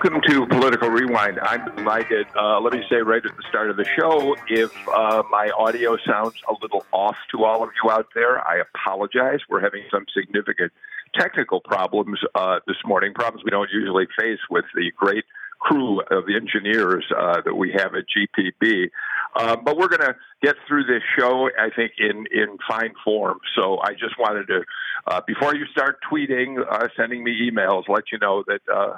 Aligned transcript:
Welcome 0.00 0.20
to 0.28 0.46
Political 0.46 0.90
Rewind. 0.90 1.40
I'm 1.40 1.74
delighted. 1.74 2.28
Uh, 2.36 2.60
let 2.60 2.72
me 2.72 2.84
say 2.88 2.98
right 2.98 3.20
at 3.24 3.36
the 3.36 3.42
start 3.48 3.68
of 3.68 3.76
the 3.76 3.84
show 3.84 4.36
if 4.46 4.70
uh, 4.86 5.24
my 5.28 5.50
audio 5.58 5.96
sounds 6.06 6.34
a 6.48 6.52
little 6.62 6.86
off 6.92 7.16
to 7.32 7.42
all 7.42 7.64
of 7.64 7.70
you 7.82 7.90
out 7.90 8.06
there, 8.14 8.38
I 8.48 8.58
apologize. 8.60 9.40
We're 9.50 9.58
having 9.60 9.82
some 9.90 10.04
significant 10.16 10.70
technical 11.18 11.60
problems 11.60 12.20
uh, 12.36 12.60
this 12.68 12.76
morning, 12.86 13.12
problems 13.12 13.42
we 13.44 13.50
don't 13.50 13.70
usually 13.72 14.06
face 14.16 14.38
with 14.48 14.66
the 14.72 14.92
great 14.96 15.24
crew 15.58 16.00
of 16.10 16.24
engineers 16.28 17.04
uh, 17.16 17.40
that 17.44 17.54
we 17.54 17.72
have 17.72 17.94
at 17.94 18.04
GPB. 18.08 18.90
Uh, 19.34 19.56
but 19.56 19.76
we're 19.76 19.88
going 19.88 20.00
to 20.00 20.16
get 20.42 20.56
through 20.66 20.84
this 20.84 21.02
show, 21.18 21.50
I 21.58 21.68
think, 21.74 21.92
in, 21.98 22.26
in 22.32 22.58
fine 22.68 22.94
form. 23.04 23.38
So 23.54 23.78
I 23.82 23.92
just 23.92 24.18
wanted 24.18 24.46
to, 24.48 24.62
uh, 25.06 25.20
before 25.26 25.54
you 25.54 25.66
start 25.66 25.98
tweeting, 26.10 26.56
uh, 26.68 26.88
sending 26.96 27.22
me 27.22 27.50
emails, 27.50 27.84
let 27.88 28.04
you 28.12 28.18
know 28.18 28.44
that, 28.46 28.60
uh, 28.72 28.94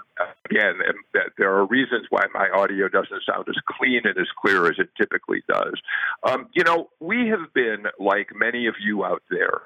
again, 0.48 0.74
that 1.14 1.32
there 1.36 1.52
are 1.54 1.66
reasons 1.66 2.06
why 2.10 2.24
my 2.32 2.48
audio 2.50 2.88
doesn't 2.88 3.22
sound 3.26 3.46
as 3.48 3.56
clean 3.78 4.02
and 4.04 4.16
as 4.18 4.28
clear 4.40 4.66
as 4.66 4.78
it 4.78 4.88
typically 4.96 5.42
does. 5.48 5.74
Um, 6.22 6.48
you 6.54 6.64
know, 6.64 6.90
we 7.00 7.28
have 7.28 7.52
been, 7.54 7.84
like 7.98 8.28
many 8.34 8.66
of 8.66 8.74
you 8.80 9.04
out 9.04 9.22
there, 9.30 9.62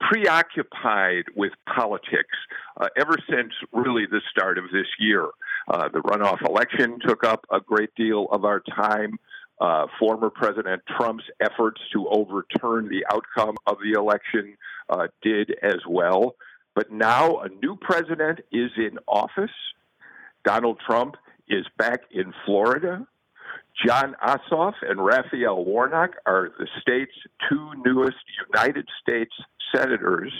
preoccupied 0.00 1.24
with 1.34 1.52
politics 1.74 2.36
uh, 2.80 2.88
ever 2.96 3.16
since 3.28 3.52
really 3.72 4.06
the 4.06 4.20
start 4.30 4.58
of 4.58 4.64
this 4.72 4.86
year. 4.98 5.26
Uh, 5.68 5.88
the 5.88 5.98
runoff 6.00 6.40
election 6.46 6.98
took 7.06 7.24
up 7.24 7.44
a 7.50 7.60
great 7.60 7.94
deal 7.94 8.26
of 8.30 8.44
our 8.44 8.60
time. 8.60 9.18
Uh, 9.60 9.86
former 9.98 10.30
President 10.30 10.80
Trump's 10.96 11.24
efforts 11.40 11.80
to 11.92 12.08
overturn 12.08 12.88
the 12.88 13.04
outcome 13.12 13.56
of 13.66 13.76
the 13.82 13.98
election 13.98 14.56
uh, 14.88 15.08
did 15.20 15.56
as 15.62 15.78
well. 15.88 16.36
But 16.76 16.92
now 16.92 17.38
a 17.38 17.48
new 17.48 17.76
president 17.76 18.38
is 18.52 18.70
in 18.76 18.98
office. 19.08 19.50
Donald 20.44 20.78
Trump 20.86 21.16
is 21.48 21.66
back 21.76 22.02
in 22.12 22.32
Florida. 22.46 23.04
Jon 23.84 24.16
Ossoff 24.26 24.74
and 24.82 25.04
Raphael 25.04 25.64
Warnock 25.64 26.10
are 26.26 26.50
the 26.58 26.66
state's 26.80 27.12
two 27.48 27.72
newest 27.84 28.16
United 28.52 28.88
States 29.00 29.32
senators. 29.74 30.32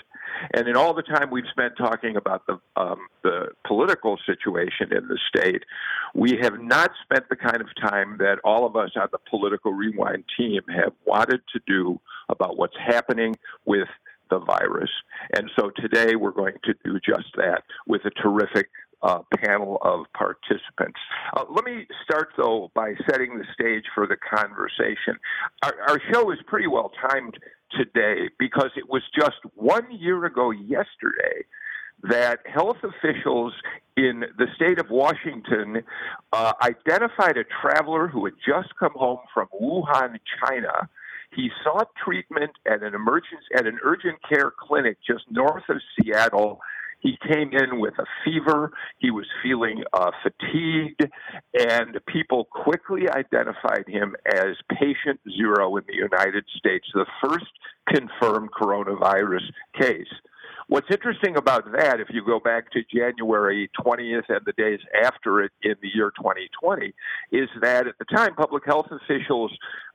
And 0.55 0.69
in 0.69 0.77
all 0.77 0.95
the 0.95 1.03
time 1.03 1.31
we've 1.31 1.45
spent 1.51 1.77
talking 1.77 2.17
about 2.17 2.47
the 2.47 2.59
um, 2.77 2.99
the 3.23 3.49
political 3.67 4.19
situation 4.27 4.93
in 4.93 5.09
the 5.09 5.19
state, 5.29 5.65
we 6.15 6.39
have 6.43 6.61
not 6.61 6.91
spent 7.03 7.29
the 7.29 7.37
kind 7.37 7.61
of 7.61 7.69
time 7.81 8.17
that 8.19 8.39
all 8.45 8.67
of 8.67 8.77
us 8.77 8.91
on 8.97 9.09
the 9.13 9.19
political 9.31 9.73
rewind 9.73 10.25
team 10.37 10.63
have 10.69 10.93
wanted 11.05 11.41
to 11.53 11.61
do 11.67 12.01
about 12.29 12.57
what's 12.57 12.77
happening 12.77 13.37
with 13.65 13.89
the 14.31 14.39
virus. 14.39 14.91
And 15.35 15.51
so 15.59 15.71
today 15.77 16.15
we're 16.17 16.31
going 16.31 16.57
to 16.65 16.75
do 16.85 16.99
just 17.01 17.29
that 17.37 17.63
with 17.87 18.05
a 18.05 18.11
terrific 18.11 18.69
uh, 19.03 19.21
panel 19.45 19.79
of 19.83 20.07
participants. 20.13 20.99
Uh, 21.37 21.45
let 21.51 21.65
me 21.65 21.87
start, 22.05 22.31
though, 22.37 22.71
by 22.75 22.95
setting 23.09 23.39
the 23.39 23.45
stage 23.55 23.85
for 23.95 24.07
the 24.07 24.17
conversation. 24.17 25.19
Our, 25.63 25.75
our 25.89 26.01
show 26.13 26.31
is 26.31 26.39
pretty 26.47 26.67
well 26.67 26.91
timed 27.09 27.39
today 27.71 28.31
because 28.39 28.71
it 28.77 28.89
was 28.89 29.03
just 29.15 29.37
one 29.55 29.87
year 29.91 30.25
ago 30.25 30.51
yesterday 30.51 31.45
that 32.03 32.41
health 32.47 32.77
officials 32.83 33.53
in 33.97 34.25
the 34.39 34.47
state 34.55 34.79
of 34.79 34.89
Washington 34.91 35.83
uh, 36.33 36.53
identified 36.63 37.37
a 37.37 37.45
traveler 37.61 38.07
who 38.07 38.25
had 38.25 38.35
just 38.47 38.69
come 38.79 38.93
home 38.95 39.19
from 39.35 39.49
Wuhan, 39.61 40.19
China. 40.45 40.89
He 41.35 41.51
sought 41.65 41.89
treatment 42.03 42.53
at 42.67 42.83
an 42.83 42.95
emergency 42.95 43.45
at 43.55 43.67
an 43.67 43.79
urgent 43.83 44.19
care 44.29 44.53
clinic 44.57 44.99
just 45.07 45.25
north 45.31 45.65
of 45.69 45.77
Seattle 46.01 46.61
he 47.01 47.17
came 47.33 47.53
in 47.53 47.81
with 47.81 47.95
a 47.99 48.05
fever. 48.25 48.73
He 48.99 49.11
was 49.11 49.27
feeling 49.43 49.85
uh, 49.93 50.11
fatigued, 50.23 51.07
and 51.59 51.99
people 52.07 52.47
quickly 52.47 53.09
identified 53.09 53.85
him 53.87 54.17
as 54.27 54.57
patient 54.79 55.21
zero 55.37 55.77
in 55.77 55.85
the 55.87 55.95
United 55.95 56.45
States, 56.57 56.87
the 56.95 57.07
first 57.23 57.47
confirmed 57.89 58.51
coronavirus 58.53 59.45
case. 59.81 60.07
What's 60.69 60.89
interesting 60.91 61.37
about 61.37 61.65
that, 61.73 61.99
if 61.99 62.09
you 62.11 62.23
go 62.25 62.41
back 62.41 62.71
to 62.73 62.81
January 62.95 63.71
20th 63.81 64.29
and 64.29 64.41
the 64.45 64.53
days 64.53 64.81
after 65.03 65.41
it 65.41 65.53
in 65.63 65.77
the 65.81 65.89
year 65.95 66.13
2020, 66.19 66.93
is 67.33 67.49
that 67.63 67.87
at 67.87 67.95
the 67.99 68.05
time, 68.05 68.35
public 68.35 68.65
health 68.67 68.89
officials 68.91 69.51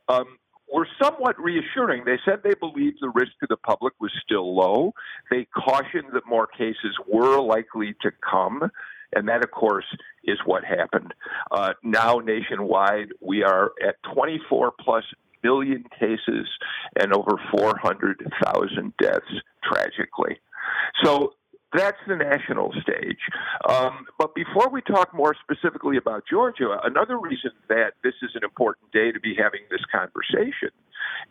um, 0.08 0.36
were 0.72 0.86
somewhat 1.02 1.38
reassuring. 1.38 2.04
They 2.04 2.18
said 2.24 2.40
they 2.42 2.54
believed 2.54 2.98
the 3.00 3.10
risk 3.10 3.32
to 3.40 3.46
the 3.48 3.56
public 3.56 3.94
was 4.00 4.12
still 4.24 4.54
low. 4.56 4.92
They 5.30 5.46
cautioned 5.54 6.12
that 6.14 6.26
more 6.26 6.46
cases 6.46 6.96
were 7.06 7.40
likely 7.40 7.94
to 8.02 8.10
come. 8.28 8.70
And 9.14 9.28
that, 9.28 9.44
of 9.44 9.50
course, 9.52 9.84
is 10.24 10.38
what 10.44 10.64
happened. 10.64 11.14
Uh, 11.50 11.74
now, 11.84 12.18
nationwide, 12.18 13.08
we 13.20 13.44
are 13.44 13.72
at 13.86 13.96
24 14.12 14.72
plus 14.80 15.04
million 15.44 15.84
cases 15.98 16.48
and 16.98 17.12
over 17.12 17.38
400,000 17.56 18.92
deaths, 19.00 19.20
tragically. 19.62 20.40
So 21.04 21.34
that's 21.74 21.98
the 22.06 22.16
national 22.16 22.72
stage. 22.82 23.18
Um, 23.68 24.06
but 24.18 24.34
before 24.34 24.70
we 24.70 24.80
talk 24.82 25.12
more 25.14 25.34
specifically 25.42 25.96
about 25.96 26.24
Georgia, 26.30 26.78
another 26.84 27.18
reason 27.18 27.50
that 27.68 27.94
this 28.02 28.14
is 28.22 28.30
an 28.34 28.44
important 28.44 28.92
day 28.92 29.12
to 29.12 29.20
be 29.20 29.34
having 29.34 29.60
this 29.70 29.82
conversation 29.92 30.70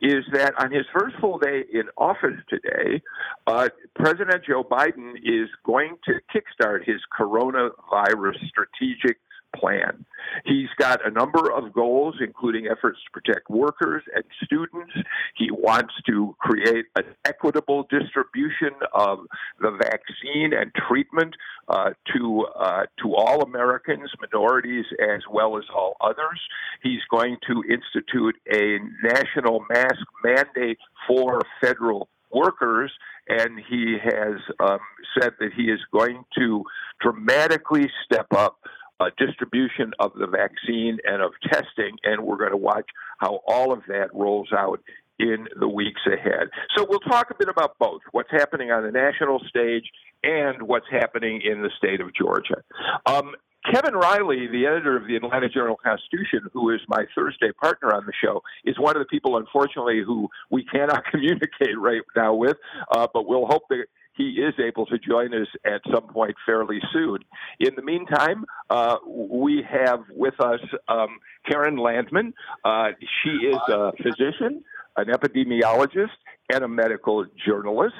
is 0.01 0.25
that 0.33 0.53
on 0.59 0.71
his 0.71 0.85
first 0.93 1.15
full 1.19 1.37
day 1.37 1.63
in 1.71 1.83
office 1.97 2.39
today, 2.49 3.01
uh, 3.47 3.69
President 3.95 4.43
Joe 4.45 4.63
Biden 4.63 5.15
is 5.23 5.49
going 5.65 5.97
to 6.05 6.19
kickstart 6.33 6.85
his 6.85 6.99
coronavirus 7.17 8.37
strategic 8.47 9.17
plan. 9.55 10.05
He's 10.45 10.69
got 10.77 11.05
a 11.05 11.11
number 11.11 11.51
of 11.51 11.73
goals, 11.73 12.15
including 12.19 12.67
efforts 12.67 12.99
to 13.05 13.11
protect 13.11 13.49
workers 13.49 14.03
and 14.15 14.23
students. 14.43 14.93
He 15.35 15.49
wants 15.51 15.93
to 16.07 16.35
create 16.39 16.85
an 16.95 17.05
equitable 17.25 17.87
distribution 17.89 18.71
of 18.93 19.19
the 19.59 19.71
vaccine 19.71 20.53
and 20.53 20.71
treatment 20.87 21.35
uh, 21.67 21.91
to 22.13 22.45
uh, 22.59 22.83
to 23.01 23.15
all 23.15 23.41
Americans, 23.41 24.09
minorities, 24.19 24.85
as 25.01 25.21
well 25.31 25.57
as 25.57 25.63
all 25.73 25.95
others. 26.01 26.39
He's 26.81 27.01
going 27.11 27.37
to 27.47 27.63
institute 27.69 28.35
a 28.51 28.79
national 29.03 29.65
mask 29.69 30.05
mandate 30.23 30.79
for 31.07 31.41
federal 31.61 32.09
workers 32.31 32.91
and 33.27 33.59
he 33.69 33.97
has 34.03 34.35
um, 34.59 34.79
said 35.19 35.33
that 35.39 35.51
he 35.55 35.63
is 35.63 35.79
going 35.91 36.25
to 36.37 36.63
dramatically 37.01 37.89
step 38.05 38.27
up 38.35 38.59
uh, 38.99 39.09
distribution 39.17 39.91
of 39.99 40.11
the 40.13 40.27
vaccine 40.27 40.97
and 41.05 41.21
of 41.21 41.31
testing, 41.51 41.97
and 42.03 42.23
we're 42.23 42.37
going 42.37 42.51
to 42.51 42.57
watch 42.57 42.89
how 43.19 43.41
all 43.47 43.73
of 43.73 43.81
that 43.87 44.13
rolls 44.13 44.49
out 44.55 44.79
in 45.19 45.47
the 45.59 45.67
weeks 45.67 46.01
ahead. 46.07 46.49
So 46.75 46.85
we'll 46.87 46.99
talk 46.99 47.29
a 47.29 47.35
bit 47.37 47.49
about 47.49 47.77
both 47.79 48.01
what's 48.11 48.31
happening 48.31 48.71
on 48.71 48.83
the 48.83 48.91
national 48.91 49.39
stage 49.47 49.85
and 50.23 50.63
what's 50.63 50.87
happening 50.89 51.41
in 51.43 51.61
the 51.61 51.69
state 51.77 52.01
of 52.01 52.13
Georgia. 52.15 52.63
Um, 53.05 53.35
Kevin 53.71 53.93
Riley, 53.93 54.47
the 54.47 54.65
editor 54.65 54.97
of 54.97 55.07
the 55.07 55.15
Atlanta 55.15 55.47
Journal 55.47 55.77
Constitution, 55.81 56.41
who 56.51 56.71
is 56.71 56.81
my 56.89 57.05
Thursday 57.15 57.51
partner 57.53 57.93
on 57.93 58.05
the 58.05 58.11
show, 58.21 58.41
is 58.65 58.77
one 58.77 58.97
of 58.97 59.01
the 59.01 59.05
people, 59.05 59.37
unfortunately, 59.37 60.01
who 60.05 60.27
we 60.51 60.65
cannot 60.65 61.05
communicate 61.11 61.77
right 61.77 62.01
now 62.15 62.33
with, 62.33 62.57
uh, 62.91 63.07
but 63.13 63.25
we'll 63.25 63.45
hope 63.45 63.63
that 63.69 63.85
he 64.15 64.29
is 64.41 64.53
able 64.59 64.85
to 64.87 64.97
join 64.97 65.33
us 65.33 65.47
at 65.65 65.81
some 65.91 66.07
point 66.07 66.35
fairly 66.45 66.79
soon. 66.91 67.19
In 67.59 67.71
the 67.75 67.81
meantime, 67.81 68.45
uh, 68.69 68.97
we 69.05 69.63
have 69.69 70.01
with 70.11 70.39
us 70.39 70.59
um, 70.87 71.19
Keren 71.49 71.77
Landman. 71.77 72.33
Uh, 72.63 72.89
she 73.23 73.47
is 73.47 73.57
a 73.69 73.91
physician, 74.01 74.63
an 74.97 75.07
epidemiologist, 75.07 76.17
and 76.51 76.63
a 76.63 76.67
medical 76.67 77.25
journalist. 77.45 77.95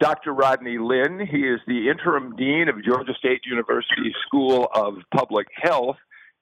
Dr. 0.00 0.32
Rodney 0.32 0.78
Lyn, 0.78 1.26
he 1.30 1.40
is 1.40 1.60
the 1.66 1.90
interim 1.90 2.34
dean 2.36 2.68
of 2.68 2.82
Georgia 2.82 3.12
State 3.18 3.42
University 3.44 4.14
School 4.26 4.68
of 4.74 4.94
Public 5.14 5.48
Health. 5.54 5.96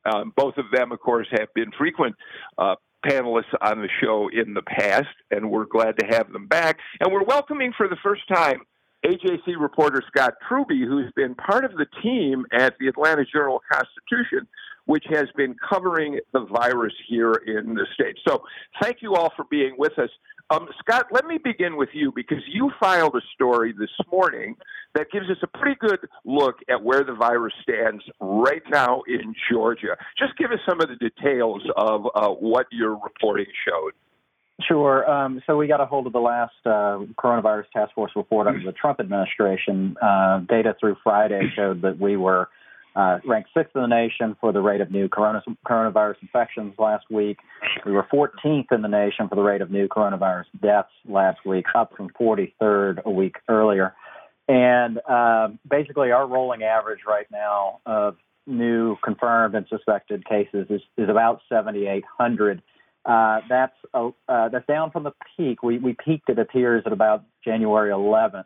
Um, 0.05 0.33
both 0.37 0.57
of 0.59 0.67
them, 0.73 0.93
of 0.93 1.01
course, 1.01 1.27
have 1.33 1.53
been 1.55 1.73
frequent 1.77 2.15
uh, 2.57 2.77
panelists 3.05 3.53
on 3.61 3.81
the 3.81 3.89
show 4.01 4.29
in 4.33 4.55
the 4.55 4.63
past, 4.63 5.09
and 5.31 5.51
we're 5.51 5.65
glad 5.65 5.99
to 5.99 6.07
have 6.07 6.33
them 6.33 6.47
back. 6.47 6.79
And 7.01 7.13
we're 7.13 7.25
welcoming 7.25 7.73
for 7.77 7.89
the 7.89 7.97
first 8.03 8.23
time 8.29 8.61
AJC 9.05 9.55
reporter 9.59 10.03
Scott 10.09 10.35
Trubey, 10.49 10.87
who's 10.87 11.13
been 11.15 11.35
part 11.35 11.65
of 11.65 11.73
the 11.73 11.87
team 12.03 12.45
at 12.53 12.75
the 12.81 12.89
Atlanta 12.89 13.25
Journal 13.25 13.61
Constitution, 13.71 14.49
which 14.87 15.05
has 15.11 15.27
been 15.37 15.55
covering 15.69 16.19
the 16.33 16.47
virus 16.47 16.95
here 17.09 17.35
in 17.47 17.75
the 17.75 17.87
state. 17.95 18.17
So, 18.27 18.43
thank 18.83 19.03
you 19.03 19.15
all 19.15 19.33
for 19.37 19.45
being 19.51 19.75
with 19.79 19.99
us. 19.99 20.11
Um, 20.51 20.67
Scott, 20.81 21.09
let 21.13 21.27
me 21.27 21.39
begin 21.43 21.77
with 21.77 21.91
you 21.93 22.11
because 22.15 22.43
you 22.51 22.71
filed 22.81 23.15
a 23.15 23.21
story 23.35 23.75
this 23.79 23.91
morning 24.11 24.57
that 24.95 25.11
gives 25.13 25.27
us 25.29 25.37
a 25.43 25.47
pretty 25.47 25.77
good 25.79 25.99
look 26.25 26.57
at 26.71 26.83
where 26.83 27.05
the 27.05 27.13
virus 27.13 27.53
stands 27.63 28.03
right 28.19 28.63
now 28.71 29.03
in 29.07 29.35
Georgia. 29.51 29.97
Just 30.19 30.39
give 30.39 30.51
us 30.51 30.59
some 30.67 30.81
of 30.81 30.89
the 30.89 30.97
details 30.97 31.63
of 31.77 32.07
uh, 32.15 32.29
what 32.29 32.67
your 32.73 32.99
reporting 32.99 33.47
showed. 33.69 33.93
Sure. 34.67 35.09
Um, 35.09 35.41
so 35.47 35.57
we 35.57 35.69
got 35.69 35.81
a 35.81 35.87
hold 35.87 36.07
of 36.09 36.13
the 36.13 36.19
last 36.19 36.55
uh, 36.67 36.99
coronavirus 37.17 37.71
task 37.73 37.95
force 37.95 38.11
report 38.17 38.49
under 38.49 38.65
the 38.65 38.73
Trump 38.73 38.99
administration. 38.99 39.97
Uh, 40.03 40.41
data 40.41 40.75
through 40.81 40.97
Friday 41.05 41.43
showed 41.55 41.83
that 41.83 42.01
we 42.01 42.17
were 42.17 42.49
uh, 42.97 43.21
ranked 43.25 43.51
sixth 43.57 43.77
in 43.77 43.83
the 43.83 43.87
nation 43.87 44.37
for 44.41 44.53
the 44.53 44.61
rate 44.61 44.81
of 44.81 44.91
new 44.91 45.09
corona, 45.09 45.41
coronavirus 45.65 46.17
infections 46.23 46.75
last 46.77 47.05
week. 47.09 47.39
We 47.87 47.93
were 47.93 48.05
14th 48.13 48.73
in 48.73 48.83
the 48.83 48.89
nation 48.89 49.29
for 49.29 49.37
the 49.37 49.43
rate 49.43 49.61
of 49.61 49.71
new 49.71 49.87
coronavirus 49.87 50.47
deaths 50.61 50.91
last 51.09 51.39
week, 51.47 51.67
up 51.77 51.93
from 51.97 52.11
43rd 52.21 53.05
a 53.05 53.11
week 53.11 53.37
earlier. 53.49 53.95
And 54.49 54.99
uh, 55.09 55.49
basically, 55.71 56.11
our 56.11 56.27
rolling 56.27 56.65
average 56.65 57.01
right 57.07 57.27
now 57.31 57.79
of 57.87 58.17
new 58.49 58.97
confirmed 59.05 59.55
and 59.55 59.67
suspected 59.69 60.27
cases 60.27 60.67
is, 60.69 60.81
is 60.97 61.09
about 61.09 61.43
7,800. 61.49 62.63
Uh, 63.09 63.41
that's 63.49 63.75
uh, 63.95 64.11
that's 64.51 64.67
down 64.67 64.91
from 64.91 65.03
the 65.05 65.13
peak. 65.37 65.63
We 65.63 65.79
we 65.79 65.95
peaked, 65.95 66.29
it 66.29 66.39
appears, 66.39 66.83
at 66.85 66.93
about 66.93 67.25
January 67.43 67.91
11th 67.91 68.45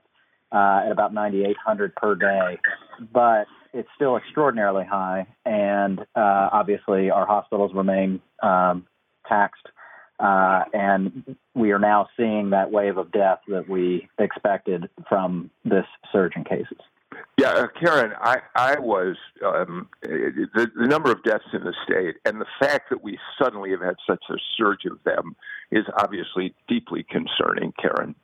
uh, 0.52 0.82
at 0.84 0.92
about 0.92 1.12
9,800 1.12 1.94
per 1.96 2.14
day, 2.14 2.58
but 3.12 3.46
it's 3.72 3.88
still 3.96 4.16
extraordinarily 4.16 4.84
high, 4.84 5.26
and 5.44 5.98
uh, 6.14 6.48
obviously 6.52 7.10
our 7.10 7.26
hospitals 7.26 7.72
remain 7.74 8.20
um, 8.42 8.86
taxed, 9.28 9.66
uh, 10.20 10.64
and 10.72 11.36
we 11.54 11.72
are 11.72 11.78
now 11.78 12.08
seeing 12.16 12.50
that 12.50 12.70
wave 12.70 12.98
of 12.98 13.10
death 13.10 13.40
that 13.48 13.68
we 13.68 14.08
expected 14.18 14.88
from 15.08 15.50
this 15.64 15.86
surge 16.12 16.36
in 16.36 16.44
cases. 16.44 16.78
Yeah, 17.38 17.50
uh, 17.50 17.66
Keren, 17.80 18.12
I, 18.20 18.38
I 18.54 18.78
was 18.78 19.16
um, 19.44 19.88
the, 20.02 20.70
the 20.76 20.86
number 20.86 21.10
of 21.10 21.22
deaths 21.22 21.44
in 21.52 21.64
the 21.64 21.74
state 21.84 22.16
and 22.24 22.40
the 22.40 22.46
fact 22.60 22.90
that 22.90 23.02
we 23.02 23.18
suddenly 23.40 23.70
have 23.70 23.80
had 23.80 23.96
such 24.06 24.22
a 24.30 24.34
surge 24.56 24.84
of 24.84 25.02
them 25.04 25.34
is 25.70 25.84
obviously 25.98 26.54
deeply 26.68 27.04
concerning, 27.08 27.72
Keren. 27.80 28.14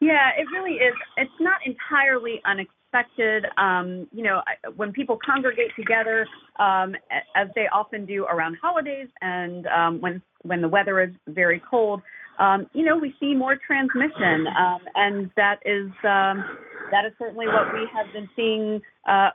Yeah, 0.00 0.30
it 0.38 0.46
really 0.52 0.76
is. 0.76 0.94
It's 1.18 1.30
not 1.40 1.58
entirely 1.66 2.40
unexpected. 2.46 3.44
Um, 3.58 4.08
you 4.12 4.22
know, 4.22 4.40
when 4.76 4.92
people 4.92 5.18
congregate 5.24 5.72
together, 5.76 6.26
um, 6.58 6.94
as 7.36 7.48
they 7.54 7.66
often 7.72 8.06
do 8.06 8.24
around 8.24 8.56
holidays, 8.62 9.08
and 9.20 9.66
um, 9.66 10.00
when 10.00 10.22
when 10.42 10.62
the 10.62 10.68
weather 10.68 11.02
is 11.02 11.10
very 11.28 11.62
cold, 11.70 12.00
um, 12.38 12.66
you 12.72 12.84
know, 12.84 12.96
we 12.96 13.14
see 13.20 13.34
more 13.34 13.56
transmission, 13.66 14.46
um, 14.58 14.80
and 14.94 15.30
that 15.36 15.58
is 15.66 15.90
um, 16.02 16.44
that 16.90 17.04
is 17.04 17.12
certainly 17.18 17.46
what 17.46 17.72
we 17.72 17.88
have 17.92 18.12
been 18.12 18.28
seeing 18.36 18.80
uh, 19.08 19.30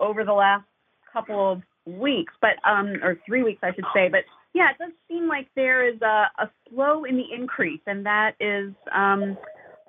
over 0.00 0.24
the 0.24 0.32
last 0.32 0.64
couple 1.12 1.52
of 1.52 1.62
weeks, 1.86 2.32
but 2.40 2.56
um, 2.68 2.94
or 3.02 3.18
three 3.26 3.42
weeks, 3.42 3.60
I 3.62 3.74
should 3.74 3.84
say. 3.94 4.08
But 4.08 4.24
yeah, 4.54 4.70
it 4.70 4.78
does 4.78 4.92
seem 5.08 5.28
like 5.28 5.48
there 5.56 5.86
is 5.86 6.00
a, 6.02 6.30
a 6.38 6.50
slow 6.68 7.04
in 7.04 7.16
the 7.16 7.26
increase, 7.34 7.80
and 7.86 8.06
that 8.06 8.32
is. 8.40 8.72
Um, 8.94 9.36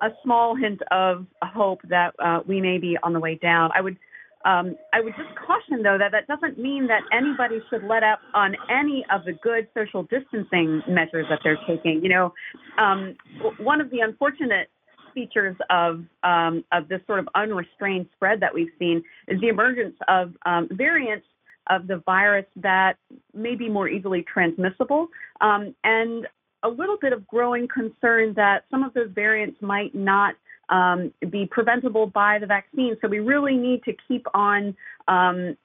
a 0.02 0.08
small 0.22 0.56
hint 0.56 0.80
of 0.90 1.24
hope 1.42 1.80
that 1.88 2.14
uh, 2.22 2.40
we 2.46 2.60
may 2.60 2.78
be 2.78 2.98
on 3.02 3.12
the 3.12 3.20
way 3.20 3.36
down. 3.36 3.70
I 3.74 3.80
would 3.80 3.96
um, 4.44 4.76
I 4.92 5.00
would 5.00 5.14
just 5.16 5.34
caution, 5.36 5.82
though, 5.82 5.96
that 5.98 6.12
that 6.12 6.26
doesn't 6.26 6.58
mean 6.58 6.86
that 6.88 7.00
anybody 7.12 7.60
should 7.70 7.82
let 7.84 8.02
up 8.02 8.18
on 8.34 8.54
any 8.68 9.04
of 9.10 9.24
the 9.24 9.32
good 9.32 9.68
social 9.72 10.02
distancing 10.02 10.82
measures 10.86 11.26
that 11.30 11.40
they're 11.42 11.58
taking. 11.66 12.02
You 12.02 12.10
know, 12.10 12.34
um, 12.76 13.16
one 13.58 13.80
of 13.80 13.90
the 13.90 14.00
unfortunate 14.00 14.68
features 15.14 15.56
of 15.70 16.04
um, 16.22 16.64
of 16.72 16.88
this 16.88 17.00
sort 17.06 17.20
of 17.20 17.28
unrestrained 17.34 18.06
spread 18.14 18.40
that 18.40 18.52
we've 18.52 18.72
seen 18.78 19.02
is 19.28 19.40
the 19.40 19.48
emergence 19.48 19.96
of 20.08 20.32
um, 20.44 20.68
variants 20.72 21.26
of 21.70 21.86
the 21.86 22.02
virus 22.04 22.46
that 22.56 22.96
may 23.32 23.54
be 23.54 23.68
more 23.68 23.88
easily 23.88 24.22
transmissible. 24.22 25.08
Um, 25.40 25.74
and 25.82 26.26
a 26.62 26.68
little 26.68 26.96
bit 27.00 27.12
of 27.12 27.26
growing 27.26 27.68
concern 27.68 28.34
that 28.34 28.64
some 28.70 28.82
of 28.82 28.92
those 28.94 29.10
variants 29.14 29.60
might 29.62 29.94
not 29.94 30.34
um, 30.70 31.12
be 31.30 31.46
preventable 31.46 32.06
by 32.06 32.38
the 32.38 32.46
vaccine. 32.46 32.96
So 33.00 33.08
we 33.08 33.20
really 33.20 33.56
need 33.56 33.82
to 33.84 33.92
keep 34.08 34.26
on 34.34 34.74
um, 35.08 35.56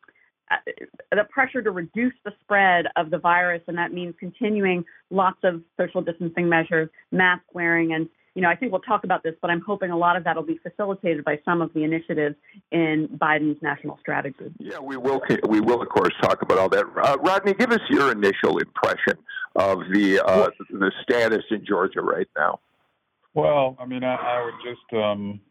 uh, 0.51 0.55
the 1.11 1.23
pressure 1.29 1.61
to 1.61 1.71
reduce 1.71 2.13
the 2.25 2.31
spread 2.41 2.85
of 2.95 3.11
the 3.11 3.17
virus, 3.17 3.61
and 3.67 3.77
that 3.77 3.93
means 3.93 4.15
continuing 4.19 4.83
lots 5.09 5.39
of 5.43 5.61
social 5.77 6.01
distancing 6.01 6.49
measures, 6.49 6.89
mask 7.11 7.43
wearing, 7.53 7.93
and 7.93 8.09
you 8.39 8.43
know, 8.43 8.49
I 8.49 8.55
think 8.55 8.71
we'll 8.71 8.79
talk 8.79 9.03
about 9.03 9.21
this, 9.21 9.35
but 9.41 9.51
I'm 9.51 9.59
hoping 9.59 9.91
a 9.91 9.97
lot 9.97 10.15
of 10.15 10.23
that 10.23 10.33
will 10.33 10.43
be 10.43 10.61
facilitated 10.63 11.25
by 11.25 11.41
some 11.43 11.61
of 11.61 11.73
the 11.73 11.83
initiatives 11.83 12.37
in 12.71 13.09
Biden's 13.21 13.61
national 13.61 13.97
strategy. 13.99 14.45
Yeah, 14.59 14.79
we 14.79 14.95
will. 14.95 15.21
We 15.49 15.59
will, 15.59 15.81
of 15.81 15.89
course, 15.89 16.13
talk 16.21 16.41
about 16.41 16.57
all 16.57 16.69
that. 16.69 16.85
Uh, 17.03 17.17
Rodney, 17.19 17.53
give 17.53 17.69
us 17.71 17.81
your 17.89 18.13
initial 18.13 18.57
impression 18.59 19.17
of 19.57 19.79
the 19.91 20.21
uh, 20.25 20.47
the 20.69 20.89
status 21.03 21.43
in 21.51 21.65
Georgia 21.65 21.99
right 21.99 22.29
now. 22.37 22.61
Well, 23.33 23.75
I 23.77 23.85
mean, 23.85 24.05
I, 24.05 24.15
I 24.15 24.45
would 24.45 24.53
just 24.63 24.93
um, 24.93 25.41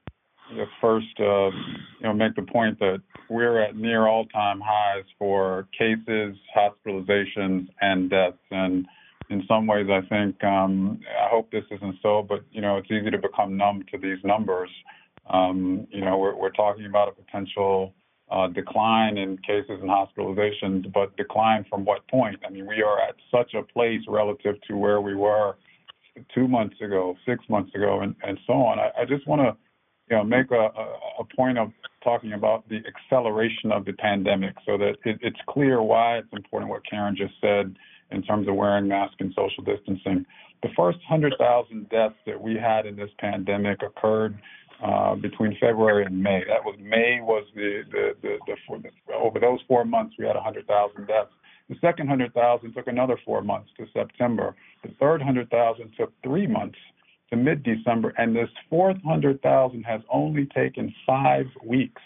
first, 0.81 1.20
uh, 1.20 1.50
you 1.50 2.05
know, 2.05 2.14
make 2.14 2.37
the 2.37 2.43
point 2.50 2.79
that 2.79 3.02
we're 3.29 3.61
at 3.61 3.76
near 3.76 4.06
all-time 4.06 4.62
highs 4.64 5.05
for 5.19 5.69
cases, 5.79 6.38
hospitalizations, 6.56 7.69
and 7.82 8.08
deaths, 8.08 8.38
and 8.50 8.87
in 9.30 9.44
some 9.46 9.66
ways, 9.66 9.86
I 9.90 10.00
think 10.08 10.42
um, 10.42 11.00
I 11.22 11.28
hope 11.28 11.50
this 11.50 11.64
isn't 11.70 11.96
so, 12.02 12.25
but 12.26 12.44
you 12.50 12.60
know, 12.60 12.78
it's 12.78 12.90
easy 12.90 13.10
to 13.10 13.19
become 13.19 13.56
numb 13.56 13.84
to 13.92 13.98
these 13.98 14.19
numbers. 14.25 14.70
Um, 15.28 15.86
you 15.90 16.00
know, 16.00 16.16
we're, 16.16 16.34
we're 16.34 16.50
talking 16.50 16.86
about 16.86 17.08
a 17.08 17.12
potential 17.12 17.92
uh, 18.30 18.48
decline 18.48 19.19
in 19.19 19.36
cases 19.38 19.80
and 19.80 19.90
hospitalizations, 19.90 20.90
but 20.92 21.16
decline 21.16 21.64
from 21.69 21.84
what 21.84 22.06
point? 22.08 22.40
I 22.46 22.50
mean, 22.50 22.66
we 22.66 22.82
are 22.82 23.00
at 23.00 23.14
such 23.30 23.54
a 23.54 23.62
place 23.62 24.00
relative 24.08 24.56
to 24.69 24.76
where 24.76 25.00
we 25.00 25.14
were 25.14 25.56
two 26.34 26.48
months 26.48 26.76
ago, 26.80 27.14
six 27.26 27.44
months 27.48 27.75
ago, 27.75 28.00
and, 28.00 28.14
and 28.22 28.38
so 28.46 28.54
on. 28.54 28.78
I, 28.78 28.90
I 29.02 29.04
just 29.04 29.26
want 29.26 29.42
to, 29.42 29.56
you 30.10 30.16
know, 30.16 30.25
make 30.25 30.50
a, 30.50 30.70
a, 31.20 31.25
point 31.36 31.58
of 31.58 31.70
talking 32.02 32.32
about 32.32 32.69
the 32.69 32.80
acceleration 32.86 33.70
of 33.70 33.84
the 33.84 33.92
pandemic, 33.92 34.54
so 34.64 34.78
that 34.78 34.94
it, 35.04 35.19
it's 35.20 35.38
clear 35.48 35.82
why 35.82 36.19
it's 36.19 36.28
important 36.32 36.70
what 36.70 36.82
Keren 36.88 37.14
just 37.16 37.34
said 37.40 37.76
in 38.10 38.22
terms 38.22 38.49
of 38.49 38.55
wearing 38.55 38.88
masks 38.88 39.16
and 39.20 39.32
social 39.34 39.64
distancing. 39.64 40.25
The 40.62 40.70
first 40.76 40.99
100,000 41.08 41.88
deaths 41.88 42.14
that 42.26 42.40
we 42.40 42.55
had 42.55 42.87
in 42.87 42.96
this 42.96 43.10
pandemic 43.19 43.82
occurred 43.82 44.38
uh, 44.82 45.14
between 45.16 45.56
February 45.60 46.05
and 46.05 46.22
May. 46.22 46.43
That 46.46 46.64
was 46.64 46.76
May 46.81 47.20
was 47.20 47.44
the 47.54 47.82
the, 47.90 48.14
the, 48.23 48.38
the, 48.47 48.56
for 48.66 48.78
the 48.78 48.90
over 49.12 49.40
those 49.40 49.61
four 49.66 49.85
months 49.85 50.14
we 50.18 50.26
had 50.26 50.37
100,000 50.37 51.06
deaths. 51.06 51.30
The 51.68 51.76
second 51.80 52.09
100,000 52.09 52.73
took 52.73 52.87
another 52.87 53.18
four 53.25 53.42
months 53.42 53.71
to 53.76 53.87
September. 53.92 54.54
The 54.82 54.90
third 55.00 55.21
100,000 55.21 55.92
took 55.99 56.12
three 56.23 56.47
months 56.47 56.78
to 57.30 57.37
mid-December, 57.37 58.14
and 58.16 58.35
this 58.35 58.49
400,000 58.70 59.82
has 59.82 60.00
only 60.11 60.47
taken 60.47 60.94
five 61.06 61.47
weeks. 61.64 62.00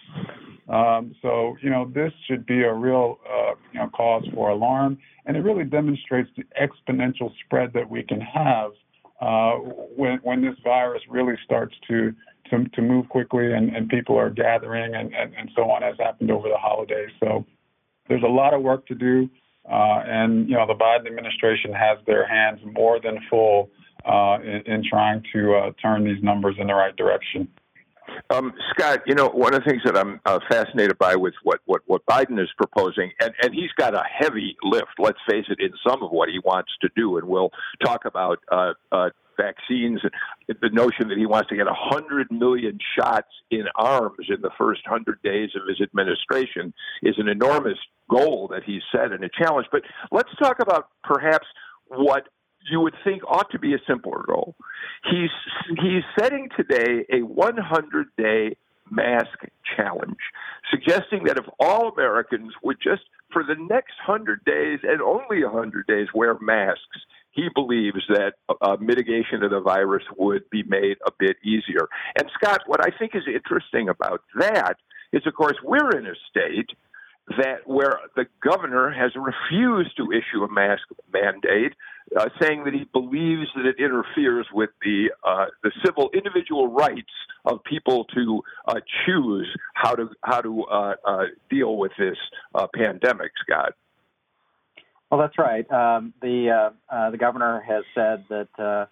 Um, 0.69 1.15
so, 1.23 1.57
you 1.63 1.71
know, 1.71 1.91
this 1.93 2.13
should 2.27 2.47
be 2.47 2.63
a 2.63 2.73
real, 2.73 3.19
uh, 3.29 3.55
you 3.73 3.81
know, 3.81 3.89
cause 3.89 4.25
for 4.35 4.51
alarm, 4.51 4.99
and 5.27 5.37
it 5.37 5.41
really 5.41 5.65
demonstrates 5.65 6.31
the 6.37 6.45
exponential 6.61 7.31
spread 7.45 7.73
that 7.75 7.89
we 7.89 8.03
can 8.03 8.21
have 8.21 8.73
uh, 9.21 9.53
when 9.97 10.19
when 10.23 10.43
this 10.43 10.57
virus 10.65 11.03
really 11.09 11.35
starts 11.45 11.75
to 11.89 12.13
to, 12.51 12.65
to 12.71 12.83
move 12.83 13.09
quickly 13.09 13.53
and, 13.53 13.75
and 13.75 13.89
people 13.89 14.19
are 14.19 14.29
gathering 14.29 14.95
and, 14.95 15.15
and, 15.15 15.33
and 15.35 15.51
so 15.55 15.71
on, 15.71 15.83
as 15.83 15.95
happened 15.99 16.31
over 16.31 16.49
the 16.49 16.57
holidays. 16.57 17.11
So, 17.21 17.45
there's 18.09 18.23
a 18.23 18.31
lot 18.31 18.55
of 18.55 18.63
work 18.63 18.87
to 18.87 18.95
do, 18.95 19.29
uh, 19.71 20.03
and 20.07 20.49
you 20.49 20.57
know, 20.57 20.67
the 20.67 20.75
Biden 20.75 21.07
administration 21.07 21.73
has 21.73 21.99
their 22.07 22.27
hands 22.27 22.61
more 22.65 23.01
than 23.01 23.19
full 23.29 23.71
in, 24.43 24.63
in, 24.67 24.83
trying 24.89 25.23
to 25.33 25.55
uh, 25.55 25.71
turn 25.81 26.05
these 26.05 26.23
numbers 26.23 26.57
in 26.59 26.67
the 26.67 26.75
right 26.75 26.97
direction. 26.97 27.49
Um, 28.31 28.53
Scott, 28.71 29.01
you 29.07 29.15
know, 29.15 29.29
one 29.29 29.55
of 29.55 29.65
the 29.65 29.71
things 29.71 29.83
that 29.85 29.97
I'm 29.97 30.21
uh, 30.27 30.39
fascinated 30.51 30.99
by 30.99 31.17
with 31.17 31.35
what, 31.45 31.61
what, 31.65 31.83
what 31.87 32.05
Biden 32.07 32.41
is 32.41 32.49
proposing, 32.57 33.11
and, 33.21 33.33
and 33.43 33.55
he's 33.55 33.71
got 33.77 33.95
a 33.95 34.03
heavy 34.03 34.57
lift, 34.63 34.93
let's 34.99 35.19
face 35.29 35.47
it, 35.49 35.61
in 35.61 35.71
some 35.87 36.03
of 36.03 36.11
what 36.11 36.29
he 36.29 36.39
wants 36.45 36.73
to 36.83 36.91
do. 36.97 37.17
And 37.17 37.27
we'll 37.27 37.51
talk 37.85 38.05
about 38.05 38.39
uh, 38.51 38.73
uh, 38.91 39.11
vaccines, 39.37 40.01
the 40.49 40.71
notion 40.73 41.09
that 41.09 41.19
he 41.19 41.27
wants 41.27 41.49
to 41.49 41.57
get 41.57 41.67
100 41.67 42.31
million 42.31 42.79
shots 42.99 43.29
in 43.51 43.65
arms 43.77 44.27
in 44.29 44.41
the 44.43 44.51
first 44.59 44.83
100 44.87 45.23
days 45.23 45.51
of 45.55 45.63
his 45.69 45.81
administration 45.81 46.73
is 47.03 47.15
an 47.19 47.29
enormous 47.29 47.79
goal 48.11 48.49
that 48.49 48.63
he's 48.65 48.83
set 48.93 49.13
and 49.13 49.25
a 49.25 49.29
challenge. 49.29 49.67
But 49.73 49.83
let's 50.11 50.31
talk 50.39 50.59
about 50.61 50.89
perhaps 51.03 51.47
what 51.89 52.29
you 52.71 52.81
would 52.81 52.95
think 53.05 53.23
ought 53.27 53.51
to 53.51 53.59
be 53.59 53.75
a 53.75 53.79
simpler 53.87 54.25
goal. 54.27 54.55
He's 55.11 55.31
he's 55.81 56.03
setting 56.19 56.49
today 56.57 57.05
a 57.13 57.23
100 57.23 58.07
day 58.17 58.57
mask 58.91 59.39
challenge, 59.77 60.19
suggesting 60.71 61.25
that 61.25 61.39
if 61.39 61.47
all 61.59 61.89
Americans 61.89 62.53
would 62.63 62.79
just 62.83 63.03
for 63.33 63.43
the 63.43 63.55
next 63.55 63.95
100 64.07 64.45
days 64.45 64.81
and 64.83 65.01
only 65.01 65.43
100 65.43 65.87
days 65.87 66.09
wear 66.15 66.37
masks, 66.41 67.01
he 67.33 67.49
believes 67.55 68.03
that 68.11 68.35
uh, 68.61 68.77
mitigation 68.79 69.43
of 69.43 69.51
the 69.51 69.61
virus 69.61 70.05
would 70.17 70.49
be 70.51 70.63
made 70.65 70.99
a 71.07 71.11
bit 71.19 71.37
easier. 71.43 71.89
And 72.19 72.31
Scott, 72.35 72.61
what 72.67 72.85
I 72.85 72.97
think 72.97 73.13
is 73.15 73.23
interesting 73.27 73.89
about 73.89 74.21
that 74.39 74.77
is, 75.13 75.23
of 75.27 75.35
course, 75.35 75.57
we're 75.65 75.99
in 75.99 76.07
a 76.07 76.15
state 76.29 76.71
that 77.39 77.67
where 77.67 78.01
the 78.17 78.27
governor 78.43 78.91
has 78.91 79.13
refused 79.15 79.97
to 79.97 80.13
issue 80.13 80.43
a 80.43 80.53
mask 80.53 80.83
mandate, 81.13 81.73
uh, 82.17 82.29
saying 82.41 82.65
that 82.65 82.75
he 82.75 82.85
believes 82.93 83.49
that 83.57 83.67
it 83.67 83.77
interferes 83.79 84.47
with 84.53 84.71
the 84.83 85.11
uh, 85.25 85.47
the 85.63 85.71
civil 85.85 86.11
individual 86.15 86.69
rights 86.69 87.11
of 87.45 87.63
people 87.65 88.05
to 88.15 88.43
uh, 88.69 88.81
choose 89.05 89.49
how 89.75 89.95
to 89.95 90.11
how 90.23 90.41
to 90.41 90.65
uh, 90.65 90.95
uh, 91.05 91.25
deal 91.51 91.77
with 91.77 91.93
this 91.99 92.17
uh, 92.55 92.67
pandemic. 92.75 93.33
Scott. 93.43 93.75
Well, 95.11 95.21
that's 95.21 95.39
right. 95.39 95.71
Um, 95.71 96.15
the 96.23 96.73
the 97.11 97.19
governor 97.19 97.61
has 97.61 97.85
said 97.95 98.25
that. 98.29 98.89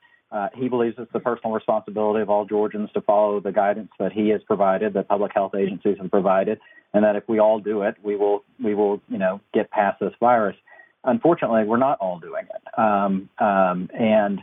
he 0.55 0.69
believes 0.69 0.95
it's 0.99 1.13
the 1.13 1.21
personal 1.21 1.53
responsibility 1.53 2.23
of 2.23 2.31
all 2.31 2.45
Georgians 2.45 2.91
to 2.93 3.01
follow 3.01 3.41
the 3.41 3.53
guidance 3.53 3.91
that 3.99 4.13
he 4.13 4.29
has 4.29 4.43
provided, 4.43 4.93
that 4.95 5.09
public 5.09 5.33
health 5.35 5.55
agencies 5.55 5.97
have 6.01 6.11
provided, 6.11 6.61
and 6.93 7.05
that 7.05 7.17
if 7.17 7.29
we 7.29 7.39
all 7.41 7.59
do 7.59 7.83
it, 7.83 7.97
we 8.03 8.17
will 8.17 8.45
we 8.63 8.75
will 8.75 9.01
you 9.09 9.19
know 9.19 9.41
get 9.53 9.71
past 9.71 10.01
this 10.01 10.15
virus. 10.21 10.57
Unfortunately, 11.05 11.65
we're 11.65 11.79
not 11.79 11.99
all 11.99 12.19
doing 12.19 12.45
it, 12.45 12.79
um, 12.79 13.31
um, 13.39 13.89
and 13.99 14.41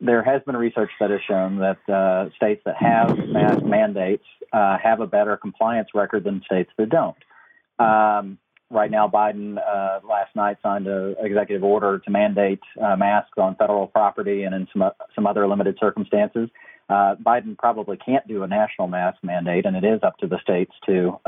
there 0.00 0.22
has 0.22 0.42
been 0.42 0.56
research 0.56 0.90
that 1.00 1.10
has 1.10 1.20
shown 1.26 1.58
that 1.58 1.78
uh, 1.92 2.28
states 2.36 2.62
that 2.64 2.76
have 2.76 3.16
mask 3.28 3.64
mandates 3.64 4.24
uh, 4.52 4.76
have 4.78 5.00
a 5.00 5.06
better 5.06 5.36
compliance 5.36 5.88
record 5.94 6.24
than 6.24 6.42
states 6.44 6.70
that 6.76 6.90
don't. 6.90 7.16
Um, 7.78 8.38
right 8.70 8.90
now, 8.90 9.08
Biden 9.08 9.58
uh, 9.58 10.00
last 10.06 10.36
night 10.36 10.58
signed 10.62 10.86
an 10.86 11.16
executive 11.18 11.64
order 11.64 11.98
to 11.98 12.10
mandate 12.10 12.60
uh, 12.80 12.96
masks 12.96 13.38
on 13.38 13.56
federal 13.56 13.86
property 13.86 14.42
and 14.42 14.54
in 14.54 14.68
some 14.72 14.90
some 15.14 15.26
other 15.26 15.48
limited 15.48 15.76
circumstances. 15.80 16.50
Uh, 16.88 17.16
Biden 17.16 17.58
probably 17.58 17.96
can't 17.96 18.26
do 18.28 18.42
a 18.42 18.46
national 18.46 18.86
mask 18.86 19.18
mandate, 19.22 19.66
and 19.66 19.76
it 19.76 19.84
is 19.84 20.00
up 20.02 20.18
to 20.18 20.26
the 20.26 20.38
states 20.40 20.72
to 20.86 21.18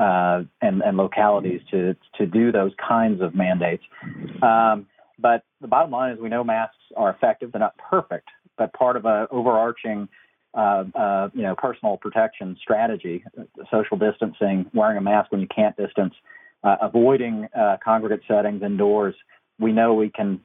uh, 0.00 0.42
and, 0.62 0.82
and 0.82 0.96
localities 0.96 1.60
to 1.70 1.94
to 2.18 2.26
do 2.26 2.50
those 2.50 2.72
kinds 2.88 3.20
of 3.20 3.34
mandates. 3.34 3.84
Um, 4.42 4.86
but 5.18 5.44
the 5.60 5.68
bottom 5.68 5.90
line 5.90 6.14
is, 6.14 6.18
we 6.18 6.30
know 6.30 6.42
masks 6.42 6.76
are 6.96 7.10
effective. 7.10 7.52
They're 7.52 7.60
not 7.60 7.76
perfect, 7.76 8.28
but 8.56 8.72
part 8.72 8.96
of 8.96 9.04
an 9.04 9.26
overarching, 9.30 10.08
uh, 10.54 10.84
uh, 10.94 11.28
you 11.34 11.42
know, 11.42 11.54
personal 11.54 11.98
protection 11.98 12.56
strategy, 12.60 13.22
social 13.70 13.98
distancing, 13.98 14.70
wearing 14.72 14.96
a 14.96 15.02
mask 15.02 15.30
when 15.32 15.42
you 15.42 15.48
can't 15.54 15.76
distance, 15.76 16.14
uh, 16.64 16.76
avoiding 16.80 17.48
uh, 17.54 17.76
congregate 17.84 18.22
settings 18.26 18.62
indoors. 18.62 19.14
We 19.58 19.72
know 19.72 19.92
we 19.92 20.08
can 20.08 20.40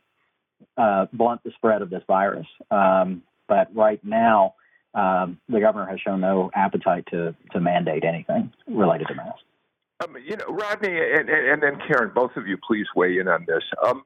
uh, 0.78 1.06
blunt 1.14 1.42
the 1.46 1.52
spread 1.52 1.82
of 1.82 1.90
this 1.90 2.04
virus. 2.08 2.48
Um, 2.70 3.24
but 3.48 3.74
right 3.74 4.04
now, 4.04 4.56
um, 4.96 5.40
the 5.50 5.60
governor 5.60 5.86
has 5.86 6.00
shown 6.00 6.22
no 6.22 6.50
appetite 6.56 7.06
to 7.12 7.36
to 7.52 7.60
mandate 7.60 8.04
anything 8.04 8.52
related 8.68 9.08
to 9.08 9.16
masks. 9.16 9.42
Um, 10.04 10.16
you 10.26 10.36
know, 10.36 10.46
Rodney 10.50 10.98
and, 10.98 11.30
and 11.30 11.62
then 11.62 11.80
Keren, 11.88 12.12
both 12.14 12.32
of 12.36 12.48
you, 12.48 12.58
please 12.66 12.86
weigh 12.96 13.18
in 13.18 13.28
on 13.28 13.46
this. 13.48 13.64
Um, 13.86 14.04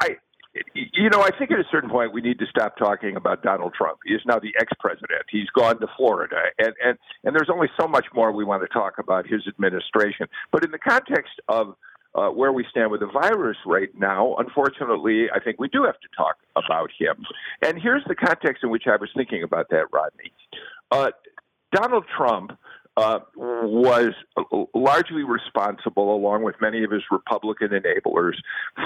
I, 0.00 0.16
you 0.74 1.08
know, 1.08 1.20
I 1.20 1.30
think 1.36 1.50
at 1.52 1.58
a 1.58 1.64
certain 1.70 1.90
point 1.90 2.12
we 2.12 2.20
need 2.20 2.38
to 2.40 2.46
stop 2.46 2.76
talking 2.76 3.16
about 3.16 3.42
Donald 3.42 3.74
Trump. 3.74 3.98
He 4.04 4.14
is 4.14 4.22
now 4.26 4.38
the 4.38 4.52
ex-president. 4.58 5.22
He's 5.30 5.48
gone 5.50 5.78
to 5.80 5.86
Florida, 5.96 6.36
and 6.58 6.74
and 6.84 6.98
and 7.24 7.34
there's 7.34 7.50
only 7.52 7.68
so 7.78 7.86
much 7.86 8.06
more 8.14 8.32
we 8.32 8.44
want 8.44 8.62
to 8.62 8.68
talk 8.68 8.94
about 8.98 9.26
his 9.26 9.42
administration. 9.46 10.26
But 10.50 10.64
in 10.64 10.70
the 10.70 10.78
context 10.78 11.34
of 11.48 11.74
uh, 12.14 12.28
where 12.28 12.52
we 12.52 12.64
stand 12.70 12.90
with 12.90 13.00
the 13.00 13.06
virus 13.06 13.56
right 13.66 13.90
now, 13.98 14.36
unfortunately, 14.38 15.26
I 15.34 15.40
think 15.40 15.58
we 15.58 15.68
do 15.68 15.84
have 15.84 15.98
to 16.00 16.08
talk 16.16 16.36
about 16.56 16.90
him. 16.98 17.24
And 17.62 17.80
here's 17.80 18.04
the 18.06 18.14
context 18.14 18.62
in 18.62 18.70
which 18.70 18.84
I 18.86 18.96
was 18.96 19.10
thinking 19.16 19.42
about 19.42 19.68
that, 19.70 19.86
Rodney. 19.92 20.32
Uh, 20.90 21.10
Donald 21.72 22.04
Trump 22.16 22.52
uh, 22.96 23.18
was 23.36 24.12
largely 24.72 25.24
responsible, 25.24 26.14
along 26.14 26.44
with 26.44 26.54
many 26.60 26.84
of 26.84 26.92
his 26.92 27.02
Republican 27.10 27.70
enablers, 27.70 28.34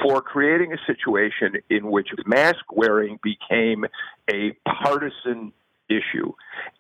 for 0.03 0.23
creating 0.23 0.73
a 0.73 0.79
situation 0.87 1.61
in 1.69 1.91
which 1.91 2.09
mask 2.25 2.65
wearing 2.73 3.19
became 3.23 3.85
a 4.31 4.57
partisan 4.83 5.53
issue. 5.91 6.33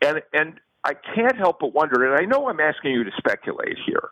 And, 0.02 0.22
and 0.32 0.60
I 0.84 0.94
can't 0.94 1.36
help 1.36 1.60
but 1.60 1.74
wonder, 1.74 2.04
and 2.04 2.20
I 2.20 2.24
know 2.24 2.48
I'm 2.48 2.60
asking 2.60 2.92
you 2.92 3.04
to 3.04 3.10
speculate 3.18 3.76
here, 3.84 4.10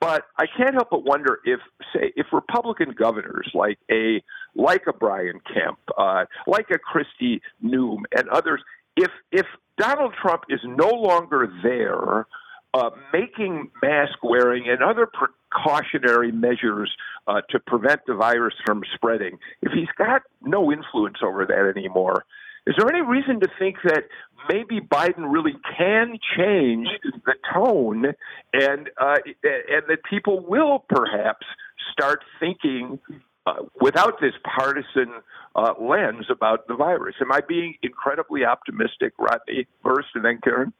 but 0.00 0.24
I 0.36 0.46
can't 0.56 0.74
help 0.74 0.90
but 0.90 1.04
wonder 1.04 1.38
if, 1.44 1.60
say, 1.94 2.12
if 2.16 2.26
Republican 2.32 2.92
governors 2.98 3.50
like 3.54 3.78
a 3.90 4.22
like 4.54 4.82
a 4.88 4.92
Brian 4.92 5.40
Kemp, 5.52 5.78
uh, 5.96 6.24
like 6.46 6.66
a 6.70 6.78
Kristi 6.78 7.40
Noem, 7.64 8.02
and 8.14 8.28
others, 8.28 8.60
if 8.96 9.10
if 9.30 9.46
Donald 9.78 10.14
Trump 10.20 10.42
is 10.48 10.60
no 10.64 10.88
longer 10.88 11.50
there, 11.62 12.26
uh, 12.74 12.90
making 13.12 13.70
mask 13.82 14.18
wearing 14.22 14.68
and 14.68 14.82
other 14.82 15.06
precautionary 15.06 16.32
measures 16.32 16.92
uh, 17.26 17.40
to 17.50 17.58
prevent 17.60 18.00
the 18.06 18.14
virus 18.14 18.54
from 18.66 18.82
spreading, 18.94 19.38
if 19.62 19.72
he's 19.72 19.88
got 19.96 20.22
no 20.42 20.72
influence 20.72 21.18
over 21.22 21.46
that 21.46 21.72
anymore, 21.76 22.24
is 22.66 22.74
there 22.78 22.88
any 22.88 23.02
reason 23.02 23.40
to 23.40 23.48
think 23.58 23.76
that 23.84 24.04
maybe 24.48 24.80
Biden 24.80 25.32
really 25.32 25.54
can 25.76 26.18
change 26.36 26.88
the 27.24 27.34
tone, 27.52 28.06
and 28.52 28.90
uh, 29.00 29.16
and 29.44 29.82
that 29.88 29.98
people 30.08 30.44
will 30.46 30.84
perhaps 30.88 31.46
start 31.92 32.20
thinking 32.40 32.98
uh, 33.46 33.54
without 33.80 34.20
this 34.20 34.34
partisan 34.44 35.12
uh, 35.56 35.74
lens 35.80 36.26
about 36.30 36.66
the 36.68 36.74
virus? 36.74 37.14
Am 37.20 37.32
I 37.32 37.40
being 37.46 37.74
incredibly 37.82 38.44
optimistic, 38.44 39.12
Rodney? 39.18 39.66
First, 39.82 40.08
and 40.14 40.24
then 40.24 40.38
Keren. 40.42 40.72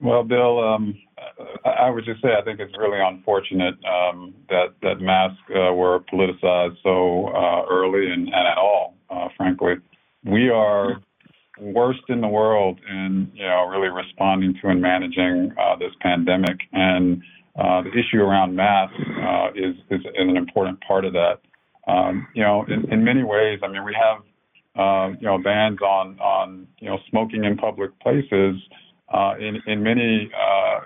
Well, 0.00 0.22
Bill, 0.22 0.60
um, 0.60 0.94
I 1.64 1.90
would 1.90 2.04
just 2.04 2.22
say 2.22 2.28
I 2.38 2.42
think 2.42 2.60
it's 2.60 2.76
really 2.78 3.00
unfortunate 3.00 3.74
um, 3.84 4.34
that 4.48 4.74
that 4.82 5.00
masks 5.00 5.38
uh, 5.50 5.72
were 5.72 6.00
politicized 6.12 6.76
so 6.84 7.28
uh, 7.28 7.66
early 7.68 8.10
and, 8.10 8.28
and 8.28 8.34
at 8.34 8.58
all. 8.58 8.94
Uh, 9.10 9.28
frankly, 9.36 9.74
we 10.24 10.50
are 10.50 11.00
worst 11.60 12.00
in 12.08 12.20
the 12.20 12.28
world 12.28 12.78
in 12.88 13.30
you 13.34 13.44
know 13.44 13.66
really 13.66 13.88
responding 13.88 14.54
to 14.62 14.68
and 14.68 14.80
managing 14.80 15.52
uh, 15.58 15.76
this 15.76 15.92
pandemic, 16.00 16.58
and 16.72 17.22
uh, 17.58 17.82
the 17.82 17.90
issue 17.90 18.20
around 18.22 18.54
masks 18.54 18.94
uh, 19.20 19.48
is, 19.54 19.74
is, 19.90 20.00
an 20.16 20.36
important 20.36 20.80
part 20.86 21.04
of 21.04 21.12
that. 21.12 21.40
Um, 21.88 22.28
you 22.34 22.42
know, 22.42 22.64
in, 22.68 22.90
in 22.92 23.02
many 23.02 23.24
ways, 23.24 23.58
I 23.64 23.68
mean, 23.68 23.84
we 23.84 23.94
have 23.94 24.22
uh, 24.78 25.14
you 25.18 25.26
know 25.26 25.38
bans 25.38 25.80
on 25.80 26.18
on 26.20 26.66
you 26.78 26.88
know 26.88 26.98
smoking 27.10 27.44
in 27.44 27.56
public 27.56 27.98
places 28.00 28.56
uh, 29.12 29.34
in 29.40 29.60
in 29.66 29.82
many 29.82 30.30
uh, 30.38 30.80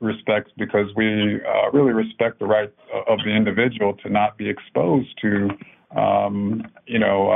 respects 0.00 0.50
because 0.56 0.88
we 0.96 1.40
really 1.72 1.92
respect 1.92 2.38
the 2.38 2.46
right 2.46 2.72
of 3.08 3.18
the 3.24 3.30
individual 3.30 3.94
to 3.94 4.10
not 4.10 4.36
be 4.36 4.48
exposed 4.48 5.08
to 5.22 5.48
um, 5.96 6.62
you 6.86 6.98
know 6.98 7.30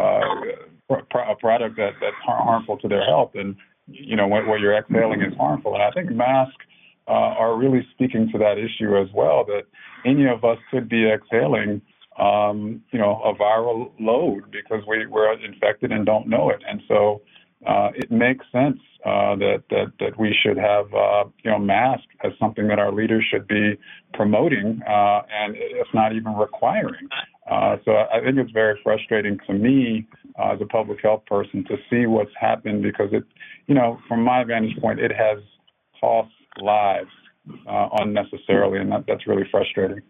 a 0.90 1.36
product 1.36 1.76
that 1.76 1.92
that's 2.00 2.16
harmful 2.24 2.78
to 2.78 2.88
their 2.88 3.04
health, 3.04 3.32
and 3.34 3.56
you 3.86 4.16
know 4.16 4.26
what, 4.26 4.46
what 4.46 4.60
you're 4.60 4.76
exhaling 4.76 5.22
is 5.22 5.36
harmful. 5.36 5.74
And 5.74 5.82
I 5.82 5.90
think 5.90 6.10
masks 6.10 6.64
uh, 7.08 7.12
are 7.12 7.56
really 7.56 7.86
speaking 7.92 8.28
to 8.32 8.38
that 8.38 8.56
issue 8.58 8.96
as 8.96 9.08
well. 9.14 9.44
That 9.44 9.62
any 10.04 10.26
of 10.26 10.44
us 10.44 10.58
could 10.70 10.88
be 10.88 11.08
exhaling, 11.10 11.82
um, 12.18 12.82
you 12.92 12.98
know, 12.98 13.20
a 13.24 13.34
viral 13.34 13.92
load 13.98 14.50
because 14.50 14.84
we, 14.86 15.06
we're 15.06 15.32
infected 15.40 15.92
and 15.92 16.06
don't 16.06 16.28
know 16.28 16.50
it. 16.50 16.62
And 16.68 16.82
so 16.88 17.22
uh, 17.66 17.90
it 17.94 18.10
makes 18.10 18.44
sense 18.52 18.78
uh, 19.04 19.36
that 19.36 19.64
that 19.70 19.92
that 19.98 20.18
we 20.18 20.34
should 20.42 20.56
have 20.56 20.92
uh, 20.94 21.24
you 21.44 21.50
know 21.50 21.58
masks 21.58 22.06
as 22.24 22.32
something 22.38 22.68
that 22.68 22.78
our 22.78 22.92
leaders 22.92 23.24
should 23.30 23.46
be 23.46 23.78
promoting, 24.14 24.80
uh, 24.88 25.22
and 25.30 25.56
if 25.56 25.86
not 25.92 26.14
even 26.14 26.34
requiring. 26.34 27.08
Uh, 27.50 27.76
so 27.84 27.92
I 27.92 28.20
think 28.24 28.38
it's 28.38 28.52
very 28.52 28.78
frustrating 28.82 29.38
to 29.48 29.52
me 29.52 30.06
uh, 30.38 30.52
as 30.52 30.60
a 30.60 30.66
public 30.66 31.00
health 31.02 31.24
person 31.26 31.64
to 31.64 31.76
see 31.90 32.06
what's 32.06 32.30
happened 32.40 32.82
because 32.82 33.08
it, 33.12 33.24
you 33.66 33.74
know, 33.74 33.98
from 34.06 34.22
my 34.22 34.44
vantage 34.44 34.78
point, 34.80 35.00
it 35.00 35.10
has 35.10 35.38
cost 36.00 36.30
lives 36.60 37.10
uh, 37.68 37.88
unnecessarily, 37.98 38.78
and 38.78 38.92
that, 38.92 39.04
that's 39.08 39.26
really 39.26 39.46
frustrating. 39.50 40.00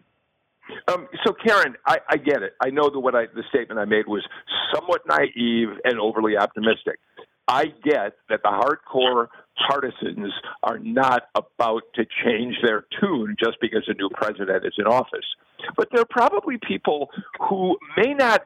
Um, 0.87 1.07
so, 1.25 1.33
Keren, 1.33 1.75
I, 1.87 1.97
I, 2.07 2.17
get 2.17 2.43
it. 2.43 2.53
I 2.63 2.69
know 2.69 2.89
that 2.89 2.99
what 2.99 3.15
I, 3.15 3.25
the 3.25 3.43
statement 3.49 3.79
I 3.79 3.85
made 3.85 4.07
was 4.07 4.25
somewhat 4.73 5.01
naive 5.07 5.69
and 5.83 5.99
overly 5.99 6.37
optimistic. 6.37 6.99
I 7.47 7.65
get 7.83 8.13
that 8.29 8.41
the 8.43 8.49
hardcore 8.49 9.27
partisans 9.67 10.33
are 10.63 10.79
not 10.79 11.23
about 11.35 11.83
to 11.95 12.05
change 12.23 12.55
their 12.63 12.85
tune 12.99 13.35
just 13.41 13.57
because 13.61 13.83
a 13.87 13.93
new 13.93 14.09
president 14.09 14.65
is 14.65 14.73
in 14.77 14.85
office. 14.85 15.25
But 15.75 15.89
there 15.91 16.01
are 16.01 16.09
probably 16.09 16.57
people 16.65 17.09
who 17.39 17.77
may 17.97 18.13
not 18.13 18.41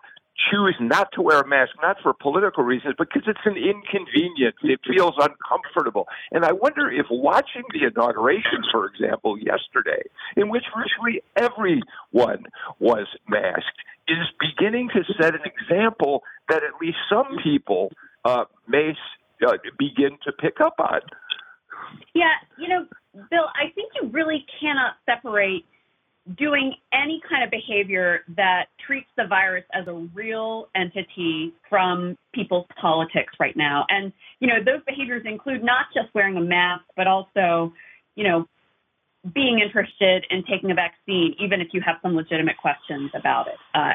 choose 0.51 0.75
not 0.79 1.09
to 1.13 1.21
wear 1.21 1.39
a 1.39 1.47
mask, 1.47 1.71
not 1.81 1.97
for 2.03 2.13
political 2.13 2.63
reasons, 2.63 2.95
but 2.97 3.07
because 3.07 3.27
it's 3.27 3.45
an 3.45 3.55
inconvenience. 3.55 4.57
It 4.63 4.79
feels 4.85 5.15
uncomfortable. 5.17 6.07
And 6.31 6.43
I 6.43 6.51
wonder 6.51 6.91
if 6.91 7.05
watching 7.09 7.63
the 7.73 7.87
inauguration, 7.87 8.63
for 8.71 8.85
example, 8.85 9.37
yesterday, 9.37 10.03
in 10.35 10.49
which 10.49 10.63
virtually 10.75 11.21
everyone 11.35 12.45
was 12.79 13.07
masked, 13.27 13.79
is 14.07 14.27
beginning 14.39 14.89
to 14.93 15.03
set 15.19 15.33
an 15.33 15.41
example 15.45 16.23
that 16.49 16.63
at 16.63 16.79
least 16.81 16.97
some 17.09 17.37
people 17.43 17.91
uh, 18.25 18.45
may 18.67 18.93
uh, 19.47 19.53
begin 19.77 20.17
to 20.23 20.31
pick 20.33 20.59
up 20.59 20.75
on. 20.79 21.01
Yeah, 22.13 22.33
you 22.57 22.67
know, 22.67 22.85
Bill, 23.29 23.45
I 23.55 23.71
think 23.73 23.91
you 24.01 24.09
really 24.09 24.45
cannot 24.59 24.95
separate 25.05 25.63
doing 26.37 26.73
any 26.91 27.21
kind 27.29 27.43
of 27.43 27.51
behavior 27.51 28.21
that 28.35 28.65
treats 28.85 29.09
the 29.15 29.27
virus 29.27 29.63
as 29.73 29.87
a 29.87 29.93
real 30.13 30.69
entity 30.75 31.53
from 31.69 32.17
people's 32.33 32.65
politics 32.81 33.33
right 33.39 33.55
now. 33.55 33.85
And, 33.89 34.11
you 34.39 34.47
know, 34.47 34.55
those 34.65 34.83
behaviors 34.87 35.21
include 35.25 35.63
not 35.63 35.85
just 35.93 36.13
wearing 36.15 36.35
a 36.37 36.41
mask, 36.41 36.83
but 36.97 37.05
also, 37.05 37.73
you 38.15 38.23
know, 38.23 38.47
being 39.33 39.59
interested 39.59 40.25
in 40.29 40.43
taking 40.43 40.71
a 40.71 40.75
vaccine, 40.75 41.35
even 41.39 41.61
if 41.61 41.69
you 41.73 41.81
have 41.81 41.95
some 42.01 42.15
legitimate 42.15 42.57
questions 42.57 43.09
about 43.15 43.47
it, 43.47 43.55
uh, 43.73 43.93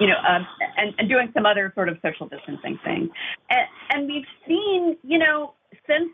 you 0.00 0.06
know, 0.06 0.16
um, 0.28 0.46
and, 0.76 0.94
and 0.98 1.08
doing 1.08 1.30
some 1.34 1.46
other 1.46 1.72
sort 1.74 1.88
of 1.88 1.98
social 2.02 2.26
distancing 2.26 2.78
thing. 2.84 3.08
And, 3.50 3.68
and 3.90 4.06
we've 4.08 4.26
seen, 4.46 4.96
you 5.02 5.18
know, 5.18 5.54
since 5.86 6.10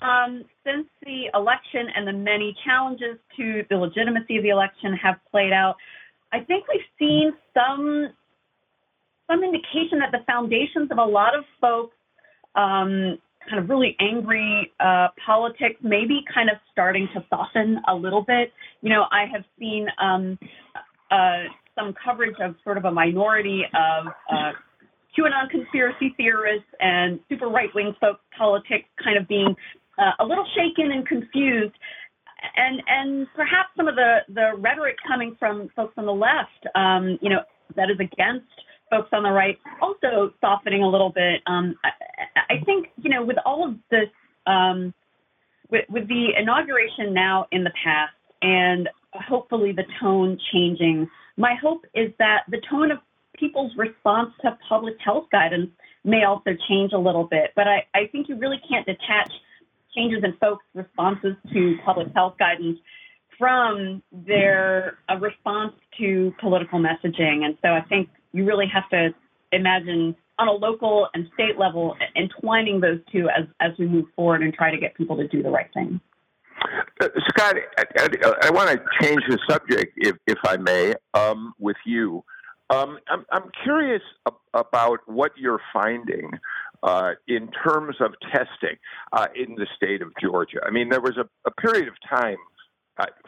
um, 0.00 0.44
since 0.64 0.86
the 1.04 1.28
election 1.34 1.88
and 1.94 2.08
the 2.08 2.12
many 2.12 2.56
challenges 2.64 3.18
to 3.36 3.64
the 3.68 3.76
legitimacy 3.76 4.38
of 4.38 4.42
the 4.42 4.48
election 4.48 4.94
have 4.96 5.16
played 5.30 5.52
out, 5.52 5.76
I 6.32 6.40
think 6.40 6.64
we've 6.68 6.80
seen 6.98 7.32
some 7.52 8.08
some 9.30 9.44
indication 9.44 10.00
that 10.00 10.10
the 10.10 10.24
foundations 10.26 10.90
of 10.90 10.98
a 10.98 11.04
lot 11.04 11.36
of 11.36 11.44
folks 11.60 11.94
um, 12.54 13.18
kind 13.48 13.62
of 13.62 13.68
really 13.68 13.96
angry 14.00 14.72
uh, 14.80 15.08
politics 15.24 15.76
maybe 15.82 16.20
kind 16.32 16.50
of 16.50 16.56
starting 16.70 17.08
to 17.14 17.24
soften 17.30 17.80
a 17.88 17.94
little 17.94 18.22
bit. 18.22 18.52
You 18.82 18.90
know, 18.90 19.04
I 19.10 19.26
have 19.32 19.44
seen 19.58 19.86
um, 20.00 20.38
uh, 21.10 21.44
some 21.74 21.94
coverage 22.04 22.36
of 22.40 22.54
sort 22.64 22.76
of 22.76 22.84
a 22.84 22.90
minority 22.90 23.62
of 23.74 24.06
uh, 24.30 24.52
QAnon 25.16 25.50
conspiracy 25.50 26.14
theorists 26.16 26.68
and 26.80 27.18
super 27.28 27.48
right 27.48 27.70
wing 27.74 27.94
folk 28.00 28.20
politics 28.36 28.88
kind 29.02 29.16
of 29.16 29.26
being 29.26 29.54
uh, 29.98 30.12
a 30.20 30.24
little 30.24 30.46
shaken 30.54 30.92
and 30.92 31.06
confused. 31.06 31.74
And 32.56 32.82
and 32.86 33.26
perhaps 33.34 33.68
some 33.76 33.86
of 33.86 33.96
the, 33.96 34.18
the 34.28 34.52
rhetoric 34.56 34.96
coming 35.06 35.36
from 35.38 35.68
folks 35.76 35.94
on 35.98 36.06
the 36.06 36.12
left, 36.12 36.66
um, 36.74 37.18
you 37.20 37.28
know, 37.28 37.40
that 37.76 37.90
is 37.90 37.98
against 38.00 38.48
folks 38.90 39.08
on 39.12 39.22
the 39.22 39.30
right, 39.30 39.58
also 39.80 40.32
softening 40.40 40.82
a 40.82 40.88
little 40.88 41.10
bit. 41.10 41.42
Um, 41.46 41.76
I, 42.50 42.64
think 42.64 42.88
you 43.02 43.10
know, 43.10 43.24
with 43.24 43.36
all 43.46 43.68
of 43.68 43.76
this, 43.90 44.08
um, 44.46 44.92
with, 45.70 45.84
with 45.88 46.08
the 46.08 46.28
inauguration 46.38 47.14
now 47.14 47.46
in 47.52 47.64
the 47.64 47.72
past, 47.84 48.14
and 48.42 48.88
hopefully 49.12 49.72
the 49.72 49.84
tone 50.00 50.38
changing, 50.52 51.08
my 51.36 51.54
hope 51.60 51.84
is 51.94 52.12
that 52.18 52.40
the 52.48 52.60
tone 52.68 52.90
of 52.90 52.98
people's 53.38 53.72
response 53.76 54.30
to 54.42 54.56
public 54.68 54.94
health 55.04 55.26
guidance 55.32 55.70
may 56.04 56.24
also 56.24 56.50
change 56.68 56.92
a 56.92 56.98
little 56.98 57.24
bit. 57.24 57.52
But 57.54 57.66
I, 57.68 57.86
I 57.94 58.06
think 58.12 58.28
you 58.28 58.36
really 58.36 58.60
can't 58.68 58.86
detach 58.86 59.32
changes 59.94 60.22
in 60.22 60.34
folks' 60.38 60.64
responses 60.74 61.36
to 61.52 61.76
public 61.84 62.08
health 62.14 62.34
guidance 62.38 62.78
from 63.38 64.02
their 64.12 64.98
uh, 65.08 65.16
response 65.16 65.72
to 65.98 66.32
political 66.40 66.78
messaging. 66.78 67.44
And 67.44 67.56
so 67.62 67.68
I 67.68 67.80
think 67.88 68.08
you 68.32 68.44
really 68.44 68.66
have 68.72 68.88
to 68.90 69.14
imagine 69.52 70.14
on 70.40 70.48
a 70.48 70.52
local 70.52 71.08
and 71.14 71.28
state 71.34 71.58
level 71.58 71.94
entwining 72.16 72.80
those 72.80 72.98
two 73.12 73.28
as, 73.28 73.44
as 73.60 73.72
we 73.78 73.86
move 73.86 74.06
forward 74.16 74.42
and 74.42 74.52
try 74.54 74.70
to 74.70 74.78
get 74.78 74.94
people 74.96 75.16
to 75.16 75.28
do 75.28 75.42
the 75.42 75.50
right 75.50 75.72
thing. 75.74 76.00
Uh, 77.00 77.08
Scott, 77.28 77.56
I, 77.78 77.84
I, 77.98 78.34
I, 78.44 78.50
want 78.50 78.70
to 78.70 78.82
change 79.00 79.22
the 79.28 79.38
subject, 79.48 79.92
if, 79.96 80.16
if 80.26 80.38
I 80.44 80.56
may, 80.56 80.94
um, 81.14 81.54
with 81.58 81.76
you. 81.86 82.24
Um, 82.68 82.98
I'm, 83.08 83.24
I'm 83.32 83.50
curious 83.64 84.02
about 84.54 85.00
what 85.06 85.32
you're 85.36 85.60
finding 85.72 86.30
uh, 86.82 87.12
in 87.28 87.50
terms 87.64 87.96
of 88.00 88.14
testing 88.32 88.76
uh, 89.12 89.26
in 89.34 89.54
the 89.56 89.66
state 89.76 90.02
of 90.02 90.12
Georgia. 90.20 90.60
I 90.64 90.70
mean, 90.70 90.88
there 90.88 91.00
was 91.00 91.16
a, 91.16 91.28
a 91.46 91.50
period 91.52 91.88
of 91.88 91.94
time, 92.08 92.36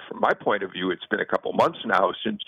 from 0.08 0.20
my 0.20 0.32
point 0.34 0.62
of 0.62 0.72
view, 0.72 0.90
it's 0.90 1.06
been 1.10 1.20
a 1.20 1.26
couple 1.26 1.52
months 1.54 1.78
now 1.86 2.12
since 2.24 2.40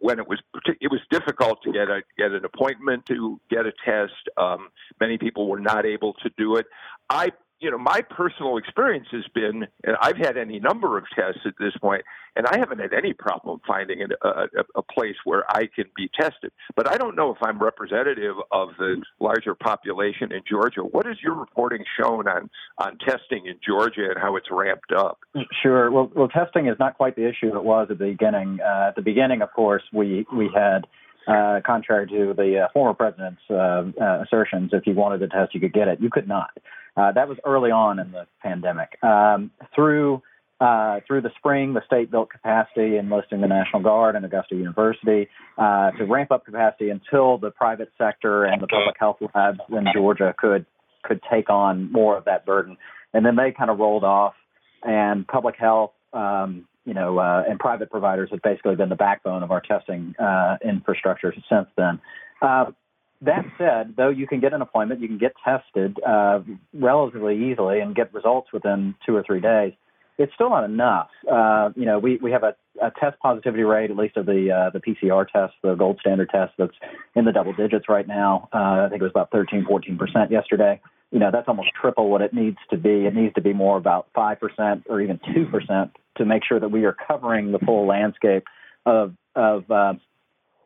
when 0.00 0.18
it 0.18 0.28
was 0.28 0.38
it 0.80 0.90
was 0.90 1.00
difficult 1.10 1.62
to 1.64 1.72
get 1.72 1.88
a 1.88 2.02
get 2.16 2.32
an 2.32 2.44
appointment 2.44 3.06
to 3.06 3.40
get 3.50 3.66
a 3.66 3.72
test. 3.84 4.12
Um, 4.36 4.68
many 5.00 5.18
people 5.18 5.48
were 5.48 5.60
not 5.60 5.86
able 5.86 6.14
to 6.14 6.30
do 6.36 6.56
it. 6.56 6.66
I 7.10 7.30
you 7.60 7.70
know, 7.70 7.78
my 7.78 8.02
personal 8.02 8.56
experience 8.56 9.08
has 9.10 9.24
been, 9.34 9.66
and 9.84 9.96
I've 10.00 10.16
had 10.16 10.36
any 10.36 10.60
number 10.60 10.96
of 10.96 11.04
tests 11.14 11.40
at 11.44 11.54
this 11.58 11.72
point, 11.80 12.02
and 12.36 12.46
I 12.46 12.56
haven't 12.58 12.78
had 12.78 12.92
any 12.92 13.12
problem 13.12 13.60
finding 13.66 14.00
a, 14.02 14.28
a, 14.28 14.46
a, 14.76 14.82
place 14.82 15.16
where 15.24 15.44
I 15.50 15.68
can 15.74 15.86
be 15.96 16.08
tested. 16.18 16.52
But 16.76 16.88
I 16.88 16.96
don't 16.96 17.16
know 17.16 17.30
if 17.30 17.38
I'm 17.42 17.58
representative 17.58 18.36
of 18.52 18.70
the 18.78 19.02
larger 19.18 19.54
population 19.56 20.30
in 20.32 20.42
Georgia. 20.48 20.82
What 20.82 21.06
has 21.06 21.16
your 21.20 21.34
reporting 21.34 21.84
shown 22.00 22.28
on 22.28 22.48
on 22.78 22.98
testing 22.98 23.46
in 23.46 23.58
Georgia 23.66 24.08
and 24.10 24.18
how 24.18 24.36
it's 24.36 24.48
ramped 24.50 24.92
up? 24.92 25.18
Sure. 25.62 25.90
Well, 25.90 26.10
well, 26.14 26.28
testing 26.28 26.68
is 26.68 26.76
not 26.78 26.96
quite 26.96 27.16
the 27.16 27.28
issue 27.28 27.56
it 27.56 27.64
was 27.64 27.88
at 27.90 27.98
the 27.98 28.06
beginning. 28.06 28.60
Uh, 28.64 28.88
at 28.88 28.96
the 28.96 29.02
beginning, 29.02 29.42
of 29.42 29.52
course, 29.52 29.82
we 29.92 30.26
we 30.32 30.48
had. 30.54 30.86
Uh, 31.28 31.60
contrary 31.66 32.06
to 32.06 32.32
the 32.34 32.60
uh, 32.60 32.68
former 32.72 32.94
president's 32.94 33.42
uh, 33.50 33.84
uh 34.00 34.22
assertions, 34.22 34.70
if 34.72 34.86
you 34.86 34.94
wanted 34.94 35.20
the 35.20 35.26
test, 35.26 35.54
you 35.54 35.60
could 35.60 35.74
get 35.74 35.86
it. 35.86 36.00
You 36.00 36.08
could 36.08 36.26
not. 36.26 36.50
Uh, 36.96 37.12
that 37.12 37.28
was 37.28 37.36
early 37.44 37.70
on 37.70 37.98
in 37.98 38.12
the 38.12 38.26
pandemic. 38.42 38.96
Um, 39.02 39.50
through 39.74 40.22
uh, 40.58 41.00
through 41.06 41.20
the 41.20 41.30
spring, 41.36 41.74
the 41.74 41.82
state 41.86 42.10
built 42.10 42.30
capacity, 42.30 42.96
enlisting 42.96 43.42
the 43.42 43.46
National 43.46 43.82
Guard 43.82 44.16
and 44.16 44.24
Augusta 44.24 44.56
University 44.56 45.28
to 45.58 46.06
ramp 46.08 46.32
up 46.32 46.46
capacity 46.46 46.88
until 46.88 47.36
the 47.38 47.50
private 47.50 47.92
sector 47.98 48.44
and 48.44 48.60
the 48.62 48.66
public 48.66 48.96
health 48.98 49.18
labs 49.34 49.60
in 49.70 49.86
Georgia 49.94 50.34
could 50.36 50.64
could 51.04 51.20
take 51.30 51.50
on 51.50 51.92
more 51.92 52.16
of 52.16 52.24
that 52.24 52.46
burden. 52.46 52.76
And 53.12 53.24
then 53.24 53.36
they 53.36 53.52
kind 53.52 53.70
of 53.70 53.78
rolled 53.78 54.04
off, 54.04 54.34
and 54.82 55.26
public 55.28 55.56
health, 55.56 55.92
um, 56.12 56.66
you 56.88 56.94
know, 56.94 57.18
uh, 57.18 57.44
and 57.46 57.58
private 57.58 57.90
providers 57.90 58.30
have 58.32 58.40
basically 58.40 58.74
been 58.74 58.88
the 58.88 58.96
backbone 58.96 59.42
of 59.42 59.50
our 59.50 59.60
testing 59.60 60.14
uh, 60.18 60.56
infrastructure 60.64 61.34
since 61.48 61.68
then. 61.76 62.00
Uh, 62.40 62.72
that 63.20 63.44
said, 63.58 63.94
though 63.96 64.08
you 64.08 64.26
can 64.26 64.40
get 64.40 64.54
an 64.54 64.62
appointment, 64.62 65.02
you 65.02 65.08
can 65.08 65.18
get 65.18 65.34
tested 65.44 65.98
uh, 66.02 66.40
relatively 66.72 67.50
easily 67.50 67.80
and 67.80 67.94
get 67.94 68.14
results 68.14 68.48
within 68.54 68.94
two 69.04 69.14
or 69.14 69.22
three 69.22 69.40
days. 69.40 69.74
It's 70.16 70.32
still 70.34 70.48
not 70.48 70.64
enough. 70.64 71.10
Uh, 71.30 71.70
you 71.76 71.84
know, 71.84 71.98
we, 71.98 72.16
we 72.22 72.32
have 72.32 72.42
a, 72.42 72.56
a 72.82 72.90
test 72.98 73.18
positivity 73.20 73.64
rate, 73.64 73.90
at 73.90 73.96
least 73.96 74.16
of 74.16 74.24
the 74.24 74.50
uh, 74.50 74.70
the 74.70 74.80
PCR 74.80 75.28
test, 75.28 75.54
the 75.62 75.74
gold 75.74 75.98
standard 76.00 76.30
test, 76.30 76.54
that's 76.58 76.74
in 77.14 77.26
the 77.26 77.32
double 77.32 77.52
digits 77.52 77.84
right 77.88 78.08
now. 78.08 78.48
I 78.52 78.88
think 78.88 79.02
it 79.02 79.04
was 79.04 79.12
about 79.12 79.30
13, 79.30 79.66
14 79.68 79.98
percent 79.98 80.30
yesterday. 80.30 80.80
You 81.10 81.18
know, 81.18 81.30
that's 81.32 81.48
almost 81.48 81.70
triple 81.80 82.10
what 82.10 82.20
it 82.20 82.34
needs 82.34 82.58
to 82.70 82.76
be. 82.76 83.06
It 83.06 83.14
needs 83.14 83.34
to 83.34 83.40
be 83.40 83.52
more 83.52 83.76
about 83.78 84.08
five 84.14 84.38
percent 84.40 84.84
or 84.88 85.00
even 85.00 85.20
two 85.34 85.46
percent 85.46 85.92
to 86.16 86.24
make 86.24 86.44
sure 86.44 86.60
that 86.60 86.70
we 86.70 86.84
are 86.84 86.94
covering 87.06 87.52
the 87.52 87.58
full 87.58 87.86
landscape 87.86 88.44
of 88.84 89.14
of 89.34 89.70
uh, 89.70 89.94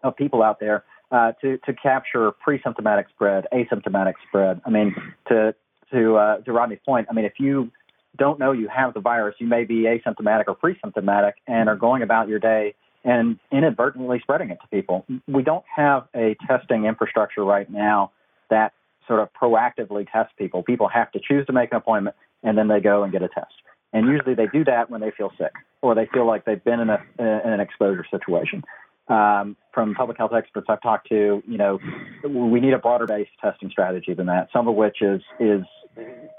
of 0.03 0.17
people 0.17 0.43
out 0.43 0.59
there 0.59 0.85
uh, 1.13 1.33
to 1.43 1.59
to 1.59 1.73
capture 1.73 2.33
pre-symptomatic 2.33 3.07
spread, 3.11 3.47
asymptomatic 3.53 4.15
spread. 4.27 4.61
I 4.65 4.71
mean, 4.71 4.97
to 5.29 5.55
to 5.93 6.17
uh, 6.17 6.39
to 6.39 6.53
Rodney's 6.53 6.81
point, 6.85 7.07
I 7.11 7.13
mean, 7.15 7.25
if 7.25 7.35
you 7.39 7.71
don't 8.17 8.39
know 8.39 8.53
you 8.53 8.69
have 8.69 8.95
the 8.95 9.01
virus, 9.01 9.37
you 9.39 9.47
may 9.47 9.65
be 9.65 9.85
asymptomatic 9.85 10.45
or 10.49 10.55
pre-symptomatic 10.55 11.37
and 11.47 11.69
are 11.69 11.77
going 11.77 12.03
about 12.03 12.29
your 12.29 12.39
day 12.39 12.75
and 13.05 13.39
inadvertently 13.51 14.21
spreading 14.21 14.51
it 14.51 14.59
to 14.63 14.69
people. 14.69 15.05
We 15.27 15.43
don't 15.43 15.65
have 15.75 16.09
a 16.15 16.37
testing 16.47 16.85
infrastructure 16.85 17.45
right 17.45 17.69
now 17.71 18.13
that 18.51 18.73
sort 19.07 19.21
of 19.21 19.29
proactively 19.33 20.07
tests 20.11 20.33
people. 20.39 20.63
People 20.63 20.89
have 20.89 21.11
to 21.13 21.21
choose 21.21 21.47
to 21.47 21.53
make 21.53 21.71
an 21.73 21.77
appointment 21.77 22.17
and 22.43 22.57
then 22.57 22.69
they 22.69 22.81
go 22.81 23.03
and 23.03 23.13
get 23.13 23.23
a 23.23 23.29
test. 23.29 23.53
And 23.93 24.07
usually 24.07 24.35
they 24.35 24.47
do 24.47 24.65
that 24.65 24.91
when 24.91 25.01
they 25.01 25.11
feel 25.11 25.31
sick 25.39 25.53
or 25.83 25.95
they 25.95 26.07
feel 26.13 26.27
like 26.27 26.45
they've 26.45 26.63
been 26.63 26.81
in, 26.81 26.89
a, 26.89 26.99
in 27.19 27.53
an 27.53 27.61
exposure 27.61 28.07
situation 28.11 28.63
um, 29.09 29.57
from 29.75 29.95
public 29.95 30.17
health 30.19 30.33
experts 30.33 30.67
I've 30.69 30.83
talked 30.83 31.09
to, 31.09 31.43
you 31.47 31.59
know, 31.59 31.79
we 32.25 32.61
need 32.61 32.73
a 32.73 32.79
broader 32.79 33.07
based 33.07 33.31
testing 33.41 33.71
strategy 33.71 34.15
than 34.15 34.27
that. 34.27 34.49
Some 34.53 34.69
of 34.69 34.75
which 34.75 35.03
is 35.03 35.21
is 35.41 35.63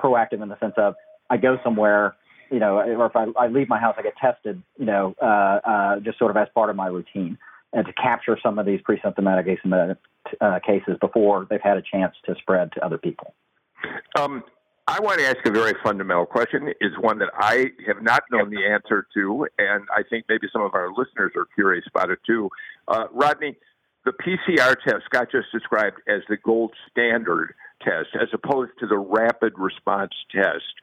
proactive 0.02 0.41
in 0.41 0.49
the 0.49 0.58
sense 0.60 0.73
of 0.78 0.95
I 1.30 1.38
go 1.38 1.58
somewhere, 1.63 2.15
you 2.49 2.60
know, 2.60 2.78
or 2.78 3.06
if 3.06 3.15
I, 3.15 3.26
I 3.38 3.47
leave 3.47 3.69
my 3.69 3.80
house, 3.80 3.95
I 3.97 4.02
get 4.02 4.15
tested, 4.17 4.62
you 4.78 4.86
know, 4.86 5.15
uh, 5.21 5.26
uh, 5.26 5.99
just 5.99 6.17
sort 6.17 6.32
of 6.32 6.38
as 6.38 6.47
part 6.54 6.69
of 6.69 6.76
my 6.76 6.88
routine, 6.88 7.38
and 7.74 7.86
to 7.86 7.94
capture 7.94 8.38
some 8.42 8.60
of 8.60 8.66
these 8.66 8.80
pre-symptomatic 8.82 9.48
asymptomatic 9.48 9.98
uh, 10.40 10.60
cases 10.66 10.96
before 11.02 11.48
they've 11.50 11.62
had 11.62 11.78
a 11.78 11.82
chance 11.82 12.16
to 12.26 12.36
spread 12.40 12.72
to 12.74 12.86
other 12.86 12.98
people. 12.98 13.34
Um, 14.18 14.44
I 14.88 15.00
want 15.00 15.20
to 15.20 15.26
ask 15.26 15.38
a 15.46 15.52
very 15.52 15.74
fundamental 15.84 16.26
question. 16.26 16.74
Is 16.82 16.92
one 17.00 17.20
that 17.20 17.30
I 17.34 17.68
have 17.88 18.02
not 18.02 18.24
known 18.32 18.50
the 18.50 18.66
answer 18.66 19.08
to, 19.14 19.48
and 19.58 19.86
I 19.96 20.04
think 20.10 20.26
maybe 20.28 20.48
some 20.52 20.62
of 20.62 20.74
our 20.74 20.90
listeners 20.90 21.32
are 21.36 21.48
curious 21.56 21.86
about 21.94 22.10
it 22.10 22.20
too. 22.28 22.50
Uh, 22.88 23.06
Rodney, 23.14 23.56
the 24.06 24.12
PCR 24.12 24.76
test 24.86 25.06
Scott 25.06 25.30
just 25.32 25.48
described 25.54 26.02
as 26.08 26.22
the 26.28 26.36
gold 26.36 26.74
standard 26.92 27.54
test, 27.82 28.10
as 28.22 28.28
opposed 28.34 28.72
to 28.80 28.88
the 28.88 28.98
rapid 28.98 29.54
response 29.58 30.12
test, 30.34 30.74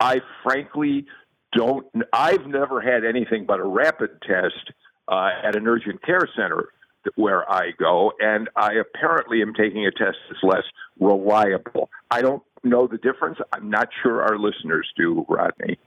I 0.00 0.20
frankly 0.42 1.06
don't. 1.52 1.86
I've 2.12 2.46
never 2.46 2.80
had 2.80 3.04
anything 3.04 3.46
but 3.46 3.60
a 3.60 3.64
rapid 3.64 4.20
test 4.22 4.72
uh, 5.08 5.30
at 5.42 5.56
an 5.56 5.66
urgent 5.66 6.02
care 6.04 6.28
center 6.36 6.68
where 7.14 7.50
I 7.50 7.70
go, 7.78 8.12
and 8.18 8.48
I 8.56 8.72
apparently 8.74 9.40
am 9.40 9.54
taking 9.54 9.86
a 9.86 9.90
test 9.92 10.16
that's 10.28 10.42
less 10.42 10.64
reliable. 10.98 11.88
I 12.10 12.20
don't 12.20 12.42
know 12.64 12.86
the 12.86 12.98
difference. 12.98 13.38
I'm 13.52 13.70
not 13.70 13.88
sure 14.02 14.22
our 14.22 14.38
listeners 14.38 14.88
do, 14.96 15.24
Rodney. 15.28 15.78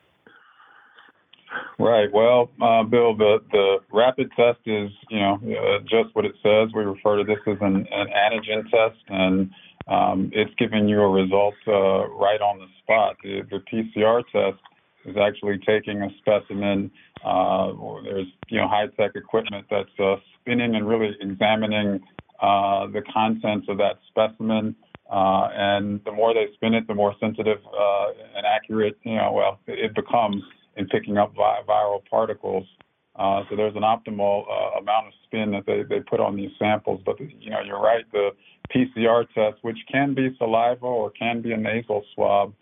Right. 1.78 2.12
Well, 2.12 2.52
uh, 2.62 2.84
Bill, 2.84 3.16
the, 3.16 3.40
the 3.52 3.78
rapid 3.92 4.30
test 4.36 4.60
is, 4.66 4.92
you 5.10 5.20
know, 5.20 5.36
uh, 5.36 5.80
just 5.82 6.16
what 6.16 6.26
it 6.26 6.36
says. 6.44 6.70
We 6.76 6.84
refer 6.84 7.18
to 7.18 7.24
this 7.24 7.40
as 7.48 7.58
an, 7.62 7.88
an 7.92 8.08
antigen 8.08 8.70
test, 8.70 9.02
and 9.08 9.52
um, 9.88 10.30
it's 10.34 10.54
giving 10.60 10.88
you 10.88 11.02
a 11.02 11.10
result 11.10 11.56
uh, 11.68 12.08
right 12.10 12.40
on 12.40 12.60
the 12.60 12.68
spot. 12.84 13.18
The, 13.24 13.42
the 13.50 13.64
PCR 13.72 14.24
test 14.32 14.62
is 15.10 15.18
actually 15.18 15.58
taking 15.60 16.02
a 16.02 16.10
specimen. 16.18 16.92
Uh, 17.24 17.72
there's, 18.04 18.28
you 18.50 18.60
know, 18.60 18.68
high-tech 18.68 19.12
equipment 19.16 19.66
that's 19.70 20.00
uh, 20.00 20.16
spinning 20.40 20.76
and 20.76 20.88
really 20.88 21.16
examining 21.22 22.00
uh, 22.42 22.88
the 22.88 23.02
contents 23.14 23.68
of 23.70 23.78
that 23.78 24.00
specimen. 24.08 24.76
and 25.12 26.02
the 26.06 26.12
more 26.12 26.34
they 26.34 26.48
spin 26.54 26.74
it, 26.74 26.88
the 26.88 26.96
more 26.96 27.16
sensitive 27.20 27.60
and 28.36 28.46
accurate, 28.46 28.98
you 29.04 29.16
know, 29.16 29.32
well, 29.32 29.60
it 29.68 29.94
becomes 29.96 30.44
in 30.78 30.88
picking 30.88 31.18
up 31.18 31.34
vi- 31.36 31.62
viral 31.68 32.02
particles. 32.10 32.66
Uh, 33.16 33.44
so 33.50 33.56
there's 33.56 33.76
an 33.76 33.82
optimal 33.82 34.46
uh, 34.50 34.80
amount 34.80 35.08
of 35.08 35.14
spin 35.26 35.52
that 35.52 35.66
they, 35.66 35.84
they 35.84 36.00
put 36.02 36.22
on 36.22 36.38
these 36.38 36.52
samples. 36.58 37.02
But 37.06 37.20
you 37.20 37.50
know, 37.50 37.60
you're 37.66 37.82
right. 37.82 38.06
The 38.14 38.30
PCR 38.74 39.28
test, 39.34 39.62
which 39.62 39.78
can 39.92 40.14
be 40.14 40.34
saliva 40.38 40.86
or 40.86 41.12
can 41.12 41.42
be 41.42 41.52
a 41.52 41.58
nasal 41.58 42.04
swab, 42.16 42.54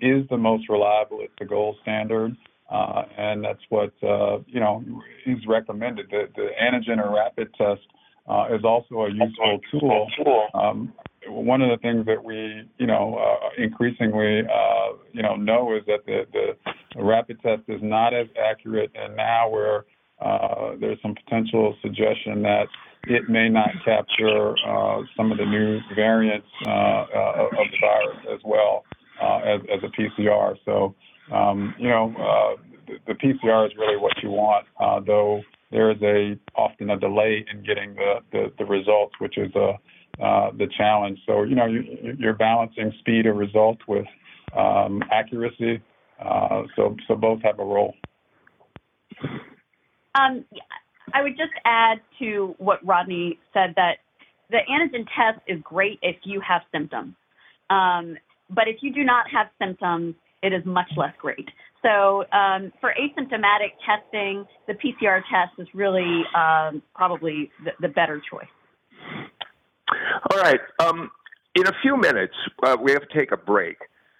is 0.00 0.28
the 0.30 0.36
most 0.36 0.68
reliable. 0.68 1.18
It's 1.20 1.32
the 1.38 1.44
gold 1.44 1.76
standard, 1.82 2.36
uh, 2.70 3.02
and 3.16 3.44
that's 3.44 3.62
what 3.68 3.92
uh, 4.02 4.38
you 4.46 4.60
know 4.60 4.84
is 5.26 5.38
recommended. 5.46 6.06
The, 6.10 6.28
the 6.34 6.48
antigen 6.60 7.04
or 7.04 7.14
rapid 7.14 7.54
test 7.54 7.82
uh, 8.28 8.46
is 8.54 8.64
also 8.64 9.02
a 9.02 9.10
useful 9.10 9.60
tool. 9.70 10.08
Um, 10.54 10.92
one 11.26 11.62
of 11.62 11.70
the 11.70 11.78
things 11.78 12.06
that 12.06 12.22
we, 12.22 12.62
you 12.78 12.86
know, 12.86 13.16
uh, 13.16 13.62
increasingly, 13.62 14.40
uh, 14.40 14.96
you 15.12 15.22
know, 15.22 15.36
know 15.36 15.74
is 15.76 15.82
that 15.86 16.04
the, 16.06 16.56
rapid 16.96 17.40
test 17.42 17.62
is 17.68 17.80
not 17.82 18.14
as 18.14 18.26
accurate, 18.38 18.90
and 18.94 19.16
now 19.16 19.48
where 19.48 19.84
uh, 20.20 20.76
there's 20.80 20.98
some 21.02 21.14
potential 21.24 21.74
suggestion 21.82 22.42
that 22.42 22.66
it 23.08 23.28
may 23.28 23.48
not 23.48 23.70
capture 23.84 24.54
uh, 24.66 25.02
some 25.16 25.32
of 25.32 25.38
the 25.38 25.44
new 25.44 25.80
variants 25.94 26.46
uh, 26.66 26.70
uh, 26.70 27.48
of 27.50 27.66
the 27.70 27.78
virus 27.80 28.18
as 28.32 28.40
well 28.44 28.84
as, 29.24 29.60
as 29.72 29.80
a 29.82 30.00
PCR. 30.00 30.56
So, 30.64 30.94
um, 31.32 31.74
you 31.78 31.88
know, 31.88 32.56
the, 32.86 32.94
the, 33.06 33.14
PCR 33.14 33.66
is 33.66 33.72
really 33.78 33.96
what 33.96 34.12
you 34.22 34.30
want, 34.30 34.66
though 35.06 35.42
there 35.70 35.90
is 35.90 36.00
a 36.02 36.38
often 36.54 36.90
a 36.90 36.98
delay 36.98 37.44
in 37.52 37.64
getting 37.64 37.96
the, 38.32 38.64
results, 38.64 39.14
which 39.18 39.36
is 39.36 39.54
a 39.56 39.72
uh, 40.22 40.52
the 40.56 40.68
challenge. 40.78 41.18
So 41.26 41.42
you 41.42 41.56
know 41.56 41.66
you, 41.66 41.82
you're 42.18 42.34
balancing 42.34 42.92
speed 43.00 43.26
of 43.26 43.36
result 43.36 43.78
with 43.88 44.06
um, 44.56 45.02
accuracy. 45.10 45.82
Uh, 46.24 46.62
so 46.76 46.96
so 47.08 47.16
both 47.16 47.42
have 47.42 47.58
a 47.58 47.64
role. 47.64 47.94
Um, 50.14 50.44
I 51.12 51.22
would 51.22 51.36
just 51.36 51.52
add 51.64 52.00
to 52.20 52.54
what 52.58 52.78
Rodney 52.86 53.40
said 53.52 53.74
that 53.74 53.96
the 54.50 54.58
antigen 54.70 55.04
test 55.16 55.40
is 55.48 55.60
great 55.64 55.98
if 56.02 56.16
you 56.22 56.40
have 56.40 56.62
symptoms, 56.70 57.14
but 58.50 58.68
if 58.68 58.76
you 58.82 58.92
do 58.92 59.04
not 59.04 59.26
have 59.30 59.48
symptoms, 59.58 60.14
it 60.42 60.52
is 60.52 60.64
much 60.64 60.90
less 60.96 61.14
great. 61.18 61.48
So 61.82 62.24
um, 62.32 62.72
for 62.80 62.94
asymptomatic 62.98 63.72
testing, 63.84 64.44
the 64.66 64.74
PCR 64.74 65.22
test 65.30 65.52
is 65.58 65.68
really 65.74 66.22
um, 66.36 66.82
probably 66.94 67.50
the, 67.64 67.72
the 67.80 67.88
better 67.88 68.22
choice. 68.30 68.46
All 70.30 70.38
right. 70.38 70.60
Um, 70.80 71.10
in 71.54 71.66
a 71.66 71.72
few 71.82 71.96
minutes, 71.96 72.34
uh, 72.62 72.76
we 72.80 72.92
have 72.92 73.06
to 73.06 73.14
take 73.18 73.32
a 73.32 73.36
break. 73.36 73.76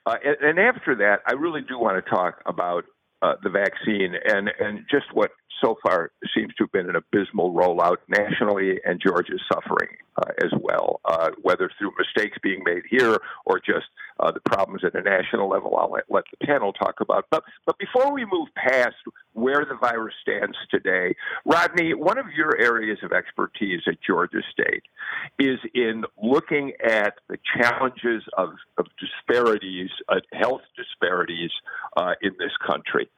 Uh, 0.06 0.16
and, 0.24 0.36
and, 0.40 0.58
after 0.58 0.94
that, 0.94 1.20
I 1.26 1.32
really 1.32 1.62
do 1.62 1.78
want 1.78 2.04
to 2.04 2.10
talk 2.10 2.42
about 2.44 2.84
uh, 3.22 3.34
the 3.42 3.48
vaccine 3.48 4.14
and, 4.26 4.50
and 4.60 4.80
just 4.90 5.06
what 5.14 5.30
so 5.62 5.76
far 5.82 6.10
seems 6.36 6.54
to 6.54 6.64
have 6.64 6.72
been 6.72 6.88
an 6.88 6.96
abysmal 6.96 7.52
rollout 7.52 7.98
nationally, 8.08 8.80
and 8.84 9.00
Georgia's 9.04 9.40
suffering 9.52 9.88
uh, 10.16 10.30
as 10.42 10.50
well, 10.60 11.00
uh, 11.04 11.30
whether 11.42 11.70
through 11.78 11.92
mistakes 11.98 12.38
being 12.42 12.62
made 12.64 12.82
here 12.88 13.18
or 13.46 13.58
just 13.58 13.86
uh, 14.20 14.30
the 14.30 14.40
problems 14.40 14.82
at 14.84 14.94
a 14.94 15.02
national 15.02 15.48
level. 15.48 15.76
I'll 15.76 15.90
let, 15.90 16.04
let, 16.08 16.24
the 16.30 16.46
panel 16.46 16.72
talk 16.72 17.00
about. 17.00 17.26
But 17.30 17.44
but 17.66 17.78
before 17.78 18.12
we 18.12 18.24
move 18.24 18.48
past 18.54 18.94
where 19.32 19.64
the 19.64 19.76
virus 19.80 20.14
stands 20.22 20.56
today, 20.70 21.14
Rodney, 21.44 21.94
one 21.94 22.18
of 22.18 22.26
your 22.36 22.56
areas 22.60 22.98
of 23.02 23.12
expertise 23.12 23.80
at 23.86 23.96
Georgia 24.06 24.42
State 24.52 24.84
is 25.38 25.58
in 25.74 26.04
looking 26.22 26.72
at 26.84 27.14
the 27.28 27.38
challenges 27.56 28.22
of, 28.36 28.50
of 28.78 28.86
disparities, 28.98 29.90
uh, 30.08 30.20
health 30.32 30.62
disparities 30.76 31.50
uh, 31.96 32.12
in 32.22 32.32
this 32.38 32.52
country. 32.64 33.08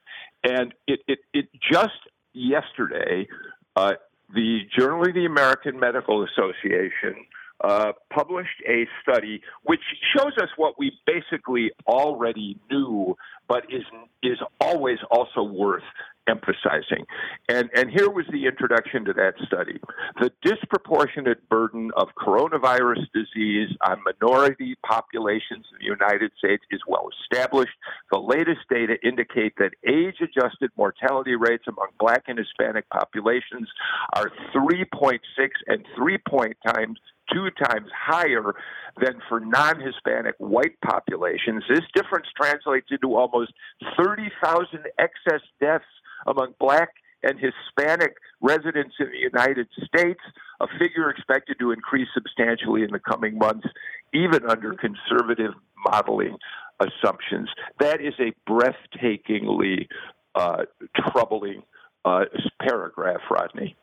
And 0.45 0.75
it, 0.87 1.01
it, 1.09 1.19
it 1.33 1.49
just 1.73 1.93
yesterday, 2.37 3.27
uh, 3.75 3.95
the 4.35 4.61
Journal 4.77 5.07
of 5.07 5.15
the 5.15 5.25
American 5.25 5.81
Medical 5.81 6.25
Association 6.25 7.15
uh, 7.63 7.93
published 8.13 8.63
a 8.69 8.87
study 9.03 9.41
which 9.63 9.81
shows 10.15 10.33
us 10.41 10.49
what 10.57 10.79
we 10.79 10.93
basically 11.07 11.71
already 11.87 12.59
knew, 12.71 13.17
but 13.49 13.65
is 13.71 13.85
is 14.23 14.39
always 14.61 14.99
also 15.11 15.43
worth 15.43 15.83
emphasizing. 16.29 17.05
And, 17.49 17.71
and 17.75 17.91
here 17.91 18.11
was 18.11 18.27
the 18.31 18.47
introduction 18.47 19.05
to 19.05 19.13
that 19.15 19.35
study. 19.47 19.81
The 20.21 20.31
disproportionate 20.43 21.49
burden 21.49 21.91
of 21.97 22.09
coronavirus 22.19 23.07
disease 23.15 23.71
on 23.87 24.03
minority 24.05 24.77
populations 24.85 25.67
in 25.73 25.79
the 25.81 25.85
United 25.85 26.33
States 26.39 26.65
is 26.71 26.81
well 26.87 27.09
established. 27.23 27.77
The 28.11 28.19
latest 28.19 28.61
data 28.71 28.97
indicate 29.03 29.55
that 29.59 29.73
age 29.87 30.17
adjusted 30.21 30.71
mortality 30.77 31.37
rates 31.37 31.65
among 31.67 31.89
black 31.99 32.25
and 32.27 32.39
Hispanic 32.39 32.89
populations 32.91 33.69
are 34.15 34.31
3.6 34.55 35.19
and 35.67 35.85
3 35.97 36.19
point 36.29 36.57
times 36.67 36.99
two 37.33 37.51
times 37.63 37.89
higher 37.95 38.55
than 39.01 39.21
for 39.29 39.41
non 39.41 39.81
Hispanic 39.81 40.35
white 40.39 40.81
populations. 40.81 41.65
This 41.69 41.85
difference 41.95 42.27
translates 42.41 42.87
into 42.91 43.17
almost 43.17 43.53
30,000 43.97 44.87
excess 44.99 45.41
deaths 45.61 45.85
among 46.27 46.55
black 46.59 46.91
and 47.23 47.39
Hispanic 47.39 48.17
residents 48.41 48.95
in 49.01 49.07
the 49.07 49.19
United 49.19 49.69
States, 49.85 50.21
a 50.61 50.67
figure 50.79 51.11
expected 51.11 51.57
to 51.59 51.73
increase 51.73 52.09
substantially 52.15 52.83
in 52.83 52.91
the 52.93 52.99
coming 53.01 53.39
months, 53.39 53.67
even 54.13 54.49
under 54.49 54.75
conservative 54.75 55.53
modeling 55.85 56.37
assumptions. 56.81 57.49
That 57.81 58.01
is 58.01 58.15
a 58.21 58.33
breathtakingly 58.49 59.89
uh, 60.35 60.65
troubling 61.11 61.63
uh, 62.05 62.25
paragraph, 62.61 63.21
Rodney. 63.31 63.77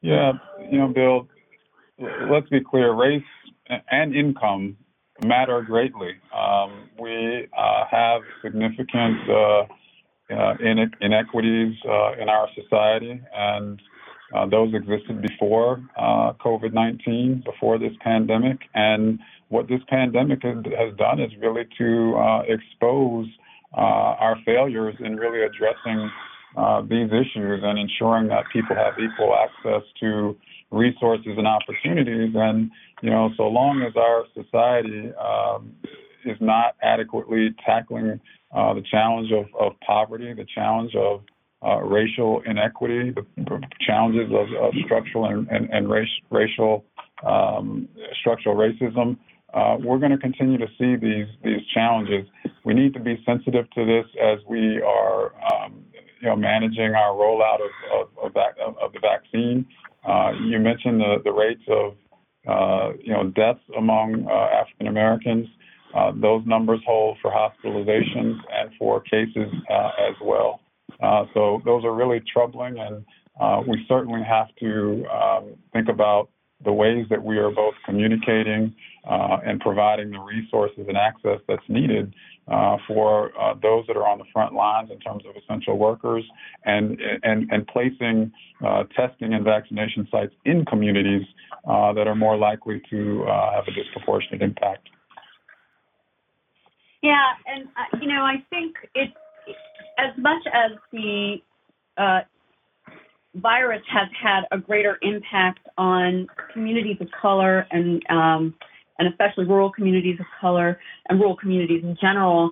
Yeah, 0.00 0.32
you 0.70 0.78
know, 0.78 0.88
Bill, 0.88 1.28
let's 2.30 2.48
be 2.48 2.60
clear 2.60 2.92
race 2.92 3.22
and 3.90 4.14
income 4.14 4.76
matter 5.24 5.62
greatly. 5.62 6.12
Um, 6.32 6.88
we 7.00 7.48
uh, 7.56 7.84
have 7.90 8.22
significant 8.42 9.28
uh, 10.30 10.54
inequities 11.00 11.74
uh, 11.88 12.12
in 12.20 12.28
our 12.28 12.48
society, 12.54 13.20
and 13.34 13.80
uh, 14.34 14.46
those 14.46 14.74
existed 14.74 15.22
before 15.22 15.82
COVID 15.98 16.74
19, 16.74 17.42
before 17.46 17.78
this 17.78 17.92
pandemic. 18.00 18.58
And 18.74 19.18
what 19.48 19.68
this 19.68 19.80
pandemic 19.88 20.42
has 20.42 20.94
done 20.98 21.20
is 21.20 21.32
really 21.40 21.66
to 21.78 22.42
expose 22.46 23.26
our 23.72 24.36
failures 24.44 24.96
in 25.00 25.16
really 25.16 25.44
addressing 25.46 26.10
these 26.90 27.08
issues 27.08 27.60
and 27.64 27.78
ensuring 27.78 28.28
that 28.28 28.44
people 28.52 28.76
have 28.76 28.94
equal 28.98 29.34
access 29.34 29.82
to 30.00 30.36
resources 30.70 31.32
and 31.38 31.46
opportunities. 31.46 32.34
And, 32.34 32.70
you 33.02 33.08
know, 33.10 33.30
so 33.36 33.44
long 33.44 33.82
as 33.82 33.94
our 33.96 34.24
society 34.34 35.10
um, 35.16 35.72
is 36.24 36.36
not 36.40 36.76
adequately 36.82 37.54
tackling 37.64 38.20
uh, 38.54 38.74
the 38.74 38.82
challenge 38.90 39.30
of, 39.32 39.46
of 39.58 39.78
poverty, 39.80 40.32
the 40.32 40.46
challenge 40.54 40.94
of 40.94 41.22
uh, 41.64 41.78
racial 41.80 42.40
inequity, 42.46 43.12
the 43.36 43.60
challenges 43.80 44.30
of, 44.32 44.46
of 44.62 44.72
structural 44.84 45.24
and, 45.26 45.48
and, 45.48 45.68
and 45.70 45.90
race, 45.90 46.08
racial 46.30 46.84
um, 47.26 47.88
structural 48.20 48.54
racism. 48.54 49.16
Uh, 49.52 49.76
we're 49.82 49.98
going 49.98 50.12
to 50.12 50.18
continue 50.18 50.58
to 50.58 50.66
see 50.78 50.94
these 50.96 51.26
these 51.42 51.66
challenges. 51.74 52.26
We 52.64 52.74
need 52.74 52.92
to 52.94 53.00
be 53.00 53.20
sensitive 53.24 53.68
to 53.70 53.84
this 53.84 54.04
as 54.22 54.38
we 54.48 54.80
are, 54.82 55.32
um, 55.52 55.84
you 56.20 56.28
know, 56.28 56.36
managing 56.36 56.94
our 56.94 57.12
rollout 57.12 57.58
of 57.60 58.08
of, 58.22 58.36
of, 58.36 58.78
of 58.78 58.92
the 58.92 59.00
vaccine. 59.00 59.66
Uh, 60.06 60.32
you 60.44 60.58
mentioned 60.58 61.00
the, 61.00 61.16
the 61.24 61.32
rates 61.32 61.62
of 61.68 61.94
uh, 62.46 62.92
you 63.02 63.12
know 63.12 63.24
deaths 63.24 63.60
among 63.76 64.26
uh, 64.26 64.60
African 64.60 64.86
Americans. 64.86 65.48
Uh, 65.94 66.12
those 66.20 66.42
numbers 66.46 66.80
hold 66.86 67.16
for 67.22 67.30
hospitalizations 67.30 68.36
and 68.52 68.70
for 68.78 69.00
cases 69.00 69.52
uh, 69.70 69.90
as 70.08 70.14
well. 70.22 70.60
so 71.34 71.60
those 71.64 71.84
are 71.84 71.94
really 71.94 72.22
troubling, 72.32 72.78
and 72.78 73.04
we 73.66 73.84
certainly 73.88 74.22
have 74.22 74.48
to 74.60 75.04
um, 75.06 75.54
think 75.72 75.88
about 75.88 76.28
the 76.64 76.72
ways 76.72 77.06
that 77.08 77.22
we 77.22 77.38
are 77.38 77.50
both 77.50 77.74
communicating 77.84 78.74
uh, 79.08 79.38
and 79.44 79.60
providing 79.60 80.10
the 80.10 80.18
resources 80.18 80.84
and 80.88 80.96
access 80.96 81.38
that's 81.46 81.62
needed 81.68 82.12
uh, 82.48 82.76
for 82.86 83.30
uh, 83.40 83.54
those 83.62 83.86
that 83.86 83.96
are 83.96 84.06
on 84.06 84.18
the 84.18 84.24
front 84.32 84.54
lines 84.54 84.90
in 84.90 84.98
terms 84.98 85.22
of 85.28 85.36
essential 85.36 85.78
workers 85.78 86.24
and 86.64 86.98
and 87.22 87.50
and 87.50 87.66
placing 87.68 88.32
uh, 88.66 88.84
testing 88.96 89.34
and 89.34 89.44
vaccination 89.44 90.08
sites 90.10 90.34
in 90.44 90.64
communities 90.64 91.22
uh, 91.68 91.92
that 91.92 92.08
are 92.08 92.16
more 92.16 92.36
likely 92.36 92.82
to 92.90 93.24
uh, 93.24 93.52
have 93.52 93.64
a 93.68 93.72
disproportionate 93.72 94.42
impact. 94.42 94.88
Yeah, 97.08 97.32
and 97.46 98.02
you 98.02 98.08
know 98.08 98.20
I 98.22 98.44
think 98.50 98.76
it's 98.94 99.14
as 99.98 100.12
much 100.18 100.42
as 100.52 100.72
the 100.92 101.38
virus 103.36 103.80
has 103.90 104.08
had 104.22 104.42
a 104.52 104.58
greater 104.58 104.98
impact 105.00 105.60
on 105.78 106.26
communities 106.52 106.98
of 107.00 107.08
color 107.18 107.66
and 107.70 108.02
um, 108.10 108.54
and 108.98 109.08
especially 109.08 109.46
rural 109.46 109.72
communities 109.72 110.20
of 110.20 110.26
color 110.38 110.78
and 111.08 111.18
rural 111.18 111.34
communities 111.34 111.82
in 111.82 111.96
general. 111.98 112.50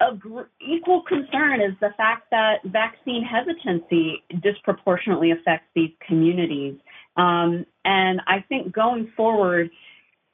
Of 0.00 0.20
equal 0.60 1.02
concern 1.02 1.60
is 1.60 1.74
the 1.80 1.90
fact 1.96 2.24
that 2.32 2.56
vaccine 2.64 3.22
hesitancy 3.22 4.24
disproportionately 4.42 5.30
affects 5.30 5.68
these 5.76 5.92
communities. 6.04 6.74
Um, 7.16 7.64
and 7.84 8.20
I 8.26 8.44
think 8.48 8.72
going 8.72 9.12
forward, 9.16 9.70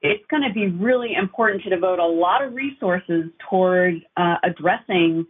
it's 0.05 0.25
going 0.31 0.43
to 0.43 0.53
be 0.53 0.69
really 0.69 1.15
important 1.15 1.63
to 1.63 1.71
devote 1.71 1.99
a 1.99 2.07
lot 2.07 2.45
of 2.45 2.53
resources 2.53 3.25
toward 3.49 3.95
uh, 4.19 4.37
addressing 4.45 5.27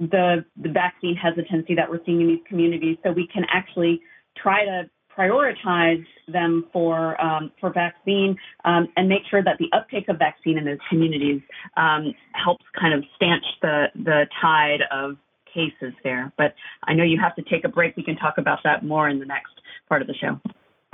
the, 0.00 0.44
the 0.56 0.70
vaccine 0.70 1.14
hesitancy 1.14 1.74
that 1.74 1.88
we're 1.88 2.00
seeing 2.06 2.22
in 2.22 2.28
these 2.28 2.40
communities 2.48 2.96
so 3.04 3.12
we 3.12 3.28
can 3.32 3.44
actually 3.52 4.00
try 4.36 4.64
to 4.64 4.88
prioritize 5.16 6.04
them 6.26 6.66
for 6.72 7.20
um, 7.22 7.52
for 7.60 7.72
vaccine 7.72 8.36
um, 8.64 8.88
and 8.96 9.08
make 9.08 9.22
sure 9.30 9.44
that 9.44 9.56
the 9.58 9.68
uptake 9.76 10.08
of 10.08 10.18
vaccine 10.18 10.58
in 10.58 10.64
those 10.64 10.78
communities 10.88 11.40
um, 11.76 12.12
helps 12.32 12.64
kind 12.80 12.94
of 12.94 13.04
stanch 13.14 13.44
the 13.62 13.84
the 13.94 14.24
tide 14.42 14.80
of 14.90 15.16
cases 15.52 15.94
there. 16.02 16.32
But 16.36 16.54
I 16.82 16.94
know 16.94 17.04
you 17.04 17.20
have 17.22 17.36
to 17.36 17.42
take 17.42 17.64
a 17.64 17.68
break. 17.68 17.96
We 17.96 18.02
can 18.02 18.16
talk 18.16 18.38
about 18.38 18.58
that 18.64 18.84
more 18.84 19.08
in 19.08 19.20
the 19.20 19.26
next 19.26 19.52
part 19.88 20.02
of 20.02 20.08
the 20.08 20.14
show. 20.14 20.40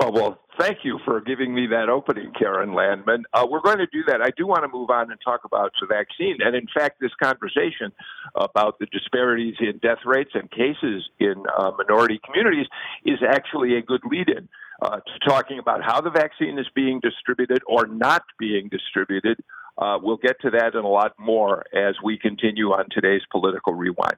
Oh, 0.03 0.09
well, 0.09 0.39
thank 0.59 0.79
you 0.83 0.97
for 1.05 1.21
giving 1.21 1.53
me 1.53 1.67
that 1.67 1.87
opening, 1.87 2.31
Keren 2.33 2.73
Landman. 2.73 3.23
Uh, 3.35 3.45
we're 3.47 3.61
going 3.61 3.77
to 3.77 3.85
do 3.85 4.03
that. 4.07 4.19
I 4.19 4.31
do 4.35 4.47
want 4.47 4.63
to 4.63 4.67
move 4.67 4.89
on 4.89 5.11
and 5.11 5.19
talk 5.23 5.41
about 5.45 5.73
the 5.79 5.85
vaccine. 5.85 6.37
And 6.39 6.55
in 6.55 6.65
fact, 6.75 6.99
this 6.99 7.11
conversation 7.21 7.91
about 8.33 8.79
the 8.79 8.87
disparities 8.87 9.57
in 9.59 9.77
death 9.77 9.99
rates 10.03 10.31
and 10.33 10.49
cases 10.49 11.07
in 11.19 11.43
uh, 11.55 11.73
minority 11.77 12.19
communities 12.25 12.65
is 13.05 13.19
actually 13.21 13.77
a 13.77 13.81
good 13.83 14.01
lead 14.09 14.27
in 14.29 14.49
uh, 14.81 15.01
to 15.01 15.29
talking 15.29 15.59
about 15.59 15.83
how 15.83 16.01
the 16.01 16.09
vaccine 16.09 16.57
is 16.57 16.65
being 16.73 16.99
distributed 16.99 17.61
or 17.67 17.85
not 17.85 18.23
being 18.39 18.69
distributed. 18.69 19.37
Uh, 19.77 19.99
we'll 20.01 20.17
get 20.17 20.41
to 20.41 20.49
that 20.49 20.73
and 20.73 20.83
a 20.83 20.87
lot 20.87 21.13
more 21.19 21.63
as 21.75 21.93
we 22.03 22.17
continue 22.17 22.69
on 22.69 22.85
today's 22.89 23.21
Political 23.31 23.75
Rewind. 23.75 24.17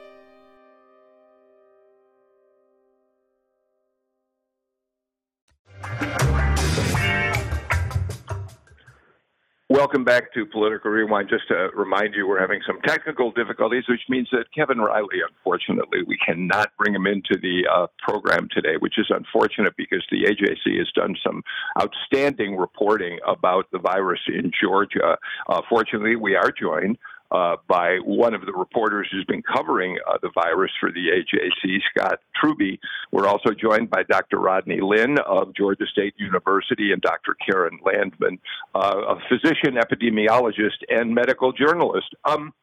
Welcome 9.71 10.03
back 10.03 10.33
to 10.33 10.45
Political 10.45 10.91
Rewind. 10.91 11.29
Just 11.29 11.47
to 11.47 11.69
remind 11.73 12.13
you, 12.13 12.27
we're 12.27 12.41
having 12.41 12.59
some 12.67 12.81
technical 12.81 13.31
difficulties, 13.31 13.85
which 13.87 14.01
means 14.09 14.27
that 14.33 14.53
Kevin 14.53 14.79
Riley, 14.79 15.21
unfortunately, 15.25 15.99
we 16.05 16.17
cannot 16.17 16.73
bring 16.77 16.93
him 16.93 17.07
into 17.07 17.39
the 17.41 17.65
uh, 17.73 17.87
program 17.99 18.49
today, 18.51 18.75
which 18.79 18.99
is 18.99 19.05
unfortunate 19.09 19.73
because 19.77 20.05
the 20.11 20.23
AJC 20.25 20.77
has 20.77 20.91
done 20.93 21.15
some 21.25 21.41
outstanding 21.81 22.57
reporting 22.57 23.19
about 23.25 23.71
the 23.71 23.79
virus 23.79 24.19
in 24.27 24.51
Georgia. 24.61 25.17
Uh, 25.47 25.61
fortunately, 25.69 26.17
we 26.17 26.35
are 26.35 26.51
joined 26.51 26.97
uh, 27.31 27.55
by 27.67 27.97
one 28.03 28.33
of 28.33 28.45
the 28.45 28.51
reporters 28.51 29.07
who's 29.11 29.25
been 29.25 29.41
covering 29.41 29.97
uh, 30.07 30.17
the 30.21 30.29
virus 30.35 30.71
for 30.79 30.91
the 30.91 31.07
AJC, 31.09 31.79
Scott 31.89 32.19
Trubey. 32.41 32.77
We're 33.11 33.27
also 33.27 33.51
joined 33.51 33.89
by 33.89 34.03
Dr. 34.03 34.39
Rodney 34.39 34.81
Lyn 34.81 35.17
of 35.25 35.55
Georgia 35.55 35.85
State 35.91 36.13
University 36.17 36.91
and 36.91 37.01
Dr. 37.01 37.35
Keren 37.45 37.79
Landman, 37.85 38.39
uh, 38.75 39.15
a 39.15 39.15
physician, 39.29 39.75
epidemiologist, 39.75 40.83
and 40.89 41.15
medical 41.15 41.53
journalist. 41.53 42.13
Um, 42.25 42.53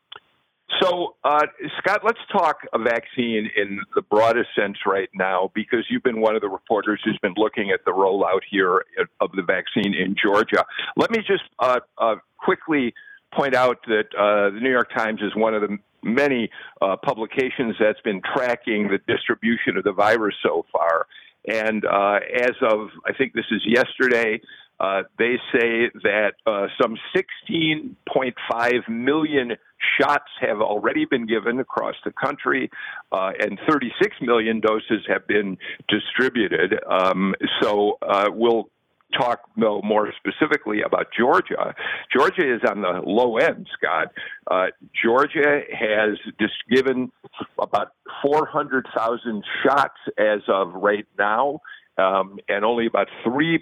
so, 0.82 1.16
uh, 1.24 1.46
Scott, 1.78 2.00
let's 2.04 2.18
talk 2.30 2.58
a 2.74 2.78
vaccine 2.78 3.50
in 3.56 3.80
the 3.94 4.02
broadest 4.02 4.50
sense 4.54 4.76
right 4.86 5.08
now, 5.14 5.50
because 5.54 5.86
you've 5.88 6.02
been 6.02 6.20
one 6.20 6.36
of 6.36 6.42
the 6.42 6.48
reporters 6.48 7.00
who's 7.02 7.18
been 7.22 7.34
looking 7.38 7.70
at 7.70 7.80
the 7.86 7.90
rollout 7.90 8.40
here 8.50 8.84
of 9.20 9.30
the 9.34 9.42
vaccine 9.42 9.94
in 9.94 10.14
Georgia. 10.22 10.64
Let 10.96 11.10
me 11.10 11.18
just 11.26 11.44
uh, 11.58 11.80
uh, 11.96 12.16
quickly 12.36 12.92
point 13.32 13.54
out 13.54 13.78
that 13.86 14.06
uh, 14.18 14.50
the 14.50 14.60
New 14.60 14.70
York 14.70 14.90
Times 14.96 15.20
is 15.22 15.34
one 15.34 15.54
of 15.54 15.62
the 15.62 15.78
many 16.02 16.50
uh, 16.80 16.96
publications 16.96 17.76
that's 17.80 18.00
been 18.02 18.20
tracking 18.34 18.88
the 18.88 18.98
distribution 19.12 19.76
of 19.76 19.84
the 19.84 19.92
virus 19.92 20.34
so 20.42 20.64
far. 20.72 21.06
And 21.46 21.84
uh, 21.84 22.18
as 22.34 22.52
of, 22.62 22.88
I 23.06 23.12
think 23.12 23.32
this 23.32 23.46
is 23.50 23.62
yesterday, 23.64 24.40
uh, 24.80 25.02
they 25.18 25.36
say 25.52 25.90
that 26.04 26.34
uh, 26.46 26.66
some 26.80 26.96
16.5 27.16 28.88
million 28.88 29.56
shots 30.00 30.30
have 30.40 30.60
already 30.60 31.04
been 31.04 31.26
given 31.26 31.58
across 31.58 31.96
the 32.04 32.12
country, 32.12 32.70
uh, 33.10 33.32
and 33.40 33.58
36 33.68 34.16
million 34.20 34.60
doses 34.60 35.04
have 35.08 35.26
been 35.26 35.58
distributed. 35.88 36.78
Um, 36.88 37.34
so 37.60 37.98
we'll 38.30 38.68
talk 39.16 39.40
though 39.56 39.80
more 39.82 40.12
specifically 40.16 40.82
about 40.82 41.06
Georgia. 41.16 41.74
Georgia 42.14 42.54
is 42.54 42.60
on 42.68 42.82
the 42.82 43.00
low 43.04 43.36
end, 43.36 43.68
Scott. 43.76 44.12
Uh, 44.50 44.66
Georgia 45.02 45.62
has 45.72 46.18
just 46.40 46.54
given 46.70 47.10
about 47.58 47.92
400,000 48.22 49.44
shots 49.64 49.98
as 50.18 50.40
of 50.48 50.72
right 50.74 51.06
now, 51.18 51.60
um, 51.96 52.38
and 52.48 52.64
only 52.64 52.86
about 52.86 53.08
3%, 53.26 53.58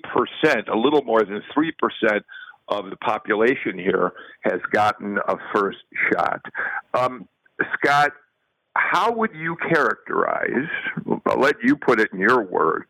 a 0.69 0.77
little 0.77 1.03
more 1.03 1.23
than 1.23 1.43
3% 1.57 2.21
of 2.69 2.91
the 2.91 2.97
population 2.97 3.79
here 3.79 4.13
has 4.43 4.61
gotten 4.73 5.19
a 5.29 5.37
first 5.55 5.79
shot. 6.13 6.41
Um, 6.95 7.29
Scott, 7.75 8.13
how 8.75 9.13
would 9.13 9.31
you 9.35 9.57
characterize, 9.57 10.69
I'll 11.27 11.41
let 11.41 11.57
you 11.63 11.77
put 11.77 12.01
it 12.01 12.13
in 12.13 12.19
your 12.19 12.43
words, 12.43 12.87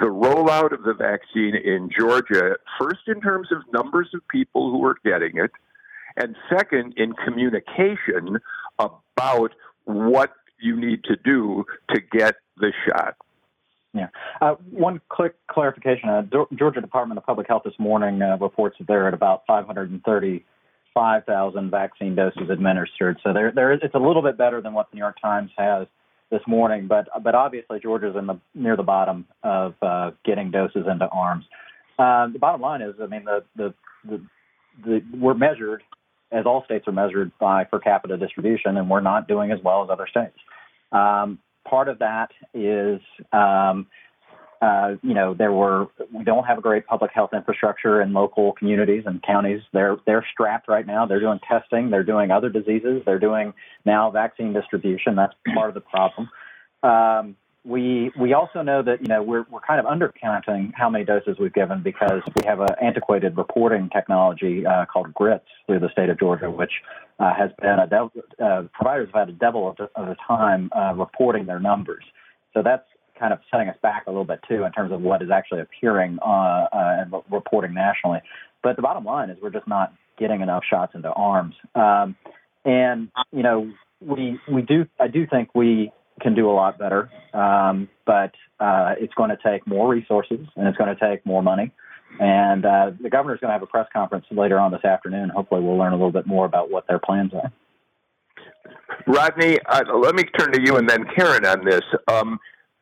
the 0.00 0.06
rollout 0.06 0.72
of 0.72 0.82
the 0.82 0.94
vaccine 0.94 1.54
in 1.54 1.90
Georgia, 1.96 2.56
first 2.78 3.00
in 3.06 3.20
terms 3.20 3.48
of 3.50 3.58
numbers 3.72 4.08
of 4.14 4.26
people 4.28 4.70
who 4.70 4.84
are 4.84 4.96
getting 5.04 5.36
it, 5.36 5.50
and 6.16 6.36
second 6.50 6.94
in 6.96 7.12
communication 7.12 8.38
about 8.78 9.52
what 9.84 10.32
you 10.60 10.78
need 10.78 11.04
to 11.04 11.16
do 11.16 11.64
to 11.90 12.00
get 12.00 12.36
the 12.56 12.72
shot. 12.86 13.16
Yeah. 13.92 14.08
Uh, 14.40 14.54
one 14.70 15.00
quick 15.08 15.34
clarification. 15.48 16.08
Uh, 16.08 16.22
Georgia 16.54 16.80
Department 16.80 17.18
of 17.18 17.24
Public 17.24 17.48
Health 17.48 17.62
this 17.64 17.78
morning 17.78 18.20
uh, 18.20 18.36
reports 18.38 18.76
that 18.78 18.86
they're 18.86 19.08
at 19.08 19.14
about 19.14 19.44
535,000 19.46 21.70
vaccine 21.70 22.14
doses 22.14 22.50
administered. 22.50 23.18
So 23.24 23.32
there, 23.32 23.52
there 23.52 23.72
is, 23.72 23.80
it's 23.82 23.94
a 23.94 23.98
little 23.98 24.22
bit 24.22 24.36
better 24.36 24.60
than 24.60 24.74
what 24.74 24.90
the 24.90 24.96
New 24.96 25.00
York 25.00 25.18
Times 25.20 25.50
has 25.56 25.86
this 26.30 26.42
morning, 26.46 26.86
but 26.88 27.08
but 27.22 27.34
obviously 27.34 27.78
Georgia's 27.80 28.16
in 28.16 28.26
the 28.26 28.38
near 28.54 28.76
the 28.76 28.82
bottom 28.82 29.26
of 29.42 29.74
uh, 29.82 30.10
getting 30.24 30.50
doses 30.50 30.86
into 30.90 31.06
arms. 31.08 31.44
Uh, 31.98 32.28
the 32.28 32.38
bottom 32.38 32.60
line 32.60 32.82
is, 32.82 32.94
I 33.00 33.06
mean, 33.06 33.24
the, 33.24 33.44
the 33.56 33.74
the 34.04 34.22
the 34.84 35.02
we're 35.16 35.34
measured 35.34 35.82
as 36.32 36.44
all 36.44 36.64
states 36.64 36.88
are 36.88 36.92
measured 36.92 37.30
by 37.38 37.64
per 37.64 37.78
capita 37.78 38.16
distribution, 38.16 38.76
and 38.76 38.90
we're 38.90 39.00
not 39.00 39.28
doing 39.28 39.52
as 39.52 39.58
well 39.62 39.84
as 39.84 39.90
other 39.90 40.06
states. 40.10 40.36
Um, 40.92 41.38
part 41.68 41.88
of 41.88 42.00
that 42.00 42.30
is 42.52 43.00
um, 43.32 43.86
uh, 44.62 44.96
you 45.02 45.14
know, 45.14 45.34
there 45.34 45.52
were 45.52 45.86
we 46.12 46.24
don't 46.24 46.44
have 46.44 46.58
a 46.58 46.60
great 46.60 46.86
public 46.86 47.10
health 47.12 47.30
infrastructure 47.34 48.00
in 48.00 48.12
local 48.12 48.52
communities 48.52 49.04
and 49.06 49.22
counties. 49.22 49.60
They're 49.72 49.96
they're 50.06 50.26
strapped 50.32 50.68
right 50.68 50.86
now. 50.86 51.06
They're 51.06 51.20
doing 51.20 51.40
testing. 51.48 51.90
They're 51.90 52.04
doing 52.04 52.30
other 52.30 52.48
diseases. 52.48 53.02
They're 53.04 53.18
doing 53.18 53.52
now 53.84 54.10
vaccine 54.10 54.52
distribution. 54.52 55.16
That's 55.16 55.34
part 55.54 55.68
of 55.68 55.74
the 55.74 55.80
problem. 55.80 56.30
Um, 56.82 57.36
we 57.66 58.12
we 58.18 58.32
also 58.32 58.62
know 58.62 58.80
that 58.82 59.00
you 59.00 59.08
know 59.08 59.22
we're 59.22 59.44
we're 59.50 59.60
kind 59.60 59.80
of 59.80 59.86
undercounting 59.86 60.72
how 60.74 60.88
many 60.88 61.04
doses 61.04 61.36
we've 61.38 61.52
given 61.52 61.82
because 61.82 62.22
we 62.36 62.46
have 62.46 62.60
an 62.60 62.68
antiquated 62.80 63.36
reporting 63.36 63.90
technology 63.92 64.64
uh, 64.64 64.86
called 64.86 65.12
GRITS 65.12 65.46
through 65.66 65.80
the 65.80 65.90
state 65.90 66.08
of 66.08 66.18
Georgia, 66.18 66.50
which 66.50 66.70
uh, 67.18 67.34
has 67.34 67.50
been 67.60 67.78
a 67.78 68.44
uh, 68.44 68.62
providers 68.72 69.08
have 69.12 69.26
had 69.26 69.28
a 69.28 69.38
devil 69.38 69.68
of, 69.68 69.88
of 69.96 70.08
a 70.08 70.16
time 70.26 70.70
uh, 70.76 70.94
reporting 70.94 71.46
their 71.46 71.58
numbers. 71.58 72.04
So 72.54 72.62
that's 72.62 72.86
kind 73.18 73.32
of 73.32 73.40
setting 73.50 73.68
us 73.68 73.76
back 73.82 74.04
a 74.06 74.10
little 74.10 74.24
bit 74.24 74.40
too 74.48 74.64
in 74.64 74.72
terms 74.72 74.92
of 74.92 75.00
what 75.00 75.22
is 75.22 75.30
actually 75.30 75.60
appearing 75.60 76.18
uh, 76.24 76.66
uh, 76.72 76.96
and 77.00 77.12
reporting 77.30 77.74
nationally. 77.74 78.20
But 78.62 78.76
the 78.76 78.82
bottom 78.82 79.04
line 79.04 79.30
is 79.30 79.38
we're 79.40 79.50
just 79.50 79.68
not 79.68 79.92
getting 80.18 80.40
enough 80.40 80.64
shots 80.68 80.94
into 80.94 81.10
arms. 81.10 81.54
Um, 81.74 82.16
and 82.64 83.08
you 83.32 83.42
know 83.42 83.72
we 84.00 84.38
we 84.50 84.62
do 84.62 84.86
I 85.00 85.08
do 85.08 85.26
think 85.26 85.50
we 85.54 85.92
can 86.20 86.34
do 86.34 86.50
a 86.50 86.52
lot 86.52 86.78
better. 86.78 87.10
Um, 87.34 87.88
but 88.06 88.32
uh, 88.60 88.94
it's 88.98 89.14
going 89.14 89.30
to 89.30 89.38
take 89.44 89.66
more 89.66 89.88
resources 89.88 90.46
and 90.56 90.66
it's 90.66 90.78
going 90.78 90.94
to 90.94 91.10
take 91.10 91.24
more 91.26 91.42
money. 91.42 91.72
And 92.18 92.64
uh, 92.64 92.92
the 93.00 93.10
governor's 93.10 93.40
going 93.40 93.50
to 93.50 93.52
have 93.52 93.62
a 93.62 93.66
press 93.66 93.88
conference 93.92 94.24
later 94.30 94.58
on 94.58 94.72
this 94.72 94.84
afternoon. 94.84 95.28
Hopefully, 95.28 95.60
we'll 95.60 95.76
learn 95.76 95.92
a 95.92 95.96
little 95.96 96.12
bit 96.12 96.26
more 96.26 96.46
about 96.46 96.70
what 96.70 96.86
their 96.86 96.98
plans 96.98 97.32
are. 97.34 97.52
Rodney, 99.06 99.58
uh, 99.66 99.82
let 99.94 100.14
me 100.14 100.24
turn 100.24 100.52
to 100.52 100.60
you 100.64 100.76
and 100.76 100.88
then 100.88 101.04
Karen 101.16 101.44
on 101.44 101.64
this. 101.64 101.82
Um, 102.08 102.38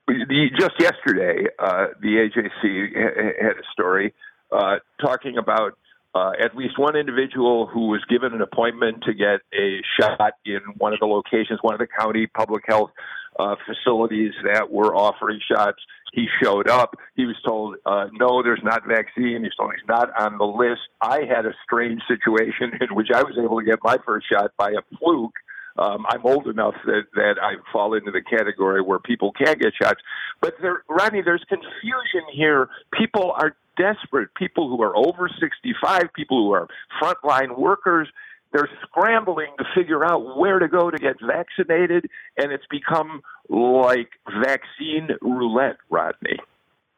just 0.09 0.73
yesterday, 0.79 1.47
uh, 1.59 1.87
the 2.01 2.29
AJC 2.29 3.43
had 3.43 3.53
a 3.53 3.73
story 3.73 4.14
uh, 4.53 4.77
talking 5.01 5.38
about 5.38 5.79
uh, 6.14 6.33
at 6.40 6.57
least 6.57 6.79
one 6.79 6.97
individual 6.97 7.67
who 7.67 7.88
was 7.88 8.01
given 8.09 8.33
an 8.33 8.40
appointment 8.40 9.03
to 9.05 9.12
get 9.12 9.40
a 9.53 9.81
shot 9.99 10.35
in 10.45 10.61
one 10.79 10.93
of 10.93 11.01
the 11.01 11.07
locations, 11.07 11.59
one 11.62 11.75
of 11.75 11.81
the 11.81 11.87
county 11.87 12.27
public 12.27 12.64
health 12.67 12.90
uh, 13.38 13.57
facilities 13.67 14.33
that 14.45 14.71
were 14.71 14.95
offering 14.95 15.40
shots. 15.51 15.79
He 16.12 16.29
showed 16.40 16.69
up. 16.69 16.95
He 17.17 17.25
was 17.25 17.35
told, 17.45 17.77
uh, 17.85 18.07
no, 18.12 18.45
there's 18.45 18.62
not 18.62 18.87
vaccine. 18.87 19.43
He's 19.43 19.55
told 19.57 19.73
he's 19.75 19.88
not 19.88 20.11
on 20.17 20.38
the 20.38 20.45
list. 20.45 20.83
I 21.01 21.23
had 21.29 21.45
a 21.45 21.53
strange 21.64 22.01
situation 22.07 22.73
in 22.81 22.95
which 22.95 23.09
I 23.12 23.23
was 23.23 23.37
able 23.37 23.59
to 23.59 23.64
get 23.64 23.81
my 23.83 23.97
first 24.07 24.27
shot 24.31 24.53
by 24.57 24.71
a 24.71 24.97
fluke. 24.99 25.35
Um, 25.77 26.07
I'm 26.09 26.25
old 26.25 26.47
enough 26.47 26.75
that, 26.87 27.03
that 27.15 27.35
I 27.43 27.55
fall 27.73 27.95
into 27.95 28.11
the 28.11 28.23
category 28.23 28.81
where 28.81 28.99
people 28.99 29.33
can 29.33 29.59
get 29.59 29.73
shots. 29.81 30.01
But 30.41 30.55
there, 30.63 30.85
Rodney, 30.89 31.23
there's 31.23 31.45
confusion 31.49 32.23
here. 32.33 32.69
People 32.93 33.33
are 33.37 33.57
desperate. 33.77 34.33
People 34.35 34.69
who 34.69 34.83
are 34.83 34.97
over 34.97 35.29
65, 35.29 36.13
people 36.15 36.45
who 36.45 36.53
are 36.53 36.69
frontline 37.03 37.59
workers, 37.59 38.09
they're 38.53 38.69
scrambling 38.83 39.53
to 39.59 39.65
figure 39.75 40.05
out 40.05 40.39
where 40.39 40.61
to 40.61 40.69
go 40.69 40.91
to 40.91 40.97
get 40.97 41.17
vaccinated, 41.21 42.09
and 42.37 42.53
it's 42.53 42.67
become 42.71 43.21
like 43.49 44.11
vaccine 44.43 45.09
roulette, 45.21 45.79
Rodney. 45.91 46.39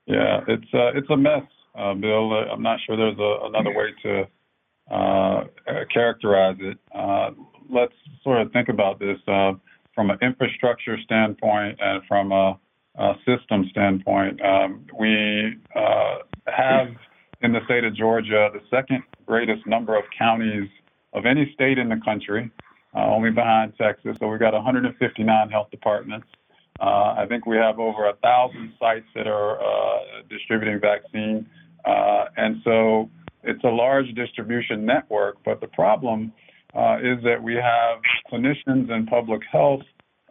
Yeah, 0.04 0.40
it's 0.46 0.66
uh, 0.74 0.92
it's 0.94 1.08
a 1.08 1.16
mess, 1.16 1.42
uh, 1.74 1.94
Bill. 1.94 2.32
Uh, 2.32 2.52
I'm 2.52 2.62
not 2.62 2.78
sure 2.86 2.96
there's 2.96 3.18
a, 3.18 3.46
another 3.46 3.70
way 3.70 3.94
to 4.02 4.28
uh, 4.90 5.44
characterize 5.92 6.56
it. 6.60 6.78
Uh, 6.94 7.30
let's 7.70 7.94
sort 8.22 8.40
of 8.40 8.52
think 8.52 8.68
about 8.68 8.98
this 8.98 9.18
uh, 9.26 9.52
from 9.94 10.10
an 10.10 10.18
infrastructure 10.22 10.96
standpoint 11.04 11.78
and 11.80 12.02
from 12.06 12.32
a, 12.32 12.58
a 12.96 13.14
system 13.26 13.66
standpoint. 13.70 14.40
Um, 14.42 14.86
we 14.98 15.56
have 16.46 16.88
in 17.42 17.52
the 17.52 17.60
state 17.64 17.84
of 17.84 17.94
Georgia 17.94 18.50
the 18.52 18.60
second 18.70 19.02
greatest 19.26 19.66
number 19.66 19.96
of 19.96 20.04
counties 20.16 20.68
of 21.12 21.26
any 21.26 21.50
state 21.54 21.78
in 21.78 21.88
the 21.88 22.00
country, 22.04 22.50
uh, 22.94 23.06
only 23.06 23.30
behind 23.30 23.72
Texas. 23.78 24.16
So 24.20 24.28
we've 24.28 24.40
got 24.40 24.54
159 24.54 25.50
health 25.50 25.70
departments. 25.70 26.26
Uh, 26.80 27.14
I 27.18 27.26
think 27.28 27.46
we 27.46 27.56
have 27.56 27.78
over 27.78 28.08
a 28.08 28.14
thousand 28.16 28.74
sites 28.78 29.06
that 29.14 29.26
are 29.26 29.58
uh, 29.60 30.22
distributing 30.28 30.78
vaccine, 30.78 31.48
uh, 31.86 32.26
and 32.36 32.60
so 32.64 33.08
it's 33.46 33.64
a 33.64 33.68
large 33.68 34.12
distribution 34.14 34.84
network. 34.84 35.36
But 35.44 35.60
the 35.60 35.68
problem 35.68 36.32
uh, 36.74 36.98
is 36.98 37.22
that 37.24 37.42
we 37.42 37.54
have 37.54 38.00
clinicians 38.30 38.90
and 38.90 39.06
public 39.06 39.42
health 39.50 39.82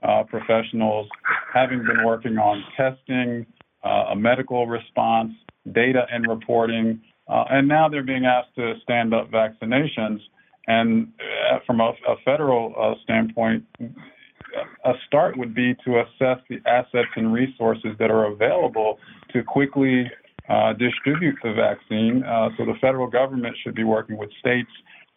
uh, 0.04 0.24
professionals 0.24 1.08
having 1.54 1.80
been 1.80 2.06
working 2.06 2.38
on 2.38 2.64
testing, 2.78 3.46
a 3.84 4.16
medical 4.16 4.68
response, 4.68 5.32
data 5.72 6.06
and 6.12 6.28
reporting, 6.28 7.02
and 7.28 7.68
now 7.68 7.88
they're 7.90 8.04
being 8.04 8.26
asked 8.26 8.54
to 8.56 8.74
stand 8.84 9.14
up 9.14 9.32
vaccinations. 9.32 10.20
And 10.68 11.14
uh, 11.20 11.60
from 11.66 11.80
a, 11.80 11.94
a 12.08 12.16
federal 12.24 12.74
uh, 12.78 12.96
standpoint, 13.04 13.66
a 14.86 14.94
start 15.06 15.38
would 15.38 15.54
be 15.54 15.76
to 15.86 16.00
assess 16.00 16.40
the 16.50 16.58
assets 16.66 17.10
and 17.16 17.34
resources 17.34 17.92
that 18.00 18.10
are 18.10 18.26
available 18.26 19.00
to 19.34 19.44
quickly 19.44 20.10
uh, 20.50 20.74
distribute 20.74 21.36
the 21.44 21.54
vaccine. 21.54 22.24
Uh, 22.24 22.50
so 22.58 22.66
the 22.66 22.76
federal 22.82 23.08
government 23.08 23.56
should 23.64 23.76
be 23.76 23.84
working 23.84 24.18
with 24.18 24.30
states 24.40 24.70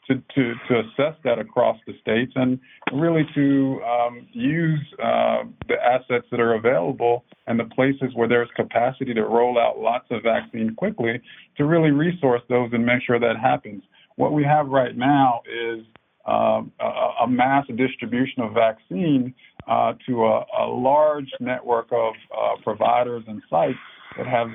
to, 0.09 0.15
to, 0.35 0.55
to 0.69 0.81
assess 0.81 1.15
that 1.25 1.39
across 1.39 1.77
the 1.87 1.93
states 2.01 2.33
and 2.35 2.59
really 2.95 3.23
to 3.35 3.81
um, 3.83 4.27
use 4.33 4.81
uh, 5.03 5.45
the 5.69 5.75
assets 5.75 6.27
that 6.31 6.41
are 6.41 6.55
available 6.55 7.25
and 7.47 7.61
the 7.61 7.65
places 7.65 8.11
where 8.15 8.29
there's 8.29 8.49
capacity 8.57 9.13
to 9.15 9.23
roll 9.23 9.59
out 9.59 9.79
lots 9.79 10.07
of 10.11 10.23
vaccine 10.23 10.75
quickly 10.75 11.21
to 11.57 11.65
really 11.65 11.91
resource 11.91 12.43
those 12.49 12.71
and 12.73 12.85
make 12.85 13.03
sure 13.07 13.21
that 13.21 13.37
happens. 13.41 13.83
What 14.17 14.33
we 14.33 14.45
have 14.45 14.69
right 14.69 14.97
now 14.97 15.43
is 15.47 15.85
uh, 16.27 16.63
a, 16.81 17.25
a, 17.25 17.29
mass 17.29 17.67
distribution 17.77 18.43
of 18.43 18.53
vaccine 18.53 19.35
uh, 19.67 19.95
to 20.07 20.25
a, 20.25 20.45
a, 20.61 20.67
large 20.67 21.31
network 21.41 21.87
of 21.91 22.13
uh, 22.37 22.61
providers 22.63 23.23
and 23.27 23.41
sites 23.49 23.79
that 24.17 24.27
have 24.27 24.49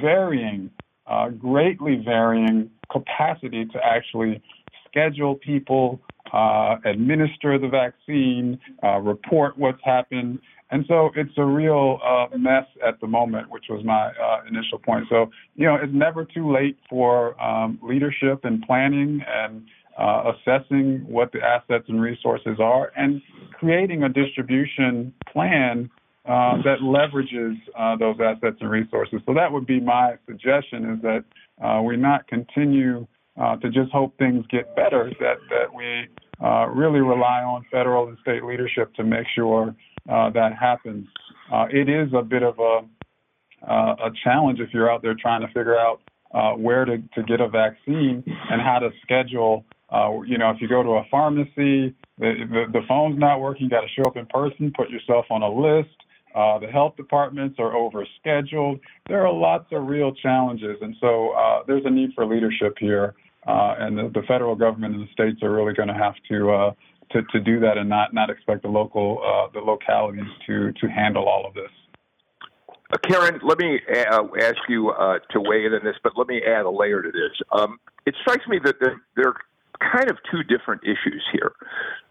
varying, 0.00 0.70
uh, 1.06 1.30
greatly 1.30 2.02
varying 2.04 2.70
capacity 2.90 3.64
to 3.66 3.78
actually 3.84 4.42
schedule 4.88 5.34
people, 5.34 6.00
uh, 6.32 6.76
administer 6.84 7.58
the 7.58 7.68
vaccine, 7.68 8.58
uh, 8.82 8.98
report 8.98 9.56
what's 9.58 9.82
happened, 9.84 10.38
and 10.70 10.84
so 10.88 11.10
it's 11.14 11.32
a 11.36 11.44
real 11.44 12.00
uh, 12.04 12.36
mess 12.36 12.64
at 12.86 13.00
the 13.00 13.06
moment, 13.06 13.50
which 13.50 13.66
was 13.70 13.84
my 13.84 14.08
uh, 14.08 14.40
initial 14.48 14.78
point. 14.78 15.06
So, 15.08 15.30
you 15.54 15.66
know, 15.66 15.76
it's 15.76 15.92
never 15.92 16.24
too 16.24 16.52
late 16.52 16.76
for 16.90 17.40
um, 17.40 17.78
leadership 17.82 18.40
and 18.44 18.62
planning 18.62 19.20
and 19.28 19.62
uh, 19.96 20.32
assessing 20.32 21.04
what 21.08 21.30
the 21.32 21.40
assets 21.40 21.84
and 21.88 22.00
resources 22.00 22.58
are 22.60 22.92
and 22.96 23.22
creating 23.52 24.02
a 24.02 24.08
distribution 24.08 25.14
plan 25.32 25.88
uh, 26.26 26.56
that 26.62 26.78
leverages 26.82 27.54
uh, 27.78 27.96
those 27.96 28.16
assets 28.20 28.56
and 28.60 28.70
resources. 28.70 29.20
So 29.26 29.34
that 29.34 29.50
would 29.50 29.66
be 29.66 29.80
my 29.80 30.14
suggestion 30.26 30.94
is 30.94 31.02
that 31.02 31.24
uh, 31.64 31.82
we 31.82 31.96
not 31.96 32.26
continue 32.28 33.06
to 33.62 33.68
just 33.70 33.92
hope 33.92 34.16
things 34.18 34.44
get 34.50 34.74
better, 34.74 35.12
that, 35.20 35.36
that 35.50 35.72
we 35.74 36.08
really 36.74 37.00
rely 37.00 37.42
on 37.42 37.64
federal 37.70 38.08
and 38.08 38.16
state 38.22 38.42
leadership 38.42 38.94
to 38.94 39.04
make 39.04 39.26
sure 39.34 39.74
uh, 40.08 40.30
that 40.30 40.52
happens. 40.58 41.06
Uh, 41.52 41.66
it 41.70 41.88
is 41.88 42.08
a 42.16 42.22
bit 42.22 42.42
of 42.42 42.58
a 42.58 42.80
uh, 43.66 43.96
a 44.06 44.10
challenge 44.22 44.60
if 44.60 44.68
you're 44.72 44.90
out 44.90 45.02
there 45.02 45.14
trying 45.14 45.40
to 45.40 45.46
figure 45.48 45.76
out 45.76 46.00
uh, 46.32 46.52
where 46.52 46.84
to, 46.84 46.98
to 47.14 47.22
get 47.22 47.40
a 47.40 47.48
vaccine 47.48 48.22
and 48.26 48.60
how 48.60 48.78
to 48.78 48.90
schedule. 49.02 49.64
Uh, 49.90 50.20
you 50.26 50.38
know, 50.38 50.50
if 50.50 50.60
you 50.60 50.68
go 50.68 50.82
to 50.82 50.90
a 50.90 51.04
pharmacy, 51.10 51.94
the, 52.18 52.34
the, 52.50 52.64
the 52.72 52.80
phone's 52.86 53.18
not 53.18 53.40
working, 53.40 53.64
you 53.64 53.70
got 53.70 53.80
to 53.80 53.88
show 53.88 54.02
up 54.02 54.16
in 54.16 54.26
person, 54.26 54.72
put 54.76 54.90
yourself 54.90 55.24
on 55.30 55.42
a 55.42 55.50
list. 55.50 55.96
Uh, 56.36 56.58
the 56.58 56.66
health 56.66 56.94
departments 56.96 57.56
are 57.58 57.72
overscheduled. 57.72 58.78
There 59.08 59.26
are 59.26 59.32
lots 59.32 59.64
of 59.72 59.86
real 59.86 60.12
challenges, 60.12 60.76
and 60.82 60.94
so 61.00 61.30
uh, 61.30 61.62
there's 61.66 61.84
a 61.86 61.90
need 61.90 62.10
for 62.14 62.26
leadership 62.26 62.76
here. 62.78 63.14
Uh, 63.46 63.76
and 63.78 63.96
the, 63.96 64.10
the, 64.12 64.22
federal 64.26 64.54
government 64.54 64.94
and 64.94 65.06
the 65.06 65.12
states 65.12 65.40
are 65.42 65.52
really 65.52 65.72
going 65.72 65.88
to 65.88 65.94
have 65.94 66.14
to 66.28 66.50
uh, 66.50 66.72
to, 67.12 67.22
to 67.30 67.38
do 67.40 67.60
that 67.60 67.78
and 67.78 67.88
not 67.88 68.12
not 68.12 68.28
expect 68.28 68.62
the 68.62 68.68
local 68.68 69.22
uh, 69.24 69.50
the 69.54 69.60
localities 69.60 70.26
to 70.46 70.72
to 70.72 70.88
handle 70.88 71.26
all 71.26 71.46
of 71.46 71.54
this. 71.54 71.70
Uh, 72.92 72.98
Keren, 73.08 73.40
let 73.42 73.58
me 73.58 73.80
ask 73.88 74.58
you 74.68 74.92
to 75.30 75.40
weigh 75.40 75.64
in 75.64 75.72
on 75.72 75.84
this, 75.84 75.94
but 76.02 76.12
let 76.16 76.26
me 76.26 76.42
add 76.42 76.66
a 76.66 76.70
layer 76.70 77.00
to 77.02 77.10
this. 77.10 77.40
Um, 77.52 77.78
it 78.04 78.14
strikes 78.20 78.46
me 78.48 78.58
that 78.64 78.76
there, 78.80 79.00
there 79.14 79.28
are 79.28 79.36
kind 79.80 80.10
of 80.10 80.18
two 80.30 80.42
different 80.42 80.82
issues 80.82 81.22
here. 81.32 81.52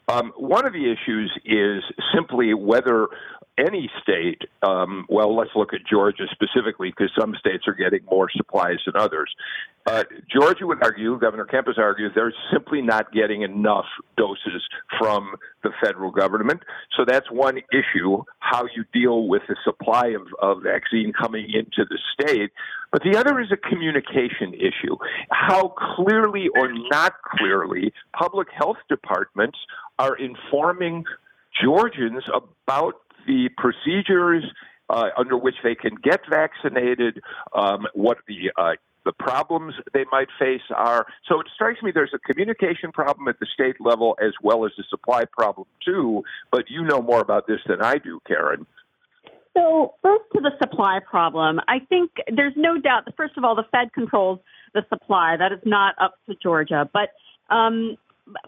Um, 0.07 0.33
one 0.37 0.65
of 0.65 0.73
the 0.73 0.91
issues 0.91 1.31
is 1.45 1.83
simply 2.13 2.53
whether 2.53 3.07
any 3.57 3.89
state, 4.01 4.41
um, 4.63 5.05
well, 5.09 5.35
let's 5.35 5.51
look 5.55 5.73
at 5.73 5.79
Georgia 5.89 6.25
specifically 6.31 6.89
because 6.89 7.09
some 7.17 7.35
states 7.39 7.63
are 7.67 7.73
getting 7.73 8.01
more 8.09 8.27
supplies 8.35 8.77
than 8.85 8.95
others. 8.97 9.33
Uh, 9.85 10.03
Georgia 10.29 10.65
would 10.67 10.83
argue, 10.83 11.17
Governor 11.19 11.45
Kemp 11.45 11.67
has 11.67 11.77
argued, 11.77 12.11
they're 12.15 12.33
simply 12.51 12.81
not 12.81 13.13
getting 13.13 13.43
enough 13.43 13.85
doses 14.17 14.63
from 14.99 15.35
the 15.63 15.69
federal 15.81 16.11
government. 16.11 16.61
So 16.97 17.05
that's 17.07 17.29
one 17.31 17.59
issue, 17.71 18.23
how 18.39 18.65
you 18.75 18.83
deal 18.93 19.27
with 19.27 19.43
the 19.47 19.55
supply 19.63 20.07
of, 20.07 20.27
of 20.41 20.63
vaccine 20.63 21.13
coming 21.13 21.45
into 21.53 21.87
the 21.87 21.99
state. 22.13 22.51
But 22.95 23.03
the 23.03 23.17
other 23.19 23.41
is 23.41 23.51
a 23.51 23.57
communication 23.57 24.53
issue. 24.53 24.95
How 25.29 25.73
clearly 25.97 26.47
or 26.57 26.71
not 26.71 27.15
clearly 27.23 27.91
public 28.17 28.47
health 28.57 28.77
departments 28.87 29.57
are 29.99 30.15
informing 30.15 31.03
Georgians 31.61 32.23
about 32.33 32.93
the 33.27 33.49
procedures 33.57 34.45
uh, 34.89 35.09
under 35.17 35.35
which 35.35 35.55
they 35.61 35.75
can 35.75 35.95
get 36.01 36.21
vaccinated, 36.29 37.19
um, 37.53 37.85
what 37.95 38.19
the 38.29 38.49
uh, 38.55 38.75
the 39.03 39.11
problems 39.11 39.73
they 39.93 40.05
might 40.09 40.29
face 40.39 40.61
are. 40.73 41.05
So 41.27 41.41
it 41.41 41.47
strikes 41.53 41.83
me 41.83 41.91
there's 41.93 42.13
a 42.15 42.33
communication 42.33 42.93
problem 42.93 43.27
at 43.27 43.41
the 43.41 43.45
state 43.53 43.75
level 43.81 44.17
as 44.21 44.31
well 44.41 44.65
as 44.65 44.71
a 44.79 44.83
supply 44.89 45.25
problem 45.25 45.67
too. 45.85 46.23
But 46.49 46.69
you 46.69 46.83
know 46.85 47.01
more 47.01 47.19
about 47.19 47.45
this 47.45 47.59
than 47.67 47.81
I 47.81 47.97
do, 47.97 48.21
Keren. 48.25 48.65
So 49.55 49.95
first 50.03 50.25
to 50.33 50.41
the 50.41 50.51
supply 50.59 50.99
problem, 50.99 51.59
I 51.67 51.79
think 51.87 52.11
there's 52.35 52.53
no 52.57 52.77
doubt. 52.79 53.05
That, 53.05 53.15
first 53.15 53.37
of 53.37 53.43
all, 53.43 53.55
the 53.55 53.63
Fed 53.71 53.93
controls 53.93 54.39
the 54.73 54.85
supply. 54.89 55.37
That 55.37 55.51
is 55.53 55.59
not 55.65 55.95
up 55.99 56.15
to 56.27 56.35
Georgia, 56.41 56.89
but 56.91 57.09
um, 57.53 57.97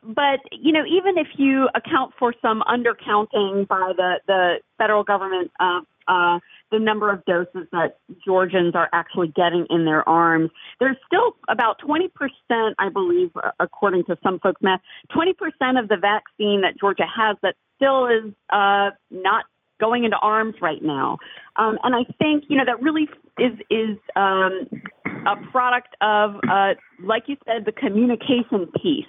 but 0.04 0.40
you 0.52 0.74
know, 0.74 0.84
even 0.86 1.18
if 1.18 1.28
you 1.38 1.70
account 1.76 2.14
for 2.20 2.34
some 2.42 2.62
undercounting 2.68 3.68
by 3.68 3.94
the 3.96 4.16
the 4.28 4.56
federal 4.78 5.04
government, 5.04 5.52
uh, 5.60 5.82
uh, 6.08 6.40
the 6.72 6.80
number 6.80 7.12
of 7.12 7.24
doses 7.26 7.68
that 7.72 8.00
Georgians 8.26 8.76
are 8.76 8.90
actually 8.92 9.28
getting 9.30 9.66
in 9.70 9.86
their 9.86 10.08
arms, 10.08 10.52
there's 10.80 10.98
still 11.06 11.38
about 11.48 11.80
20 11.80 12.10
percent, 12.10 12.76
I 12.80 12.90
believe, 12.90 13.32
according 13.60 14.06
to 14.06 14.18
some 14.24 14.40
folks' 14.40 14.62
math, 14.62 14.82
20 15.14 15.34
percent 15.34 15.78
of 15.78 15.88
the 15.88 15.98
vaccine 15.98 16.62
that 16.62 16.78
Georgia 16.78 17.06
has 17.06 17.38
that 17.44 17.56
still 17.78 18.08
is 18.08 18.34
uh, 18.52 18.90
not 19.12 19.46
going 19.80 20.04
into 20.04 20.18
arms 20.18 20.56
right 20.62 20.82
now. 20.82 21.18
Um, 21.56 21.78
and 21.84 21.96
I 21.96 22.04
think 22.18 22.46
you 22.48 22.58
know 22.58 22.66
that 22.66 22.82
really 22.82 23.08
is 23.38 23.54
is 23.70 23.98
um, 24.16 24.68
a 25.06 25.36
product 25.52 25.96
of, 26.02 26.36
uh, 26.50 26.74
like 27.04 27.24
you 27.28 27.38
said, 27.46 27.66
the 27.66 27.72
communication 27.72 28.68
piece. 28.82 29.06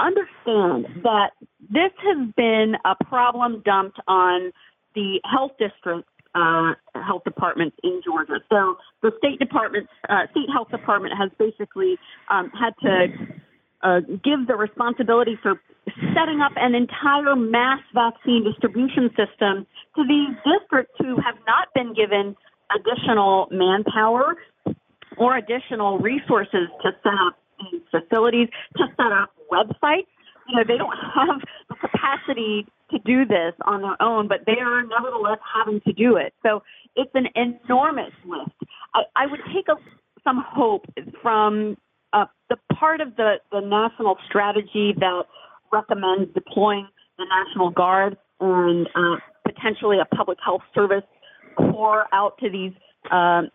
Understand 0.00 0.86
that 1.02 1.30
this 1.60 1.92
has 1.98 2.28
been 2.36 2.74
a 2.84 3.04
problem 3.04 3.62
dumped 3.64 3.98
on 4.06 4.52
the 4.94 5.20
health 5.24 5.52
districts. 5.58 6.10
Uh, 6.34 6.74
health 6.94 7.24
departments 7.24 7.74
in 7.82 8.02
Georgia. 8.04 8.34
So 8.50 8.76
the 9.00 9.10
state 9.16 9.38
department, 9.38 9.88
uh, 10.10 10.26
state 10.32 10.50
health 10.52 10.68
department, 10.68 11.14
has 11.18 11.30
basically 11.38 11.96
um, 12.28 12.50
had 12.50 12.74
to 12.82 13.06
uh, 13.82 14.00
give 14.22 14.46
the 14.46 14.54
responsibility 14.54 15.38
for 15.42 15.58
setting 16.14 16.40
up 16.40 16.52
an 16.56 16.74
entire 16.74 17.36
mass 17.36 17.80
vaccine 17.94 18.44
distribution 18.44 19.08
system 19.10 19.66
to 19.94 20.04
these 20.06 20.34
districts 20.44 20.94
who 20.98 21.16
have 21.20 21.36
not 21.46 21.68
been 21.74 21.94
given 21.94 22.34
additional 22.74 23.48
manpower 23.50 24.36
or 25.16 25.36
additional 25.36 25.98
resources 25.98 26.68
to 26.82 26.90
set 27.02 27.14
up 27.26 27.38
these 27.70 27.80
facilities, 27.90 28.48
to 28.76 28.84
set 28.96 29.12
up 29.12 29.30
websites. 29.50 30.06
You 30.48 30.56
know, 30.56 30.64
they 30.66 30.76
don't 30.76 30.96
have 31.14 31.40
the 31.68 31.74
capacity 31.76 32.66
to 32.90 32.98
do 33.00 33.24
this 33.24 33.54
on 33.64 33.82
their 33.82 34.00
own, 34.00 34.28
but 34.28 34.40
they 34.46 34.58
are 34.60 34.82
nevertheless 34.82 35.38
having 35.54 35.80
to 35.82 35.92
do 35.92 36.16
it. 36.16 36.34
So 36.44 36.62
it's 36.94 37.10
an 37.14 37.26
enormous 37.34 38.12
lift. 38.24 38.54
I, 38.94 39.02
I 39.16 39.26
would 39.26 39.40
take 39.54 39.68
a, 39.68 39.74
some 40.22 40.44
hope 40.46 40.86
from 41.22 41.76
uh, 42.12 42.26
the 42.48 42.56
part 42.74 43.00
of 43.00 43.16
the, 43.16 43.36
the 43.50 43.60
national 43.60 44.18
strategy 44.28 44.94
that 44.98 45.22
recommends 45.72 46.32
deploying 46.34 46.88
the 47.18 47.24
National 47.24 47.70
Guard 47.70 48.16
and 48.40 48.86
uh, 48.94 49.16
potentially 49.44 49.98
a 50.00 50.14
public 50.14 50.38
health 50.44 50.62
service 50.74 51.04
corps 51.56 52.06
out 52.12 52.36
to 52.38 52.50
these 52.50 52.72
um, 53.10 53.48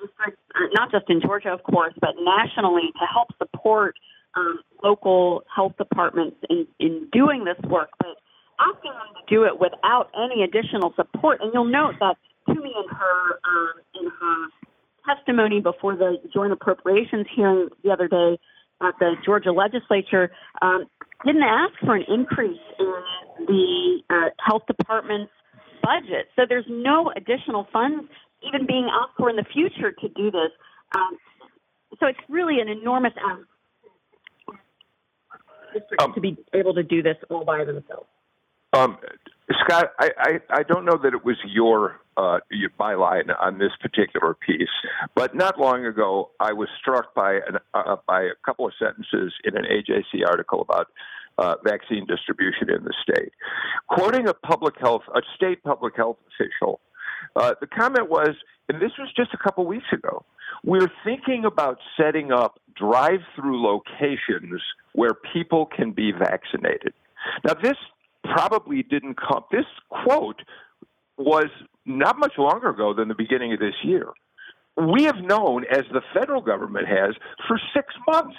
districts, 0.00 0.40
uh, 0.54 0.66
not 0.72 0.90
just 0.90 1.08
in 1.08 1.20
Georgia, 1.20 1.50
of 1.50 1.62
course, 1.62 1.94
but 2.00 2.14
nationally 2.18 2.90
to 2.98 3.06
help 3.12 3.28
support 3.38 3.94
um, 4.36 4.58
local 4.82 5.42
health 5.54 5.72
departments 5.78 6.36
in, 6.50 6.66
in 6.80 7.08
doing 7.12 7.44
this 7.44 7.58
work, 7.70 7.90
but 7.98 8.16
asking 8.58 8.92
them 8.92 9.14
to 9.14 9.34
do 9.34 9.44
it 9.44 9.60
without 9.60 10.10
any 10.16 10.42
additional 10.42 10.92
support. 10.96 11.40
And 11.40 11.52
you'll 11.54 11.70
note 11.70 11.94
that 12.00 12.16
Toomey 12.46 12.72
in 12.76 12.96
her 12.96 13.40
um, 13.44 13.72
in 14.00 14.10
her 14.10 14.46
testimony 15.06 15.60
before 15.60 15.96
the 15.96 16.16
joint 16.32 16.52
appropriations 16.52 17.26
hearing 17.34 17.68
the 17.82 17.90
other 17.90 18.08
day 18.08 18.38
at 18.82 18.94
the 18.98 19.14
Georgia 19.24 19.52
legislature 19.52 20.30
um, 20.62 20.86
didn't 21.24 21.42
ask 21.42 21.72
for 21.84 21.96
an 21.96 22.04
increase 22.08 22.60
in 22.78 22.94
the 23.46 24.02
uh, 24.10 24.30
health 24.38 24.62
department's 24.66 25.32
budget. 25.82 26.28
So 26.36 26.42
there's 26.48 26.66
no 26.68 27.12
additional 27.16 27.66
funds 27.72 28.08
even 28.46 28.66
being 28.66 28.88
asked 28.92 29.16
for 29.16 29.30
in 29.30 29.36
the 29.36 29.44
future 29.52 29.92
to 29.92 30.08
do 30.08 30.30
this. 30.30 30.50
Um, 30.96 31.18
so 32.00 32.06
it's 32.06 32.18
really 32.28 32.60
an 32.60 32.68
enormous 32.68 33.12
ask 33.16 33.48
um, 36.00 36.14
to 36.14 36.20
be 36.20 36.36
able 36.52 36.74
to 36.74 36.82
do 36.82 37.02
this 37.02 37.16
all 37.30 37.44
by 37.44 37.64
themselves. 37.64 38.06
Um, 38.72 38.98
Scott, 39.64 39.92
I, 39.98 40.10
I, 40.18 40.40
I, 40.50 40.62
don't 40.64 40.84
know 40.84 40.98
that 41.02 41.14
it 41.14 41.24
was 41.24 41.36
your, 41.46 42.00
uh, 42.16 42.38
your 42.50 42.70
byline 42.78 43.34
on 43.40 43.58
this 43.58 43.72
particular 43.80 44.34
piece, 44.34 44.68
but 45.14 45.34
not 45.34 45.58
long 45.58 45.84
ago 45.84 46.30
I 46.40 46.52
was 46.52 46.68
struck 46.80 47.14
by 47.14 47.34
an, 47.34 47.58
uh, 47.74 47.96
by 48.06 48.22
a 48.22 48.34
couple 48.44 48.66
of 48.66 48.72
sentences 48.78 49.32
in 49.44 49.56
an 49.56 49.64
AJC 49.64 50.26
article 50.26 50.60
about 50.60 50.88
uh, 51.38 51.56
vaccine 51.64 52.06
distribution 52.06 52.70
in 52.70 52.84
the 52.84 52.94
state. 53.02 53.32
Quoting 53.88 54.28
a 54.28 54.34
public 54.34 54.74
health, 54.78 55.02
a 55.14 55.20
state 55.34 55.62
public 55.64 55.96
health 55.96 56.18
official, 56.28 56.80
uh, 57.36 57.54
the 57.60 57.66
comment 57.66 58.08
was, 58.08 58.36
and 58.68 58.80
this 58.80 58.92
was 58.98 59.12
just 59.16 59.34
a 59.34 59.38
couple 59.38 59.66
weeks 59.66 59.86
ago, 59.92 60.24
we're 60.62 60.90
thinking 61.04 61.44
about 61.44 61.78
setting 61.96 62.32
up 62.32 62.60
drive 62.76 63.20
through 63.34 63.62
locations 63.62 64.62
where 64.92 65.14
people 65.32 65.66
can 65.66 65.92
be 65.92 66.12
vaccinated. 66.12 66.92
Now, 67.44 67.54
this 67.54 67.76
probably 68.24 68.82
didn't 68.82 69.16
come, 69.16 69.44
this 69.50 69.66
quote 69.88 70.40
was 71.18 71.46
not 71.86 72.18
much 72.18 72.32
longer 72.38 72.70
ago 72.70 72.94
than 72.94 73.08
the 73.08 73.14
beginning 73.14 73.52
of 73.52 73.58
this 73.58 73.74
year 73.82 74.06
we 74.76 75.04
have 75.04 75.16
known, 75.22 75.64
as 75.70 75.84
the 75.92 76.02
federal 76.12 76.40
government 76.40 76.88
has, 76.88 77.14
for 77.46 77.60
six 77.74 77.94
months, 78.08 78.36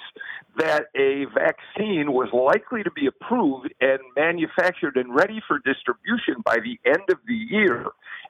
that 0.58 0.86
a 0.96 1.26
vaccine 1.34 2.12
was 2.12 2.30
likely 2.34 2.84
to 2.84 2.92
be 2.92 3.08
approved 3.08 3.74
and 3.82 4.00
manufactured 4.16 4.98
and 4.98 5.14
ready 5.14 5.42
for 5.48 5.60
distribution 5.60 6.36
by 6.44 6.58
the 6.58 6.80
end 6.86 7.04
of 7.10 7.18
the 7.28 7.34
year. 7.34 7.86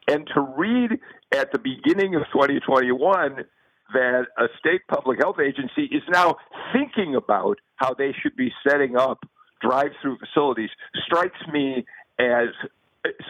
And 0.08 0.28
to 0.34 0.42
read 0.42 1.00
at 1.32 1.52
the 1.52 1.60
beginning 1.60 2.16
of 2.16 2.24
2021 2.32 3.46
that 3.94 4.26
a 4.38 4.46
state 4.60 4.82
public 4.88 5.20
health 5.20 5.38
agency 5.40 5.84
is 5.86 6.04
now 6.10 6.36
thinking 6.74 7.16
about 7.16 7.58
how 7.76 7.94
they 7.94 8.14
should 8.22 8.36
be 8.36 8.52
setting 8.68 8.96
up 8.98 9.20
drive 9.62 9.92
through 10.02 10.18
facilities 10.18 10.70
strikes 11.06 11.40
me 11.52 11.86
as 12.20 12.50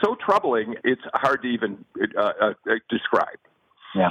so 0.04 0.16
troubling, 0.16 0.76
it's 0.84 1.02
hard 1.14 1.42
to 1.42 1.48
even 1.48 1.86
uh, 2.18 2.22
uh, 2.22 2.54
describe. 2.90 3.38
Yeah. 3.96 4.10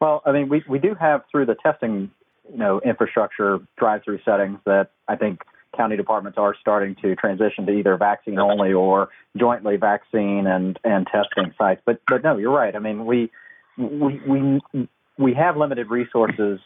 Well, 0.00 0.22
I 0.26 0.32
mean, 0.32 0.48
we, 0.48 0.62
we 0.68 0.78
do 0.78 0.94
have 0.94 1.22
through 1.30 1.46
the 1.46 1.54
testing, 1.54 2.10
you 2.50 2.58
know, 2.58 2.80
infrastructure 2.84 3.60
drive-through 3.78 4.20
settings 4.24 4.58
that 4.66 4.90
I 5.08 5.16
think 5.16 5.42
county 5.76 5.96
departments 5.96 6.38
are 6.38 6.54
starting 6.60 6.96
to 7.02 7.14
transition 7.16 7.64
to 7.66 7.72
either 7.72 7.96
vaccine 7.96 8.38
only 8.38 8.72
or 8.72 9.08
jointly 9.36 9.76
vaccine 9.76 10.46
and, 10.46 10.78
and 10.84 11.06
testing 11.06 11.54
sites. 11.56 11.80
But 11.86 12.00
but 12.08 12.22
no, 12.22 12.36
you're 12.36 12.52
right. 12.52 12.74
I 12.76 12.78
mean, 12.78 13.06
we 13.06 13.30
we 13.78 14.20
we 14.28 14.88
we 15.18 15.34
have 15.34 15.56
limited 15.56 15.88
resources. 15.88 16.60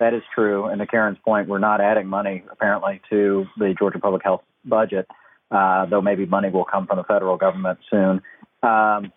That 0.00 0.14
is 0.14 0.22
true. 0.34 0.66
And 0.66 0.80
to 0.80 0.86
Keren's 0.86 1.18
point, 1.24 1.48
we're 1.48 1.58
not 1.58 1.80
adding 1.80 2.06
money 2.06 2.44
apparently 2.50 3.00
to 3.10 3.46
the 3.58 3.74
Georgia 3.78 3.98
Public 3.98 4.22
Health 4.22 4.42
budget, 4.64 5.08
uh, 5.50 5.86
though 5.86 6.02
maybe 6.02 6.26
money 6.26 6.50
will 6.50 6.64
come 6.64 6.86
from 6.86 6.98
the 6.98 7.04
federal 7.04 7.36
government 7.36 7.78
soon. 7.90 8.20
Um, 8.62 9.12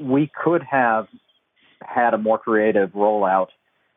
we 0.00 0.30
could 0.42 0.62
have 0.62 1.06
had 1.80 2.14
a 2.14 2.18
more 2.18 2.38
creative 2.38 2.90
rollout 2.90 3.48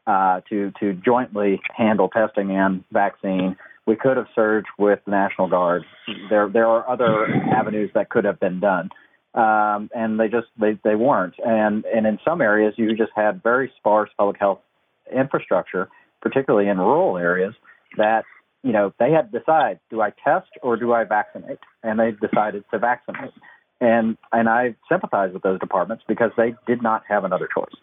uh, 0.07 0.41
to 0.49 0.71
to 0.79 0.93
jointly 0.93 1.59
handle 1.75 2.09
testing 2.09 2.51
and 2.51 2.83
vaccine, 2.91 3.55
we 3.85 3.95
could 3.95 4.17
have 4.17 4.27
surged 4.33 4.67
with 4.77 4.99
the 5.05 5.11
National 5.11 5.47
Guard. 5.47 5.83
There 6.29 6.49
there 6.49 6.67
are 6.67 6.87
other 6.89 7.27
avenues 7.55 7.91
that 7.93 8.09
could 8.09 8.25
have 8.25 8.39
been 8.39 8.59
done, 8.59 8.89
um, 9.33 9.89
and 9.95 10.19
they 10.19 10.27
just 10.27 10.47
they, 10.59 10.77
they 10.83 10.95
weren't. 10.95 11.35
And 11.43 11.85
and 11.85 12.05
in 12.05 12.19
some 12.25 12.41
areas, 12.41 12.73
you 12.77 12.95
just 12.95 13.11
had 13.15 13.43
very 13.43 13.71
sparse 13.77 14.09
public 14.17 14.39
health 14.39 14.59
infrastructure, 15.15 15.89
particularly 16.21 16.67
in 16.69 16.77
rural 16.77 17.17
areas, 17.17 17.53
that 17.97 18.25
you 18.65 18.73
know, 18.73 18.91
they 18.99 19.11
had 19.11 19.31
to 19.31 19.39
decide: 19.39 19.79
do 19.91 20.01
I 20.01 20.11
test 20.23 20.49
or 20.63 20.75
do 20.75 20.91
I 20.91 21.03
vaccinate? 21.03 21.59
And 21.83 21.99
they 21.99 22.11
decided 22.11 22.63
to 22.71 22.79
vaccinate. 22.79 23.31
And 23.79 24.17
and 24.31 24.49
I 24.49 24.75
sympathize 24.89 25.31
with 25.33 25.43
those 25.43 25.59
departments 25.59 26.03
because 26.07 26.31
they 26.35 26.55
did 26.65 26.81
not 26.81 27.03
have 27.07 27.23
another 27.23 27.47
choice. 27.53 27.75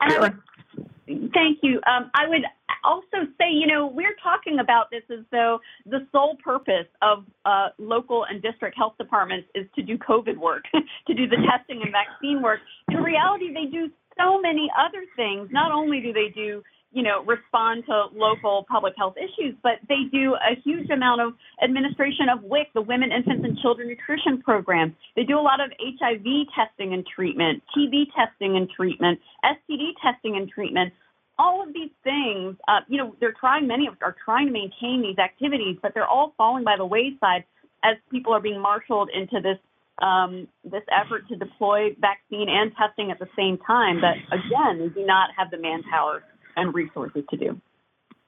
And 0.00 0.12
I 0.12 0.20
would, 0.20 1.32
thank 1.34 1.58
you. 1.62 1.80
Um, 1.86 2.10
I 2.14 2.26
would 2.28 2.44
also 2.82 3.28
say, 3.38 3.50
you 3.50 3.66
know, 3.66 3.86
we're 3.86 4.16
talking 4.22 4.58
about 4.58 4.90
this 4.90 5.02
as 5.10 5.24
though 5.30 5.60
the 5.84 6.06
sole 6.10 6.36
purpose 6.42 6.86
of 7.02 7.24
uh, 7.44 7.68
local 7.78 8.24
and 8.24 8.40
district 8.40 8.76
health 8.76 8.94
departments 8.98 9.48
is 9.54 9.66
to 9.76 9.82
do 9.82 9.98
COVID 9.98 10.38
work, 10.38 10.64
to 11.06 11.14
do 11.14 11.28
the 11.28 11.36
testing 11.50 11.82
and 11.82 11.92
vaccine 11.92 12.40
work. 12.40 12.60
In 12.90 13.02
reality, 13.02 13.52
they 13.52 13.66
do 13.70 13.90
so 14.18 14.40
many 14.40 14.70
other 14.78 15.04
things. 15.14 15.50
Not 15.52 15.72
only 15.72 16.00
do 16.00 16.12
they 16.12 16.28
do 16.34 16.62
you 16.94 17.02
know, 17.02 17.24
respond 17.24 17.84
to 17.86 18.06
local 18.14 18.64
public 18.70 18.94
health 18.96 19.14
issues, 19.18 19.54
but 19.62 19.82
they 19.88 20.06
do 20.12 20.34
a 20.34 20.54
huge 20.62 20.88
amount 20.90 21.20
of 21.20 21.34
administration 21.62 22.28
of 22.32 22.42
WIC, 22.44 22.72
the 22.72 22.80
Women, 22.80 23.10
Infants, 23.10 23.44
and 23.44 23.58
Children 23.58 23.88
Nutrition 23.88 24.40
Program. 24.40 24.94
They 25.16 25.24
do 25.24 25.38
a 25.38 25.42
lot 25.42 25.60
of 25.60 25.72
HIV 25.76 26.24
testing 26.54 26.94
and 26.94 27.04
treatment, 27.04 27.62
TB 27.76 28.14
testing 28.14 28.56
and 28.56 28.70
treatment, 28.70 29.18
STD 29.44 29.92
testing 30.00 30.36
and 30.36 30.48
treatment. 30.48 30.94
All 31.36 31.66
of 31.66 31.74
these 31.74 31.90
things, 32.04 32.56
uh, 32.68 32.80
you 32.88 32.96
know, 32.96 33.16
they're 33.18 33.34
trying, 33.38 33.66
many 33.66 33.88
of 33.88 33.94
are 34.00 34.14
trying 34.24 34.46
to 34.46 34.52
maintain 34.52 35.02
these 35.02 35.18
activities, 35.18 35.76
but 35.82 35.92
they're 35.94 36.06
all 36.06 36.32
falling 36.38 36.62
by 36.62 36.76
the 36.78 36.86
wayside 36.86 37.44
as 37.82 37.96
people 38.08 38.32
are 38.32 38.40
being 38.40 38.60
marshaled 38.60 39.10
into 39.12 39.40
this 39.42 39.58
um, 40.02 40.48
this 40.64 40.82
effort 40.90 41.28
to 41.28 41.36
deploy 41.36 41.94
vaccine 42.00 42.48
and 42.48 42.72
testing 42.74 43.12
at 43.12 43.20
the 43.20 43.28
same 43.36 43.58
time. 43.64 44.00
But 44.00 44.18
again, 44.34 44.80
they 44.80 44.88
do 44.88 45.06
not 45.06 45.30
have 45.38 45.52
the 45.52 45.58
manpower 45.58 46.24
and 46.56 46.74
resources 46.74 47.24
to 47.30 47.36
do. 47.36 47.60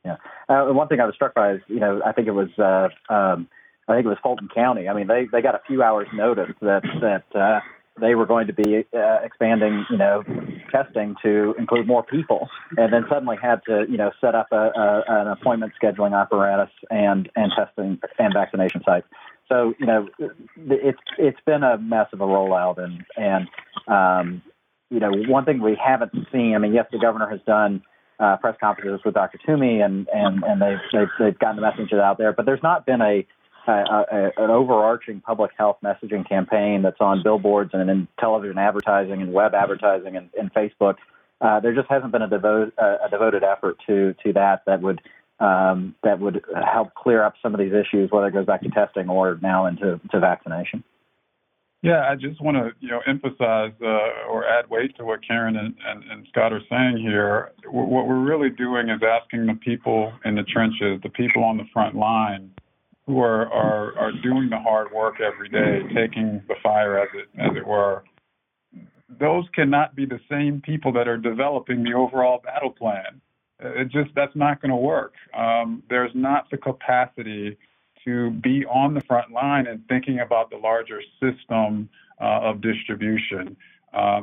Yeah. 0.05 0.17
Uh, 0.49 0.67
one 0.73 0.89
thing 0.89 1.01
I 1.01 1.07
was 1.07 1.15
struck 1.15 1.35
by 1.35 1.55
is, 1.55 1.61
you 1.67 1.81
know, 1.81 2.01
I 2.05 2.13
think 2.13 2.29
it 2.29 2.33
was, 2.33 2.49
uh, 2.59 2.89
um, 3.13 3.49
I 3.89 3.95
think 3.95 4.07
it 4.07 4.09
was 4.09 4.19
Fulton 4.23 4.49
County. 4.55 4.89
I 4.89 4.95
mean, 4.95 5.09
they 5.09 5.27
they 5.31 5.43
got 5.43 5.55
a 5.55 5.61
few 5.67 5.83
hours 5.83 6.07
notice 6.15 6.55
that 6.61 6.83
that 7.01 7.39
uh, 7.39 7.61
they 8.01 8.15
were 8.15 8.27
going 8.27 8.47
to 8.47 8.53
be 8.53 8.85
uh, 8.95 9.19
expanding, 9.25 9.85
you 9.91 9.97
know, 9.97 10.23
testing 10.71 11.17
to 11.25 11.55
include 11.59 11.87
more 11.87 12.03
people, 12.03 12.49
and 12.77 12.93
then 12.93 13.05
suddenly 13.09 13.37
had 13.41 13.61
to, 13.67 13.85
you 13.89 13.97
know, 13.97 14.11
set 14.21 14.35
up 14.35 14.49
a, 14.53 14.71
a, 14.77 15.05
an 15.09 15.29
appointment 15.29 15.73
scheduling 15.81 16.21
apparatus 16.21 16.71
and 16.91 17.29
and 17.35 17.53
testing 17.57 17.99
and 18.19 18.35
vaccination 18.35 18.83
sites. 18.85 19.07
So, 19.49 19.75
you 19.79 19.87
know, 19.87 20.09
it's 20.57 20.99
it's 21.19 21.41
been 21.47 21.63
a 21.63 21.79
mess 21.79 22.09
of 22.13 22.21
a 22.21 22.27
rollout, 22.27 22.79
and 22.79 23.05
and 23.17 23.49
um, 23.89 24.43
you 24.91 25.01
know, 25.01 25.11
one 25.29 25.45
thing 25.45 25.61
we 25.61 25.79
haven't 25.83 26.13
seen. 26.33 26.55
I 26.55 26.59
mean, 26.59 26.75
yes, 26.75 26.87
the 26.93 26.99
governor 26.99 27.29
has 27.29 27.41
done 27.47 27.83
uh, 28.19 28.37
press 28.37 28.57
conferences 28.61 29.01
with 29.05 29.15
Dr. 29.15 29.39
Toomey, 29.45 29.81
and 29.81 30.09
and 30.13 30.43
and 30.43 30.61
they've, 30.61 30.79
they've 30.93 31.09
they've 31.19 31.39
gotten 31.39 31.57
the 31.57 31.63
messages 31.63 31.99
out 31.99 32.19
there. 32.19 32.33
But 32.33 32.47
there's 32.47 32.63
not 32.63 32.87
been 32.87 33.01
a, 33.01 33.27
a, 33.67 33.73
a 33.73 34.31
an 34.37 34.51
overarching 34.51 35.21
public 35.21 35.53
health 35.57 35.79
messaging 35.85 36.29
campaign 36.29 36.83
that's 36.83 37.01
on 37.01 37.23
billboards 37.23 37.71
and 37.73 37.91
in 37.91 38.09
television 38.19 38.59
advertising 38.59 39.23
and 39.23 39.33
web 39.33 39.55
advertising 39.55 40.17
and, 40.17 40.31
and 40.39 40.53
Facebook. 40.53 40.97
Uh, 41.41 41.61
there 41.61 41.75
just 41.75 41.89
hasn't 41.91 42.13
been 42.13 42.23
a, 42.23 42.29
devote, 42.29 42.73
uh, 42.79 42.97
a 43.07 43.11
devoted 43.11 43.45
effort 43.45 43.77
to 43.87 44.15
to 44.25 44.33
that 44.33 44.63
that 44.67 44.81
would 44.81 45.01
um, 45.39 45.95
that 46.03 46.19
would 46.19 46.43
help 46.55 46.95
clear 46.95 47.23
up 47.23 47.35
some 47.43 47.55
of 47.55 47.61
these 47.61 47.73
issues, 47.73 48.11
whether 48.11 48.29
it 48.29 48.33
goes 48.33 48.47
back 48.47 48.63
to 48.63 48.71
testing 48.71 49.11
or 49.11 49.39
now 49.43 49.67
into 49.67 50.01
to 50.11 50.21
vaccination. 50.21 50.83
Yeah, 51.87 52.03
I 52.11 52.17
just 52.17 52.41
want 52.43 52.57
to 52.57 52.73
you 52.81 52.89
know 52.89 53.01
emphasize 53.07 53.71
uh, 53.81 54.29
or 54.29 54.45
add 54.45 54.69
weight 54.69 54.97
to 54.97 55.05
what 55.05 55.21
Keren 55.25 55.55
and, 55.55 55.73
and, 55.87 56.03
and 56.11 56.27
Scott 56.31 56.53
are 56.53 56.61
saying 56.69 56.99
here. 56.99 57.53
What 57.65 58.09
we're 58.09 58.25
really 58.25 58.51
doing 58.51 58.89
is 58.89 59.01
asking 59.09 59.47
the 59.47 59.55
people 59.55 60.13
in 60.25 60.35
the 60.35 60.43
trenches, 60.43 61.01
the 61.05 61.11
people 61.11 61.45
on 61.45 61.57
the 61.57 61.63
front 61.73 61.95
line, 61.95 62.51
who 63.07 63.21
are, 63.21 63.47
are, 63.53 63.97
are 63.97 64.11
doing 64.21 64.51
the 64.51 64.59
hard 64.59 64.91
work 64.93 65.21
every 65.21 65.49
day, 65.49 65.83
taking 65.95 66.43
the 66.49 66.57
fire 66.61 66.99
as 66.99 67.09
it 67.15 67.29
as 67.41 67.57
it 67.57 67.65
were. 67.65 68.03
Those 69.21 69.45
cannot 69.55 69.95
be 69.95 70.07
the 70.07 70.19
same 70.29 70.61
people 70.61 70.93
that 70.95 71.07
are 71.07 71.17
developing 71.17 71.85
the 71.85 71.93
overall 71.93 72.41
battle 72.43 72.71
plan. 72.71 73.21
It 73.61 73.93
just 73.93 74.11
that's 74.17 74.35
not 74.35 74.61
going 74.61 74.73
to 74.73 74.77
work. 74.77 75.15
Um, 75.39 75.85
there's 75.89 76.11
not 76.15 76.51
the 76.51 76.57
capacity 76.57 77.57
to 78.07 78.31
be 78.31 78.65
on 78.65 78.95
the 78.95 79.03
front 79.03 79.31
line 79.33 79.67
and 79.67 79.87
thinking 79.89 80.21
about 80.21 80.51
the 80.51 80.57
larger 80.57 81.01
system 81.21 81.89
uh, 82.21 82.41
of 82.43 82.61
distribution. 82.61 83.57
Uh, 83.93 84.23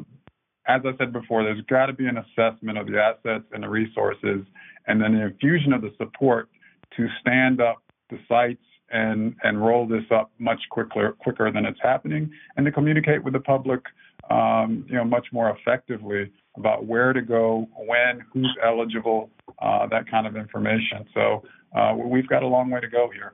as 0.67 0.81
I 0.85 0.97
said 0.97 1.11
before, 1.11 1.43
there's 1.43 1.61
got 1.65 1.87
to 1.87 1.93
be 1.93 2.07
an 2.07 2.17
assessment 2.17 2.77
of 2.77 2.87
the 2.87 2.97
assets 2.97 3.45
and 3.51 3.63
the 3.63 3.69
resources, 3.69 4.45
and 4.87 5.01
then 5.01 5.13
the 5.13 5.23
infusion 5.23 5.73
of 5.73 5.81
the 5.81 5.91
support 5.97 6.49
to 6.95 7.07
stand 7.19 7.61
up 7.61 7.83
the 8.09 8.17
sites 8.27 8.63
and 8.91 9.35
and 9.43 9.63
roll 9.65 9.87
this 9.87 10.03
up 10.11 10.31
much 10.39 10.59
quicker 10.69 11.13
quicker 11.13 11.51
than 11.51 11.65
it's 11.65 11.79
happening, 11.81 12.31
and 12.55 12.65
to 12.65 12.71
communicate 12.71 13.23
with 13.23 13.33
the 13.33 13.39
public, 13.39 13.81
um, 14.29 14.85
you 14.87 14.95
know, 14.95 15.03
much 15.03 15.27
more 15.33 15.49
effectively 15.57 16.31
about 16.57 16.85
where 16.85 17.13
to 17.13 17.21
go, 17.21 17.67
when, 17.75 18.23
who's 18.31 18.55
eligible, 18.63 19.29
uh, 19.61 19.87
that 19.87 20.09
kind 20.09 20.27
of 20.27 20.35
information. 20.35 21.05
So 21.13 21.43
uh, 21.75 21.95
we've 21.95 22.27
got 22.27 22.43
a 22.43 22.47
long 22.47 22.69
way 22.69 22.79
to 22.79 22.87
go 22.87 23.09
here. 23.11 23.33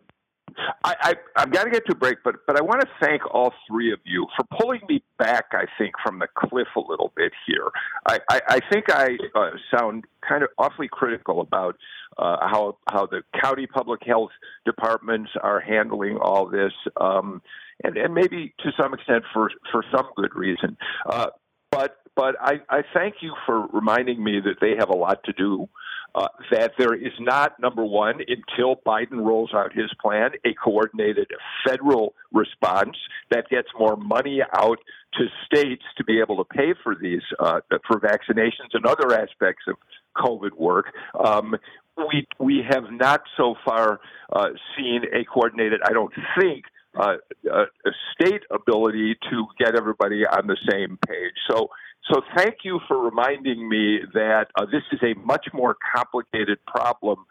I, 0.84 1.16
I, 1.36 1.42
have 1.42 1.52
got 1.52 1.64
to 1.66 1.70
get 1.70 1.86
to 1.88 1.94
a 1.94 1.96
break, 1.96 2.18
but 2.24 2.36
but 2.48 2.58
I 2.58 2.62
want 2.62 2.82
to 2.82 2.88
thank 3.02 3.22
all 3.34 3.54
three 3.68 3.92
of 3.92 4.00
you 4.04 4.28
for 4.36 4.46
pulling 4.60 4.82
me 4.88 5.04
back. 5.18 5.46
I 5.52 5.66
think 5.78 5.96
from 6.04 6.20
the 6.20 6.28
cliff 6.36 6.68
a 6.76 6.80
little 6.80 7.12
bit 7.16 7.32
here. 7.48 7.70
I, 8.08 8.20
I, 8.30 8.42
I 8.48 8.60
think 8.72 8.90
I 8.90 9.18
uh, 9.36 9.52
sound 9.76 10.06
kind 10.28 10.44
of 10.44 10.50
awfully 10.58 10.90
critical 10.92 11.42
about 11.42 11.76
uh, 12.18 12.38
how 12.42 12.78
how 12.90 13.06
the 13.06 13.24
county 13.42 13.68
public 13.68 14.02
health 14.06 14.32
departments 14.66 15.32
are 15.42 15.60
handling 15.60 16.18
all 16.18 16.48
this, 16.48 16.74
um, 17.00 17.42
and 17.84 17.98
and 17.98 18.14
maybe 18.14 18.54
to 18.60 18.72
some 18.78 18.94
extent 18.94 19.24
for 19.34 19.52
for 19.72 19.84
some 19.92 20.08
good 20.16 20.36
reason. 20.36 20.78
Uh, 21.06 21.28
but 21.72 21.98
but 22.16 22.36
I, 22.42 22.60
I 22.70 22.82
thank 22.94 23.16
you 23.22 23.34
for 23.46 23.68
reminding 23.68 24.22
me 24.24 24.42
that 24.44 24.56
they 24.60 24.76
have 24.78 24.90
a 24.90 24.98
lot 24.98 25.24
to 25.24 25.34
do 25.34 25.70
uh, 26.16 26.28
that 26.52 26.74
there 26.78 26.94
is 26.94 27.14
not, 27.20 27.60
number 27.60 27.84
one, 27.84 28.20
until 28.28 28.76
Biden 28.86 29.26
rolls 29.26 29.52
out 29.54 29.74
his 29.74 29.92
plan, 30.02 30.32
a 30.46 30.54
coordinated 30.54 31.28
federal 31.68 32.14
response 32.32 32.98
that 33.32 33.50
gets 33.50 33.68
more 33.78 33.96
money 33.96 34.42
out 34.54 34.80
to 35.14 35.26
states 35.46 35.84
to 35.98 36.04
be 36.04 36.20
able 36.20 36.38
to 36.38 36.46
pay 36.46 36.74
for 36.84 36.96
these, 36.96 37.22
uh, 37.40 37.60
for 37.88 38.00
vaccinations 38.00 38.74
and 38.74 38.86
other 38.86 39.14
aspects 39.14 39.64
of 39.68 39.76
COVID 40.18 40.58
work. 40.58 40.88
Um, 41.24 41.56
we, 41.98 42.28
we 42.40 42.64
have 42.70 42.92
not 42.92 43.22
so 43.36 43.56
far 43.66 44.00
uh, 44.32 44.50
seen 44.78 45.04
a 45.14 45.26
coordinated, 45.26 45.82
I 45.84 45.94
don't 45.94 46.14
think, 46.40 46.66
uh, 47.00 47.18
a 47.52 47.92
state 48.14 48.42
ability 48.50 49.16
to 49.30 49.46
get 49.60 49.76
everybody 49.76 50.26
on 50.26 50.48
the 50.48 50.58
same 50.70 50.98
page. 51.08 51.36
So 51.50 51.70
so 52.08 52.22
thank 52.36 52.58
you 52.64 52.80
for 52.88 52.98
reminding 52.98 53.68
me 53.68 54.00
that 54.14 54.48
uh, 54.56 54.66
this 54.66 54.84
is 54.92 55.00
a 55.04 55.14
much 55.20 55.48
more 55.54 55.78
complicated 55.96 56.60
problem. 56.66 57.26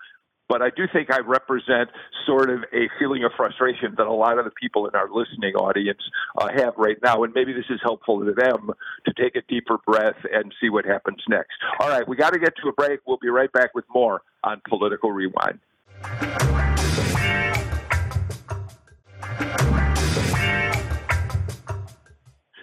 But 0.49 0.62
I 0.62 0.71
do 0.71 0.85
think 0.91 1.12
I 1.12 1.19
represent 1.19 1.91
sort 2.27 2.49
of 2.49 2.61
a 2.73 2.89
feeling 2.99 3.23
of 3.25 3.33
frustration 3.37 3.95
that 3.99 4.07
a 4.07 4.12
lot 4.12 4.39
of 4.39 4.47
the 4.47 4.51
people 4.51 4.89
in 4.89 4.95
our 4.95 5.09
listening 5.11 5.55
audience 5.55 6.01
uh, 6.39 6.49
have 6.57 6.73
right 6.79 6.97
now. 7.03 7.23
And 7.23 7.35
maybe 7.35 7.53
this 7.53 7.66
is 7.69 7.81
helpful 7.83 8.25
to 8.25 8.33
them 8.33 8.71
to 9.05 9.12
take 9.12 9.37
a 9.37 9.43
deeper 9.47 9.77
breath 9.87 10.16
and 10.33 10.55
see 10.59 10.71
what 10.71 10.87
happens 10.87 11.23
next. 11.29 11.59
All 11.81 11.91
right, 11.91 12.09
we 12.09 12.16
got 12.16 12.33
to 12.33 12.39
get 12.39 12.55
to 12.62 12.69
a 12.69 12.73
break. 12.73 13.01
We'll 13.07 13.19
be 13.19 13.29
right 13.29 13.53
back 13.53 13.75
with 13.75 13.85
more 13.93 14.23
on 14.43 14.62
Political 14.66 15.12
Rewind. 15.12 15.59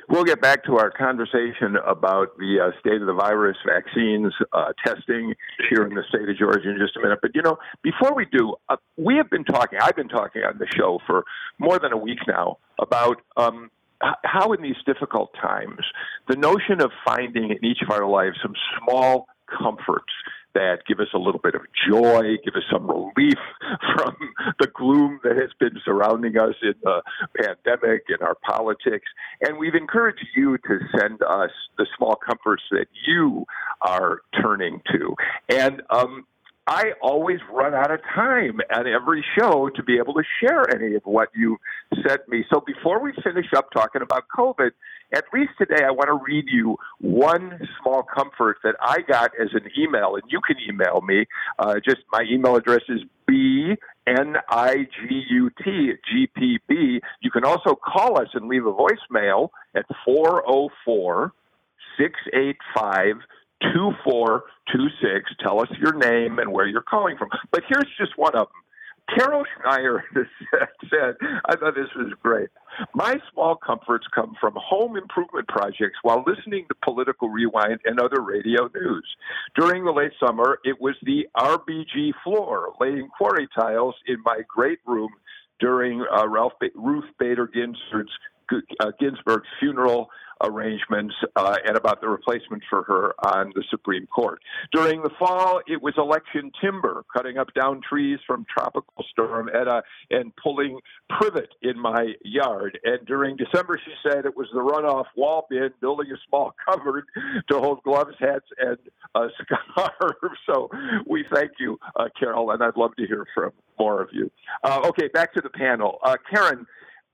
We'll 0.08 0.24
get 0.24 0.40
back 0.40 0.64
to 0.66 0.78
our 0.78 0.92
conversation 0.92 1.78
about 1.86 2.38
the 2.38 2.60
uh, 2.60 2.80
state 2.80 3.02
of 3.02 3.08
the 3.08 3.14
virus, 3.14 3.58
vaccines, 3.66 4.34
uh, 4.54 4.72
testing 4.86 5.34
here 5.70 5.84
in 5.84 5.96
the 5.96 6.04
state 6.10 6.30
of 6.30 6.38
Georgia 6.38 6.70
in 6.70 6.78
just 6.78 6.96
a 6.96 7.02
minute. 7.02 7.20
But, 7.22 7.32
you 7.34 7.42
know, 7.42 7.58
before 7.82 8.14
we 8.16 8.26
do, 8.26 8.56
uh, 8.70 8.78
we 8.98 9.16
have 9.18 9.30
been 9.32 9.44
talking, 9.44 9.80
I've 9.82 9.96
been 9.96 10.10
talking 10.10 10.44
on 10.44 10.60
the 10.60 10.68
show 10.76 11.00
for 11.08 11.24
more 11.58 11.80
than 11.80 11.92
a 11.92 11.98
week 11.98 12.20
now 12.28 12.58
about 12.80 13.22
um, 13.36 13.72
how, 14.24 14.54
in 14.54 14.62
these 14.62 14.76
difficult 14.86 15.34
times, 15.42 15.80
the 16.28 16.36
notion 16.36 16.82
of 16.82 16.92
finding 17.04 17.50
in 17.50 17.66
each 17.66 17.82
of 17.82 17.90
our 17.90 18.08
lives 18.08 18.38
some 18.44 18.54
small 18.80 19.28
comforts 19.50 20.14
that 20.56 20.80
give 20.88 21.00
us 21.00 21.10
a 21.14 21.18
little 21.18 21.40
bit 21.40 21.54
of 21.54 21.62
joy, 21.88 22.38
give 22.44 22.56
us 22.56 22.64
some 22.72 22.88
relief 22.88 23.38
from 23.94 24.16
the 24.60 24.68
gloom 24.74 25.20
that 25.24 25.36
has 25.36 25.52
been 25.60 25.80
surrounding 25.86 26.38
us 26.38 26.56
in 26.64 26.74
the 26.82 27.02
pandemic, 27.38 28.06
and 28.10 28.22
our 28.22 28.36
politics. 28.36 29.06
And 29.42 29.58
we've 29.58 29.76
encouraged 29.76 30.26
you 30.36 30.58
to 30.58 30.80
send 30.98 31.22
us 31.22 31.52
the 31.78 31.86
small 31.98 32.16
comforts 32.16 32.64
that 32.72 32.88
you 33.06 33.46
are 33.82 34.22
turning 34.42 34.82
to. 34.92 35.16
And 35.50 35.84
um, 35.90 36.26
I 36.68 36.94
always 37.02 37.40
run 37.52 37.76
out 37.76 37.92
of 37.92 38.00
time 38.16 38.60
at 38.72 38.88
every 38.88 39.24
show 39.38 39.70
to 39.76 39.84
be 39.84 39.98
able 39.98 40.16
to 40.16 40.24
share 40.42 40.68
any 40.74 40.96
of 40.96 41.04
what 41.04 41.30
you 41.36 41.58
sent 42.08 42.28
me. 42.28 42.44
So 42.52 42.64
before 42.66 43.00
we 43.00 43.14
finish 43.24 43.46
up 43.56 43.70
talking 43.72 44.02
about 44.02 44.24
COVID, 44.36 44.72
at 45.14 45.26
least 45.34 45.52
today 45.58 45.84
I 45.86 45.92
want 45.92 46.08
to 46.08 46.20
read 46.26 46.46
you 46.48 46.78
one 47.00 47.60
small 47.82 48.04
comfort 48.04 48.58
that 48.64 48.76
I 48.82 49.02
got 49.02 49.32
as 49.40 49.50
an 49.54 49.70
email, 49.78 50.16
and 50.16 50.24
you 50.28 50.42
can 50.42 50.58
email 50.68 51.02
me. 51.02 51.26
Uh, 51.60 51.76
just 51.76 52.02
my 52.12 52.24
email 52.30 52.56
address 52.56 52.82
is 52.90 53.02
b 53.28 53.76
n 54.08 54.36
i 54.50 54.76
g 54.76 55.24
u 55.30 55.50
t 55.64 55.94
g 56.12 56.28
p 56.36 56.60
b. 56.68 57.02
You 57.22 57.32
can 57.32 57.46
also 57.46 57.76
call 57.76 58.20
us 58.20 58.30
and 58.34 58.48
leave 58.48 58.66
a 58.66 58.74
voicemail 58.74 59.50
at 59.76 59.86
four 60.04 60.30
zero 60.30 60.44
oh 60.48 60.70
four 60.84 61.34
six 61.98 62.14
eight 62.34 62.58
five 62.76 63.16
2426. 63.74 65.32
Tell 65.42 65.62
us 65.62 65.70
your 65.80 65.94
name 65.94 66.40
and 66.40 66.52
where 66.52 66.68
you're 66.68 66.82
calling 66.82 67.18
from. 67.18 67.30
But 67.52 67.64
here's 67.68 67.90
just 67.98 68.18
one 68.18 68.36
of 68.36 68.48
them. 68.48 68.62
Carol 69.10 69.44
Schneier 69.46 70.02
said, 70.90 71.16
I 71.46 71.56
thought 71.56 71.76
this 71.76 71.94
was 71.96 72.12
great. 72.24 72.50
My 72.94 73.16
small 73.32 73.56
comforts 73.56 74.06
come 74.14 74.36
from 74.40 74.56
home 74.58 74.98
improvement 74.98 75.48
projects 75.48 76.00
while 76.02 76.24
listening 76.26 76.66
to 76.70 76.76
Political 76.84 77.30
Rewind 77.30 77.80
and 77.86 78.00
other 78.00 78.22
radio 78.22 78.70
news. 78.74 79.08
During 79.56 79.86
the 79.86 79.92
late 79.92 80.12
summer, 80.20 80.60
it 80.64 80.82
was 80.82 80.96
the 81.04 81.28
RBG 81.38 82.14
floor, 82.24 82.74
laying 82.80 83.08
quarry 83.18 83.48
tiles 83.58 83.96
in 84.08 84.18
my 84.26 84.42
great 84.48 84.80
room 84.86 85.12
during 85.60 86.02
uh, 86.02 86.28
Ralph 86.28 86.54
ba- 86.60 86.68
Ruth 86.76 87.06
Bader 87.20 87.48
Ginsburg's, 87.48 88.12
uh, 88.80 88.92
Ginsburg's 89.00 89.48
funeral 89.60 90.10
arrangements 90.44 91.16
uh, 91.36 91.58
and 91.66 91.78
about 91.78 92.02
the 92.02 92.10
replacement 92.10 92.64
for 92.70 92.84
her 92.84 93.14
on 93.26 93.52
the 93.56 93.64
Supreme 93.70 94.06
Court. 94.08 94.42
During 94.72 95.02
the 95.02 95.10
fall, 95.18 95.62
it 95.68 95.82
was 95.82 95.94
election 95.98 96.52
timber, 96.62 97.06
cutting 97.16 97.38
up 97.38 97.54
down 97.54 97.82
trees 97.88 98.20
from 98.28 98.46
Tropical 98.50 99.06
Storm 99.12 99.50
Eta 99.50 99.84
and 100.10 100.34
pulling 100.36 100.80
privet 101.10 101.50
in 101.62 101.80
my 101.80 102.14
yard. 102.24 102.78
And 102.84 103.06
during 103.06 103.38
December, 103.38 103.80
she 103.84 103.92
said 104.08 104.26
it 104.26 104.36
was 104.36 104.48
the 104.54 104.60
runoff 104.60 105.06
wall 105.16 105.48
bin, 105.50 105.70
building 105.80 106.08
a 106.12 106.18
small 106.28 106.54
cupboard 106.70 107.06
to 107.50 107.60
hold 107.60 107.82
gloves, 107.84 108.16
hats, 108.20 108.46
and 108.60 108.78
a 109.16 109.28
scarf. 109.42 110.34
So 110.46 110.70
we 111.08 111.26
thank 111.34 111.52
you, 111.60 111.80
uh, 111.96 112.10
Carol, 112.20 112.52
and 112.52 112.62
I'd 112.62 112.78
love 112.78 112.96
to 112.98 113.08
hear 113.08 113.26
from 113.34 113.52
more 113.80 114.02
of 114.02 114.10
you. 114.12 114.30
Uh, 114.64 114.82
okay, 114.86 115.08
back 115.08 115.34
to 115.34 115.42
the 115.42 115.50
panel. 115.50 116.00
Uh, 116.04 116.16
Keren, 116.30 116.66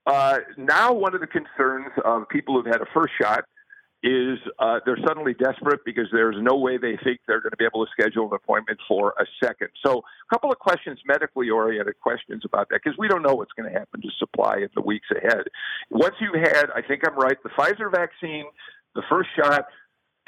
uh, 0.06 0.40
now, 0.58 0.94
one 0.94 1.14
of 1.14 1.22
the 1.22 1.28
concerns 1.28 1.92
of 2.04 2.28
people 2.30 2.56
who've 2.56 2.72
had 2.72 2.82
a 2.82 2.88
first 2.94 3.14
shot 3.22 3.46
is 4.04 4.40
uh, 4.58 4.80
they're 4.84 4.98
suddenly 5.06 5.36
desperate 5.36 5.82
because 5.86 6.08
there's 6.12 6.36
no 6.40 6.56
way 6.56 6.78
they 6.78 6.98
think 7.04 7.20
they're 7.28 7.40
going 7.40 7.52
to 7.52 7.58
be 7.58 7.66
able 7.66 7.86
to 7.86 7.92
schedule 7.92 8.26
an 8.28 8.34
appointment 8.34 8.80
for 8.88 9.14
a 9.20 9.26
second. 9.44 9.70
So, 9.86 10.00
a 10.00 10.34
couple 10.34 10.52
of 10.52 10.58
questions, 10.58 11.00
medically 11.06 11.52
oriented 11.52 12.00
questions 12.02 12.42
about 12.44 12.70
that, 12.70 12.82
because 12.84 12.98
we 12.98 13.08
don't 13.08 13.22
know 13.22 13.36
what's 13.36 13.52
going 13.54 13.72
to 13.72 13.78
happen 13.78 14.02
to 14.02 14.10
supply 14.18 14.58
in 14.58 14.70
the 14.74 14.82
weeks 14.82 15.08
ahead. 15.16 15.46
Once 15.92 16.16
you've 16.20 16.42
had, 16.42 16.72
I 16.76 16.82
think 16.82 17.08
I'm 17.08 17.16
right, 17.16 17.38
the 17.44 17.50
Pfizer 17.50 17.92
vaccine, 17.92 18.46
the 18.96 19.04
first 19.08 19.30
shot, 19.36 19.66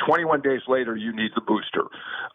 21 0.06 0.42
days 0.42 0.62
later, 0.68 0.96
you 0.96 1.16
need 1.16 1.32
the 1.34 1.42
booster. 1.42 1.86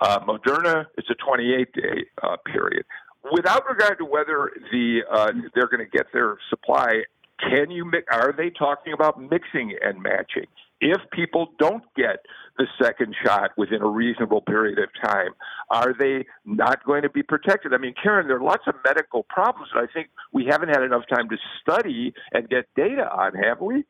Uh, 0.01 0.21
Moderna, 0.21 0.87
it's 0.97 1.09
a 1.11 1.15
28 1.15 1.73
day 1.73 2.05
uh, 2.23 2.37
period. 2.53 2.85
Without 3.33 3.63
regard 3.69 3.99
to 3.99 4.05
whether 4.05 4.51
the 4.73 5.01
uh, 5.11 5.33
they're 5.55 5.69
going 5.69 5.85
to 5.85 5.91
get 5.91 6.07
their 6.13 6.39
supply 6.51 7.03
can 7.39 7.71
you 7.71 7.91
are 8.11 8.35
they 8.37 8.51
talking 8.51 8.93
about 8.93 9.21
mixing 9.21 9.77
and 9.83 10.03
matching? 10.03 10.47
If 10.81 10.99
people 11.13 11.49
don't 11.59 11.83
get 11.97 12.25
the 12.57 12.67
second 12.81 13.15
shot 13.25 13.51
within 13.57 13.83
a 13.83 13.89
reasonable 13.89 14.43
period 14.43 14.79
of 14.79 14.89
time, 15.03 15.31
are 15.71 15.93
they 15.99 16.25
not 16.45 16.85
going 16.85 17.03
to 17.03 17.09
be 17.09 17.23
protected? 17.23 17.75
I 17.75 17.79
mean, 17.79 17.95
Keren, 18.01 18.29
there 18.29 18.37
are 18.37 18.43
lots 18.43 18.63
of 18.67 18.75
medical 18.85 19.25
problems 19.25 19.71
that 19.75 19.81
I 19.81 19.93
think 19.93 20.09
we 20.33 20.47
haven't 20.49 20.69
had 20.69 20.83
enough 20.83 21.03
time 21.13 21.29
to 21.31 21.37
study 21.61 22.15
and 22.33 22.49
get 22.49 22.67
data 22.77 23.09
on, 23.11 23.35
have 23.35 23.61
we? 23.61 23.85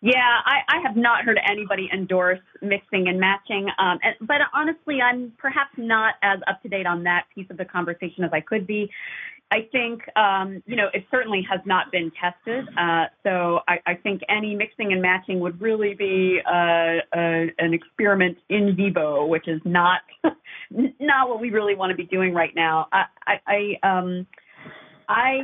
Yeah, 0.00 0.40
I, 0.46 0.60
I 0.68 0.80
have 0.82 0.96
not 0.96 1.24
heard 1.24 1.38
anybody 1.48 1.88
endorse 1.92 2.40
mixing 2.62 3.08
and 3.08 3.20
matching. 3.20 3.68
Um, 3.78 3.98
and, 4.02 4.16
but 4.26 4.38
honestly, 4.54 5.00
I'm 5.00 5.32
perhaps 5.38 5.72
not 5.76 6.14
as 6.22 6.38
up 6.46 6.62
to 6.62 6.68
date 6.68 6.86
on 6.86 7.02
that 7.04 7.24
piece 7.34 7.46
of 7.50 7.58
the 7.58 7.64
conversation 7.64 8.24
as 8.24 8.30
I 8.32 8.40
could 8.40 8.66
be. 8.66 8.90
I 9.52 9.68
think, 9.70 10.00
um, 10.16 10.62
you 10.64 10.76
know, 10.76 10.88
it 10.94 11.04
certainly 11.10 11.46
has 11.50 11.60
not 11.66 11.92
been 11.92 12.10
tested. 12.18 12.66
Uh, 12.74 13.04
so 13.22 13.60
I, 13.68 13.80
I, 13.86 13.94
think 13.96 14.22
any 14.30 14.54
mixing 14.54 14.94
and 14.94 15.02
matching 15.02 15.40
would 15.40 15.60
really 15.60 15.92
be 15.92 16.40
uh, 16.46 17.04
uh, 17.14 17.52
an 17.58 17.74
experiment 17.74 18.38
in 18.48 18.74
vivo, 18.74 19.26
which 19.26 19.48
is 19.48 19.60
not 19.66 20.00
not 20.70 21.28
what 21.28 21.38
we 21.38 21.50
really 21.50 21.74
want 21.74 21.90
to 21.90 21.96
be 21.96 22.04
doing 22.04 22.32
right 22.32 22.54
now. 22.56 22.88
I, 22.92 23.04
I, 23.26 23.78
I, 23.82 23.98
um, 23.98 24.26
I 25.10 25.40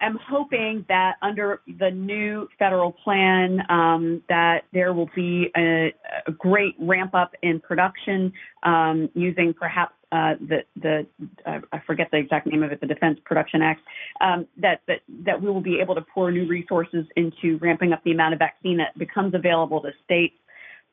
am 0.00 0.18
hoping 0.26 0.86
that 0.88 1.16
under 1.20 1.60
the 1.78 1.90
new 1.90 2.48
federal 2.58 2.92
plan, 2.92 3.60
um, 3.68 4.22
that 4.30 4.62
there 4.72 4.94
will 4.94 5.10
be 5.14 5.50
a, 5.54 5.92
a, 6.26 6.32
great 6.32 6.76
ramp 6.80 7.14
up 7.14 7.34
in 7.42 7.60
production 7.60 8.32
um, 8.62 9.10
using 9.14 9.52
perhaps 9.52 9.92
uh, 10.12 10.34
the 10.40 10.64
the 10.76 11.06
uh, 11.46 11.60
I 11.72 11.80
forget 11.86 12.08
the 12.10 12.18
exact 12.18 12.46
name 12.46 12.62
of 12.62 12.72
it, 12.72 12.80
the 12.80 12.86
Defense 12.86 13.18
Production 13.24 13.62
Act, 13.62 13.80
um, 14.20 14.46
that 14.56 14.80
that 14.88 15.00
that 15.24 15.40
we 15.40 15.48
will 15.48 15.60
be 15.60 15.80
able 15.80 15.94
to 15.94 16.02
pour 16.02 16.30
new 16.32 16.46
resources 16.46 17.06
into 17.16 17.58
ramping 17.58 17.92
up 17.92 18.02
the 18.04 18.10
amount 18.10 18.32
of 18.32 18.38
vaccine 18.38 18.78
that 18.78 18.98
becomes 18.98 19.34
available 19.34 19.80
to 19.80 19.90
states, 20.04 20.34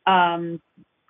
um, 0.05 0.61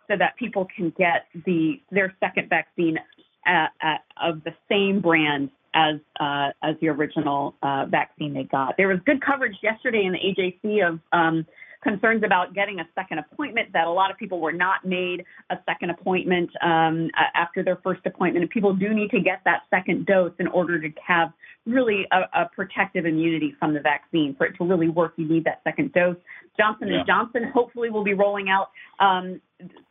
so 0.07 0.15
that 0.17 0.35
people 0.37 0.67
can 0.73 0.93
get 0.97 1.25
the 1.45 1.81
their 1.91 2.15
second 2.19 2.49
vaccine 2.49 2.97
at, 3.45 3.71
at, 3.81 4.01
of 4.21 4.43
the 4.43 4.53
same 4.69 5.01
brand 5.01 5.49
as 5.73 5.95
uh, 6.19 6.49
as 6.63 6.75
the 6.81 6.87
original 6.87 7.55
uh, 7.61 7.85
vaccine 7.87 8.33
they 8.33 8.43
got. 8.43 8.75
There 8.77 8.87
was 8.87 8.99
good 9.05 9.21
coverage 9.21 9.57
yesterday 9.61 10.05
in 10.05 10.13
the 10.13 10.19
AJC 10.19 10.87
of 10.87 10.99
um, 11.11 11.45
concerns 11.83 12.23
about 12.23 12.53
getting 12.53 12.79
a 12.79 12.87
second 12.95 13.19
appointment, 13.19 13.71
that 13.73 13.87
a 13.87 13.91
lot 13.91 14.11
of 14.11 14.17
people 14.17 14.39
were 14.39 14.51
not 14.51 14.85
made 14.85 15.23
a 15.49 15.57
second 15.65 15.89
appointment 15.89 16.49
um, 16.61 17.09
after 17.35 17.63
their 17.63 17.77
first 17.77 18.05
appointment. 18.05 18.43
And 18.43 18.49
people 18.49 18.73
do 18.73 18.93
need 18.93 19.11
to 19.11 19.19
get 19.19 19.41
that 19.45 19.63
second 19.69 20.05
dose 20.05 20.33
in 20.39 20.47
order 20.47 20.79
to 20.79 20.89
have 21.05 21.31
really 21.65 22.07
a, 22.11 22.41
a 22.41 22.49
protective 22.55 23.05
immunity 23.05 23.55
from 23.59 23.73
the 23.73 23.79
vaccine. 23.79 24.35
For 24.37 24.47
it 24.47 24.55
to 24.57 24.65
really 24.65 24.89
work, 24.89 25.13
you 25.17 25.27
need 25.27 25.43
that 25.45 25.61
second 25.63 25.93
dose. 25.93 26.15
Johnson 26.57 26.87
yeah. 26.87 26.99
and 26.99 27.07
Johnson 27.07 27.51
hopefully 27.53 27.89
will 27.89 28.03
be 28.03 28.13
rolling 28.13 28.49
out 28.49 28.69
um, 28.99 29.39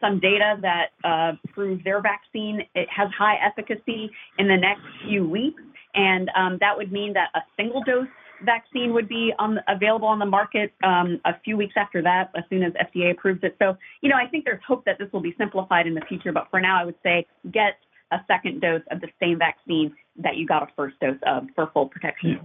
some 0.01 0.21
data 0.21 0.57
that 0.63 0.87
uh, 1.05 1.33
prove 1.53 1.83
their 1.85 2.01
vaccine 2.01 2.63
it 2.75 2.89
has 2.95 3.09
high 3.17 3.37
efficacy 3.45 4.11
in 4.39 4.49
the 4.49 4.57
next 4.57 4.83
few 5.07 5.29
weeks, 5.29 5.63
and 5.95 6.31
um, 6.37 6.59
that 6.61 6.77
would 6.77 6.93
mean 6.93 7.13
that 7.15 7.29
a 7.35 7.41
single 7.57 7.83
dose 7.83 8.09
vaccine 8.45 8.93
would 8.93 9.09
be 9.09 9.33
on, 9.39 9.59
available 9.69 10.09
on 10.09 10.19
the 10.19 10.27
market 10.27 10.73
um, 10.85 11.21
a 11.25 11.33
few 11.45 11.57
weeks 11.57 11.75
after 11.77 12.03
that, 12.03 12.31
as 12.37 12.45
soon 12.51 12.63
as 12.63 12.73
FDA 12.75 13.11
approves 13.11 13.41
it. 13.43 13.57
So, 13.59 13.77
you 14.03 14.09
know, 14.09 14.17
I 14.17 14.29
think 14.29 14.45
there's 14.45 14.63
hope 14.67 14.85
that 14.85 14.99
this 14.99 15.09
will 15.13 15.21
be 15.21 15.35
simplified 15.39 15.87
in 15.87 15.95
the 15.95 16.03
future. 16.09 16.33
But 16.33 16.49
for 16.51 16.61
now, 16.61 16.81
I 16.81 16.85
would 16.85 16.97
say 17.03 17.27
get 17.51 17.79
a 18.13 18.19
second 18.29 18.61
dose 18.61 18.83
of 18.91 19.01
the 19.01 19.09
same 19.21 19.39
vaccine 19.39 19.95
that 20.23 20.37
you 20.37 20.47
got 20.47 20.63
a 20.63 20.69
first 20.77 20.99
dose 21.01 21.19
of 21.27 21.45
for 21.55 21.71
full 21.73 21.89
protection. 21.89 22.41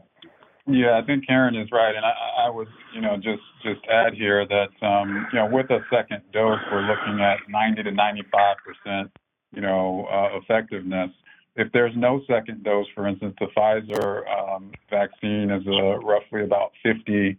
Yeah, 0.67 0.99
I 1.01 1.05
think 1.05 1.27
Keren 1.27 1.55
is 1.55 1.69
right, 1.71 1.95
and 1.95 2.05
I, 2.05 2.45
I 2.45 2.49
would, 2.49 2.67
you 2.93 3.01
know, 3.01 3.15
just 3.15 3.41
just 3.63 3.81
add 3.91 4.13
here 4.13 4.45
that, 4.47 4.85
um, 4.85 5.27
you 5.33 5.39
know, 5.39 5.47
with 5.47 5.69
a 5.71 5.79
second 5.91 6.21
dose, 6.31 6.59
we're 6.71 6.83
looking 6.83 7.19
at 7.19 7.37
90 7.49 7.83
to 7.83 7.91
95 7.91 8.57
percent, 8.63 9.11
you 9.53 9.61
know, 9.61 10.05
uh, 10.05 10.37
effectiveness 10.37 11.09
if 11.55 11.71
there's 11.73 11.93
no 11.95 12.21
second 12.27 12.63
dose, 12.63 12.87
for 12.95 13.07
instance, 13.07 13.35
the 13.39 13.47
Pfizer 13.55 14.23
um, 14.29 14.71
vaccine 14.89 15.51
is 15.51 15.65
uh, 15.67 15.99
roughly 15.99 16.43
about 16.43 16.71
50% 16.85 17.37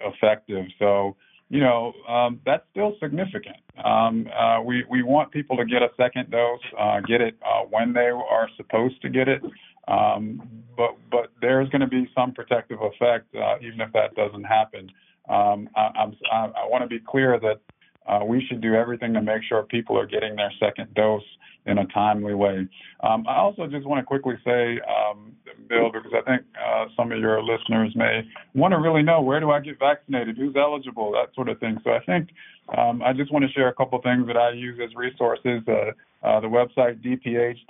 effective. 0.00 0.66
So, 0.78 1.16
you 1.48 1.60
know, 1.60 1.94
um, 2.06 2.40
that's 2.44 2.64
still 2.70 2.96
significant. 3.00 3.56
Um, 3.82 4.28
uh, 4.38 4.60
we, 4.62 4.84
we 4.90 5.02
want 5.02 5.32
people 5.32 5.56
to 5.56 5.64
get 5.64 5.82
a 5.82 5.88
second 5.96 6.30
dose, 6.30 6.60
uh, 6.78 7.00
get 7.00 7.22
it 7.22 7.36
uh, 7.42 7.62
when 7.70 7.94
they 7.94 8.10
are 8.10 8.48
supposed 8.56 9.00
to 9.02 9.08
get 9.08 9.28
it. 9.28 9.42
Um, 9.88 10.42
but, 10.76 10.96
but 11.10 11.32
there's 11.40 11.70
going 11.70 11.80
to 11.80 11.86
be 11.86 12.10
some 12.14 12.32
protective 12.32 12.78
effect, 12.82 13.34
uh, 13.34 13.56
even 13.62 13.80
if 13.80 13.90
that 13.94 14.14
doesn't 14.14 14.44
happen. 14.44 14.90
Um, 15.30 15.68
I, 15.74 16.10
I, 16.30 16.36
I 16.36 16.66
want 16.68 16.82
to 16.82 16.88
be 16.88 17.02
clear 17.06 17.40
that 17.40 17.60
uh, 18.08 18.24
we 18.24 18.44
should 18.48 18.60
do 18.60 18.74
everything 18.74 19.12
to 19.14 19.22
make 19.22 19.42
sure 19.48 19.62
people 19.64 19.98
are 19.98 20.06
getting 20.06 20.36
their 20.36 20.52
second 20.58 20.94
dose 20.94 21.22
in 21.66 21.78
a 21.78 21.86
timely 21.88 22.34
way. 22.34 22.66
Um, 23.00 23.26
I 23.28 23.36
also 23.36 23.66
just 23.66 23.86
want 23.86 24.00
to 24.00 24.06
quickly 24.06 24.34
say, 24.44 24.80
um, 24.88 25.32
Bill, 25.68 25.90
because 25.92 26.12
I 26.14 26.22
think 26.22 26.46
uh, 26.56 26.86
some 26.96 27.12
of 27.12 27.18
your 27.18 27.42
listeners 27.42 27.92
may 27.94 28.22
want 28.54 28.72
to 28.72 28.78
really 28.78 29.02
know 29.02 29.20
where 29.20 29.38
do 29.38 29.50
I 29.50 29.60
get 29.60 29.78
vaccinated, 29.78 30.38
who's 30.38 30.56
eligible, 30.56 31.12
that 31.12 31.34
sort 31.34 31.50
of 31.50 31.60
thing. 31.60 31.78
So 31.84 31.90
I 31.90 32.00
think 32.00 32.30
um, 32.76 33.02
I 33.02 33.12
just 33.12 33.30
want 33.32 33.44
to 33.44 33.52
share 33.52 33.68
a 33.68 33.74
couple 33.74 34.00
things 34.00 34.26
that 34.26 34.36
I 34.36 34.52
use 34.52 34.80
as 34.82 34.94
resources. 34.94 35.62
Uh, 35.68 35.92
uh, 36.20 36.40
the 36.40 36.48
website 36.48 37.00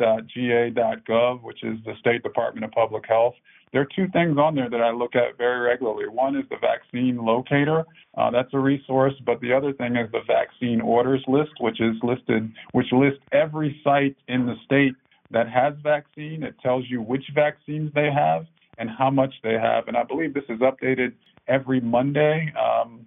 dph.ga.gov, 0.01 1.43
which 1.43 1.62
is 1.62 1.76
the 1.84 1.93
State 2.01 2.22
Department 2.22 2.64
of 2.64 2.70
Public 2.70 3.05
Health. 3.07 3.34
There 3.73 3.83
are 3.83 3.89
two 3.95 4.09
things 4.12 4.39
on 4.39 4.55
there 4.55 4.71
that 4.71 4.81
I 4.81 4.91
look 4.91 5.14
at 5.14 5.37
very 5.37 5.61
regularly. 5.61 6.09
One 6.09 6.37
is 6.37 6.45
the 6.51 6.57
vaccine 6.61 7.16
locator. 7.16 7.85
Uh, 8.16 8.31
that's 8.31 8.53
a 8.53 8.59
resource, 8.59 9.14
but 9.27 9.41
the 9.41 9.53
other 9.53 9.73
thing 9.73 9.97
is 9.97 10.11
the 10.12 10.21
vaccine 10.27 10.81
orders 10.81 11.23
list, 11.29 11.53
which 11.61 11.81
is 11.81 11.95
listed, 12.03 12.51
which 12.73 12.87
lists 12.93 13.21
every 13.33 13.81
site 13.85 14.16
in 14.29 14.47
the 14.47 14.55
state 14.64 14.95
that 15.31 15.49
has 15.49 15.75
vaccine. 15.83 16.43
It 16.43 16.55
tells 16.62 16.85
you 16.89 17.03
which 17.03 17.25
vaccines 17.35 17.93
they 17.95 18.11
have 18.14 18.47
and 18.79 18.89
how 18.89 19.11
much 19.11 19.35
they 19.43 19.55
have. 19.55 19.89
And 19.89 19.97
I 19.97 20.05
believe 20.05 20.35
this 20.35 20.45
is 20.49 20.61
updated 20.61 21.12
every 21.47 21.81
Monday. 21.81 22.53
Um, 22.57 23.07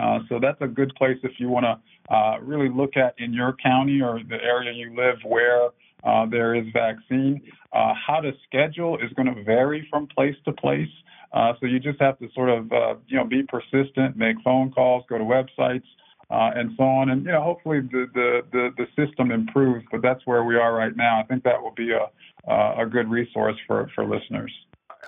uh, 0.00 0.20
so 0.28 0.38
that's 0.40 0.60
a 0.60 0.68
good 0.68 0.94
place 0.94 1.18
if 1.22 1.32
you 1.38 1.48
want 1.48 1.66
to 1.66 2.14
uh, 2.14 2.38
really 2.40 2.68
look 2.68 2.96
at 2.96 3.14
in 3.18 3.32
your 3.32 3.56
county 3.62 4.00
or 4.00 4.20
the 4.28 4.36
area 4.42 4.72
you 4.72 4.94
live 4.96 5.16
where 5.24 5.70
uh, 6.04 6.26
there 6.26 6.54
is 6.54 6.64
vaccine. 6.72 7.40
Uh, 7.72 7.92
how 7.94 8.20
to 8.20 8.32
schedule 8.46 8.96
is 8.98 9.12
going 9.14 9.32
to 9.32 9.42
vary 9.44 9.86
from 9.90 10.06
place 10.06 10.36
to 10.44 10.52
place. 10.52 10.88
Uh, 11.32 11.52
so 11.60 11.66
you 11.66 11.78
just 11.78 12.00
have 12.00 12.18
to 12.18 12.28
sort 12.34 12.48
of, 12.48 12.72
uh, 12.72 12.94
you 13.06 13.16
know, 13.16 13.24
be 13.24 13.42
persistent, 13.42 14.16
make 14.16 14.36
phone 14.42 14.70
calls, 14.70 15.04
go 15.08 15.18
to 15.18 15.24
websites, 15.24 15.82
and 16.30 16.72
so 16.76 16.84
on. 16.84 17.10
And 17.10 17.24
you 17.24 17.32
know, 17.32 17.42
hopefully 17.42 17.80
the, 17.80 18.06
the, 18.14 18.40
the 18.52 18.70
the 18.78 19.06
system 19.06 19.30
improves. 19.30 19.84
But 19.90 20.02
that's 20.02 20.24
where 20.24 20.44
we 20.44 20.56
are 20.56 20.74
right 20.74 20.96
now. 20.96 21.20
I 21.20 21.24
think 21.24 21.44
that 21.44 21.62
will 21.62 21.74
be 21.74 21.92
a 21.92 22.08
a 22.50 22.86
good 22.86 23.10
resource 23.10 23.56
for 23.66 23.90
for 23.94 24.06
listeners. 24.06 24.52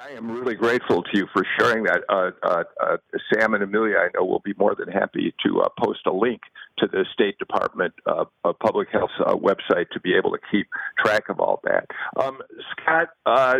I 0.02 0.12
am 0.12 0.30
really 0.30 0.54
grateful 0.54 1.02
to 1.02 1.10
you 1.12 1.26
for 1.30 1.44
sharing 1.58 1.84
that. 1.84 2.04
Uh, 2.08 2.30
uh, 2.42 2.64
uh, 2.82 2.96
Sam 3.30 3.52
and 3.52 3.62
Amelia, 3.62 3.96
I 3.98 4.08
know, 4.14 4.24
will 4.24 4.40
be 4.42 4.54
more 4.56 4.74
than 4.74 4.88
happy 4.88 5.34
to 5.44 5.60
uh, 5.60 5.68
post 5.78 6.00
a 6.06 6.12
link 6.12 6.40
to 6.78 6.86
the 6.86 7.04
State 7.12 7.38
Department 7.38 7.92
uh, 8.06 8.24
Public 8.62 8.88
Health 8.90 9.10
uh, 9.26 9.34
website 9.34 9.90
to 9.90 10.00
be 10.00 10.14
able 10.14 10.30
to 10.30 10.38
keep 10.50 10.68
track 10.98 11.28
of 11.28 11.38
all 11.38 11.60
that. 11.64 11.86
Um, 12.18 12.38
Scott, 12.72 13.08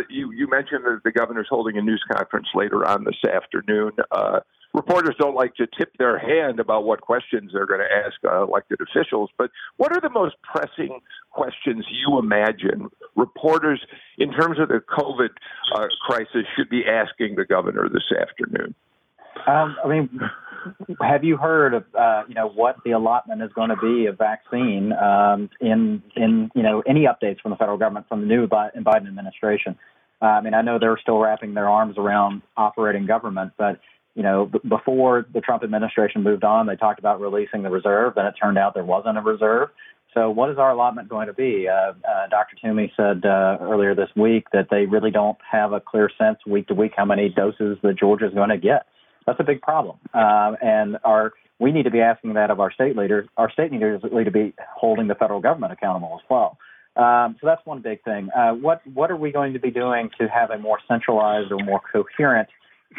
you, 0.09 0.31
you 0.31 0.47
mentioned 0.49 0.83
that 0.85 1.01
the 1.03 1.11
governor's 1.11 1.47
holding 1.47 1.77
a 1.77 1.81
news 1.81 2.03
conference 2.11 2.47
later 2.55 2.87
on 2.87 3.03
this 3.03 3.31
afternoon 3.31 3.91
reporters 4.73 5.15
don't 5.19 5.35
like 5.35 5.55
to 5.55 5.67
tip 5.77 5.95
their 5.97 6.17
hand 6.17 6.59
about 6.59 6.83
what 6.83 7.01
questions 7.01 7.51
they're 7.53 7.65
going 7.65 7.81
to 7.81 7.93
ask 7.93 8.15
uh, 8.25 8.43
elected 8.43 8.79
officials, 8.81 9.29
but 9.37 9.51
what 9.77 9.91
are 9.91 10.01
the 10.01 10.09
most 10.09 10.35
pressing 10.41 10.99
questions 11.31 11.85
you 11.89 12.19
imagine 12.19 12.89
reporters, 13.15 13.81
in 14.17 14.31
terms 14.31 14.59
of 14.59 14.69
the 14.69 14.81
COVID 14.89 15.29
uh, 15.75 15.87
crisis, 16.05 16.45
should 16.55 16.69
be 16.69 16.83
asking 16.85 17.35
the 17.35 17.45
governor 17.45 17.89
this 17.89 18.11
afternoon? 18.19 18.75
Um, 19.47 19.75
I 19.83 19.87
mean, 19.87 20.19
have 21.01 21.23
you 21.23 21.37
heard 21.37 21.73
of 21.73 21.85
uh, 21.97 22.23
you 22.27 22.35
know 22.35 22.49
what 22.49 22.77
the 22.85 22.91
allotment 22.91 23.41
is 23.41 23.51
going 23.53 23.69
to 23.69 23.75
be 23.77 24.05
of 24.05 24.17
vaccine 24.17 24.93
um, 24.93 25.49
in 25.59 26.03
in 26.15 26.51
you 26.53 26.63
know 26.63 26.83
any 26.85 27.05
updates 27.05 27.41
from 27.41 27.51
the 27.51 27.57
federal 27.57 27.77
government 27.77 28.07
from 28.07 28.21
the 28.21 28.27
new 28.27 28.47
Biden 28.47 29.07
administration? 29.07 29.77
Uh, 30.21 30.25
I 30.25 30.41
mean, 30.41 30.53
I 30.53 30.61
know 30.61 30.77
they're 30.79 30.99
still 31.01 31.17
wrapping 31.17 31.55
their 31.55 31.67
arms 31.67 31.97
around 31.97 32.43
operating 32.55 33.07
government, 33.07 33.53
but 33.57 33.79
you 34.15 34.23
know, 34.23 34.47
b- 34.47 34.59
before 34.67 35.25
the 35.33 35.41
Trump 35.41 35.63
administration 35.63 36.23
moved 36.23 36.43
on, 36.43 36.67
they 36.67 36.75
talked 36.75 36.99
about 36.99 37.21
releasing 37.21 37.63
the 37.63 37.69
reserve. 37.69 38.13
Then 38.15 38.25
it 38.25 38.33
turned 38.41 38.57
out 38.57 38.73
there 38.73 38.83
wasn't 38.83 39.17
a 39.17 39.21
reserve. 39.21 39.69
So, 40.13 40.29
what 40.29 40.49
is 40.49 40.57
our 40.57 40.71
allotment 40.71 41.07
going 41.07 41.27
to 41.27 41.33
be? 41.33 41.67
Uh, 41.69 41.93
uh, 42.07 42.27
Dr. 42.29 42.57
Toomey 42.61 42.91
said 42.97 43.25
uh, 43.25 43.57
earlier 43.61 43.95
this 43.95 44.09
week 44.15 44.47
that 44.51 44.67
they 44.69 44.85
really 44.85 45.11
don't 45.11 45.37
have 45.49 45.71
a 45.71 45.79
clear 45.79 46.09
sense 46.17 46.39
week 46.45 46.67
to 46.67 46.73
week 46.73 46.91
how 46.97 47.05
many 47.05 47.29
doses 47.29 47.77
that 47.83 47.97
Georgia 47.97 48.27
is 48.27 48.33
going 48.33 48.49
to 48.49 48.57
get. 48.57 48.87
That's 49.25 49.39
a 49.39 49.43
big 49.43 49.61
problem, 49.61 49.97
um, 50.13 50.57
and 50.61 50.97
our 51.05 51.31
we 51.59 51.71
need 51.71 51.83
to 51.83 51.91
be 51.91 52.01
asking 52.01 52.33
that 52.33 52.49
of 52.49 52.59
our 52.59 52.71
state 52.73 52.97
leaders. 52.97 53.29
Our 53.37 53.51
state 53.51 53.71
leaders 53.71 54.01
need 54.11 54.23
to 54.23 54.31
be 54.31 54.53
holding 54.75 55.07
the 55.07 55.15
federal 55.15 55.39
government 55.39 55.71
accountable 55.71 56.19
as 56.19 56.27
well. 56.27 56.57
Um, 56.95 57.37
so 57.39 57.47
that's 57.47 57.65
one 57.65 57.81
big 57.81 58.03
thing. 58.03 58.29
Uh, 58.35 58.51
what 58.51 58.81
what 58.93 59.11
are 59.11 59.15
we 59.15 59.31
going 59.31 59.53
to 59.53 59.59
be 59.59 59.71
doing 59.71 60.09
to 60.19 60.27
have 60.27 60.49
a 60.49 60.57
more 60.57 60.79
centralized 60.87 61.51
or 61.51 61.63
more 61.63 61.79
coherent 61.93 62.49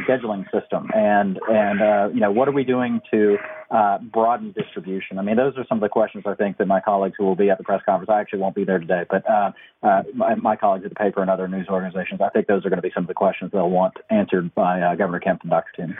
scheduling 0.00 0.44
system 0.50 0.88
and 0.94 1.38
and 1.48 1.82
uh, 1.82 2.08
you 2.12 2.20
know 2.20 2.30
what 2.30 2.48
are 2.48 2.52
we 2.52 2.64
doing 2.64 3.00
to 3.10 3.36
uh, 3.70 3.98
broaden 3.98 4.52
distribution? 4.52 5.18
I 5.18 5.22
mean, 5.22 5.36
those 5.36 5.56
are 5.56 5.64
some 5.68 5.78
of 5.78 5.82
the 5.82 5.88
questions 5.88 6.24
I 6.26 6.34
think 6.34 6.58
that 6.58 6.66
my 6.66 6.80
colleagues 6.80 7.14
who 7.18 7.24
will 7.24 7.36
be 7.36 7.50
at 7.50 7.58
the 7.58 7.64
press 7.64 7.82
conference. 7.84 8.10
I 8.10 8.20
actually 8.20 8.40
won't 8.40 8.54
be 8.54 8.64
there 8.64 8.78
today, 8.78 9.04
but 9.08 9.28
uh, 9.28 9.52
uh 9.82 10.02
my, 10.14 10.34
my, 10.34 10.56
colleagues 10.56 10.84
at 10.84 10.90
the 10.90 10.94
paper 10.94 11.22
and 11.22 11.30
other 11.30 11.48
news 11.48 11.68
organizations. 11.68 12.20
I 12.20 12.28
think 12.28 12.46
those 12.46 12.64
are 12.66 12.68
going 12.68 12.78
to 12.78 12.82
be 12.82 12.92
some 12.94 13.04
of 13.04 13.08
the 13.08 13.14
questions 13.14 13.50
they'll 13.52 13.70
want 13.70 13.94
answered 14.10 14.54
by 14.54 14.80
uh, 14.80 14.94
Governor 14.94 15.20
Kemp 15.20 15.42
and 15.42 15.50
Dr. 15.50 15.70
Toomey. 15.76 15.94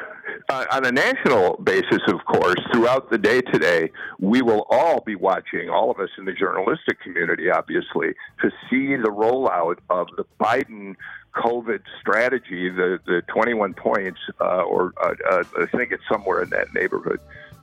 Uh, 0.49 0.66
on 0.72 0.84
a 0.84 0.93
national 0.93 1.57
basis, 1.62 2.01
of 2.09 2.24
course, 2.26 2.61
throughout 2.72 3.11
the 3.11 3.18
day 3.18 3.40
today, 3.40 3.90
we 4.20 4.43
will 4.43 4.66
all 4.70 5.01
be 5.01 5.14
watching. 5.14 5.70
All 5.70 5.90
of 5.90 5.99
us 5.99 6.11
in 6.18 6.26
the 6.26 6.32
journalistic 6.32 7.01
community, 7.01 7.51
obviously, 7.51 8.14
to 8.43 8.51
see 8.68 8.97
the 8.97 9.11
rollout 9.11 9.78
of 9.88 10.09
the 10.16 10.24
Biden 10.40 10.95
COVID 11.35 11.80
strategy, 12.01 12.68
the, 12.68 13.01
the 13.07 13.22
21 13.28 13.74
points, 13.74 14.20
uh, 14.41 14.62
or 14.62 14.93
uh, 15.03 15.14
uh, 15.30 15.45
I 15.59 15.66
think 15.76 15.93
it's 15.93 16.07
somewhere 16.09 16.43
in 16.43 16.51
that 16.51 16.74
neighborhood, 16.74 17.20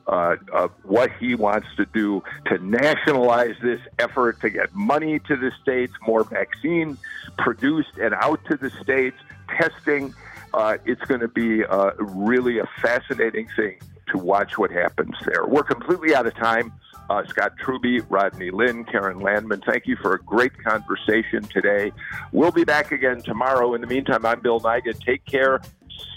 uh, 0.07 0.37
of 0.51 0.71
what 0.83 1.11
he 1.19 1.35
wants 1.35 1.67
to 1.77 1.85
do 1.85 2.23
to 2.47 2.57
nationalize 2.57 3.55
this 3.61 3.79
effort 3.99 4.41
to 4.41 4.49
get 4.49 4.73
money 4.73 5.19
to 5.19 5.35
the 5.35 5.51
states, 5.61 5.93
more 6.05 6.23
vaccine 6.23 6.97
produced 7.37 7.97
and 8.01 8.13
out 8.15 8.43
to 8.45 8.57
the 8.57 8.71
states, 8.81 9.17
testing. 9.57 10.13
Uh, 10.53 10.77
it's 10.85 11.01
going 11.03 11.21
to 11.21 11.27
be 11.27 11.63
uh, 11.63 11.91
really 11.99 12.57
a 12.57 12.67
fascinating 12.81 13.47
thing 13.55 13.79
to 14.07 14.17
watch 14.17 14.57
what 14.57 14.71
happens 14.71 15.15
there. 15.25 15.45
We're 15.45 15.63
completely 15.63 16.15
out 16.15 16.25
of 16.25 16.33
time. 16.35 16.73
Uh, 17.09 17.25
Scott 17.27 17.53
Trubey, 17.63 18.05
Rodney 18.07 18.51
Lyn, 18.51 18.85
Keren 18.85 19.19
Landman, 19.19 19.61
thank 19.65 19.87
you 19.87 19.97
for 20.01 20.13
a 20.13 20.21
great 20.21 20.51
conversation 20.63 21.41
today. 21.43 21.91
We'll 22.31 22.51
be 22.51 22.63
back 22.63 22.91
again 22.91 23.21
tomorrow. 23.23 23.73
In 23.73 23.81
the 23.81 23.87
meantime, 23.87 24.25
I'm 24.25 24.41
Bill 24.41 24.59
Nigut. 24.59 24.99
Take 25.03 25.25
care, 25.25 25.59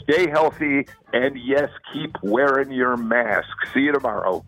stay 0.02 0.28
healthy, 0.28 0.86
and 1.14 1.36
yes, 1.36 1.70
keep 1.94 2.16
wearing 2.22 2.70
your 2.72 2.98
mask. 2.98 3.48
See 3.72 3.80
you 3.80 3.92
tomorrow. 3.92 4.44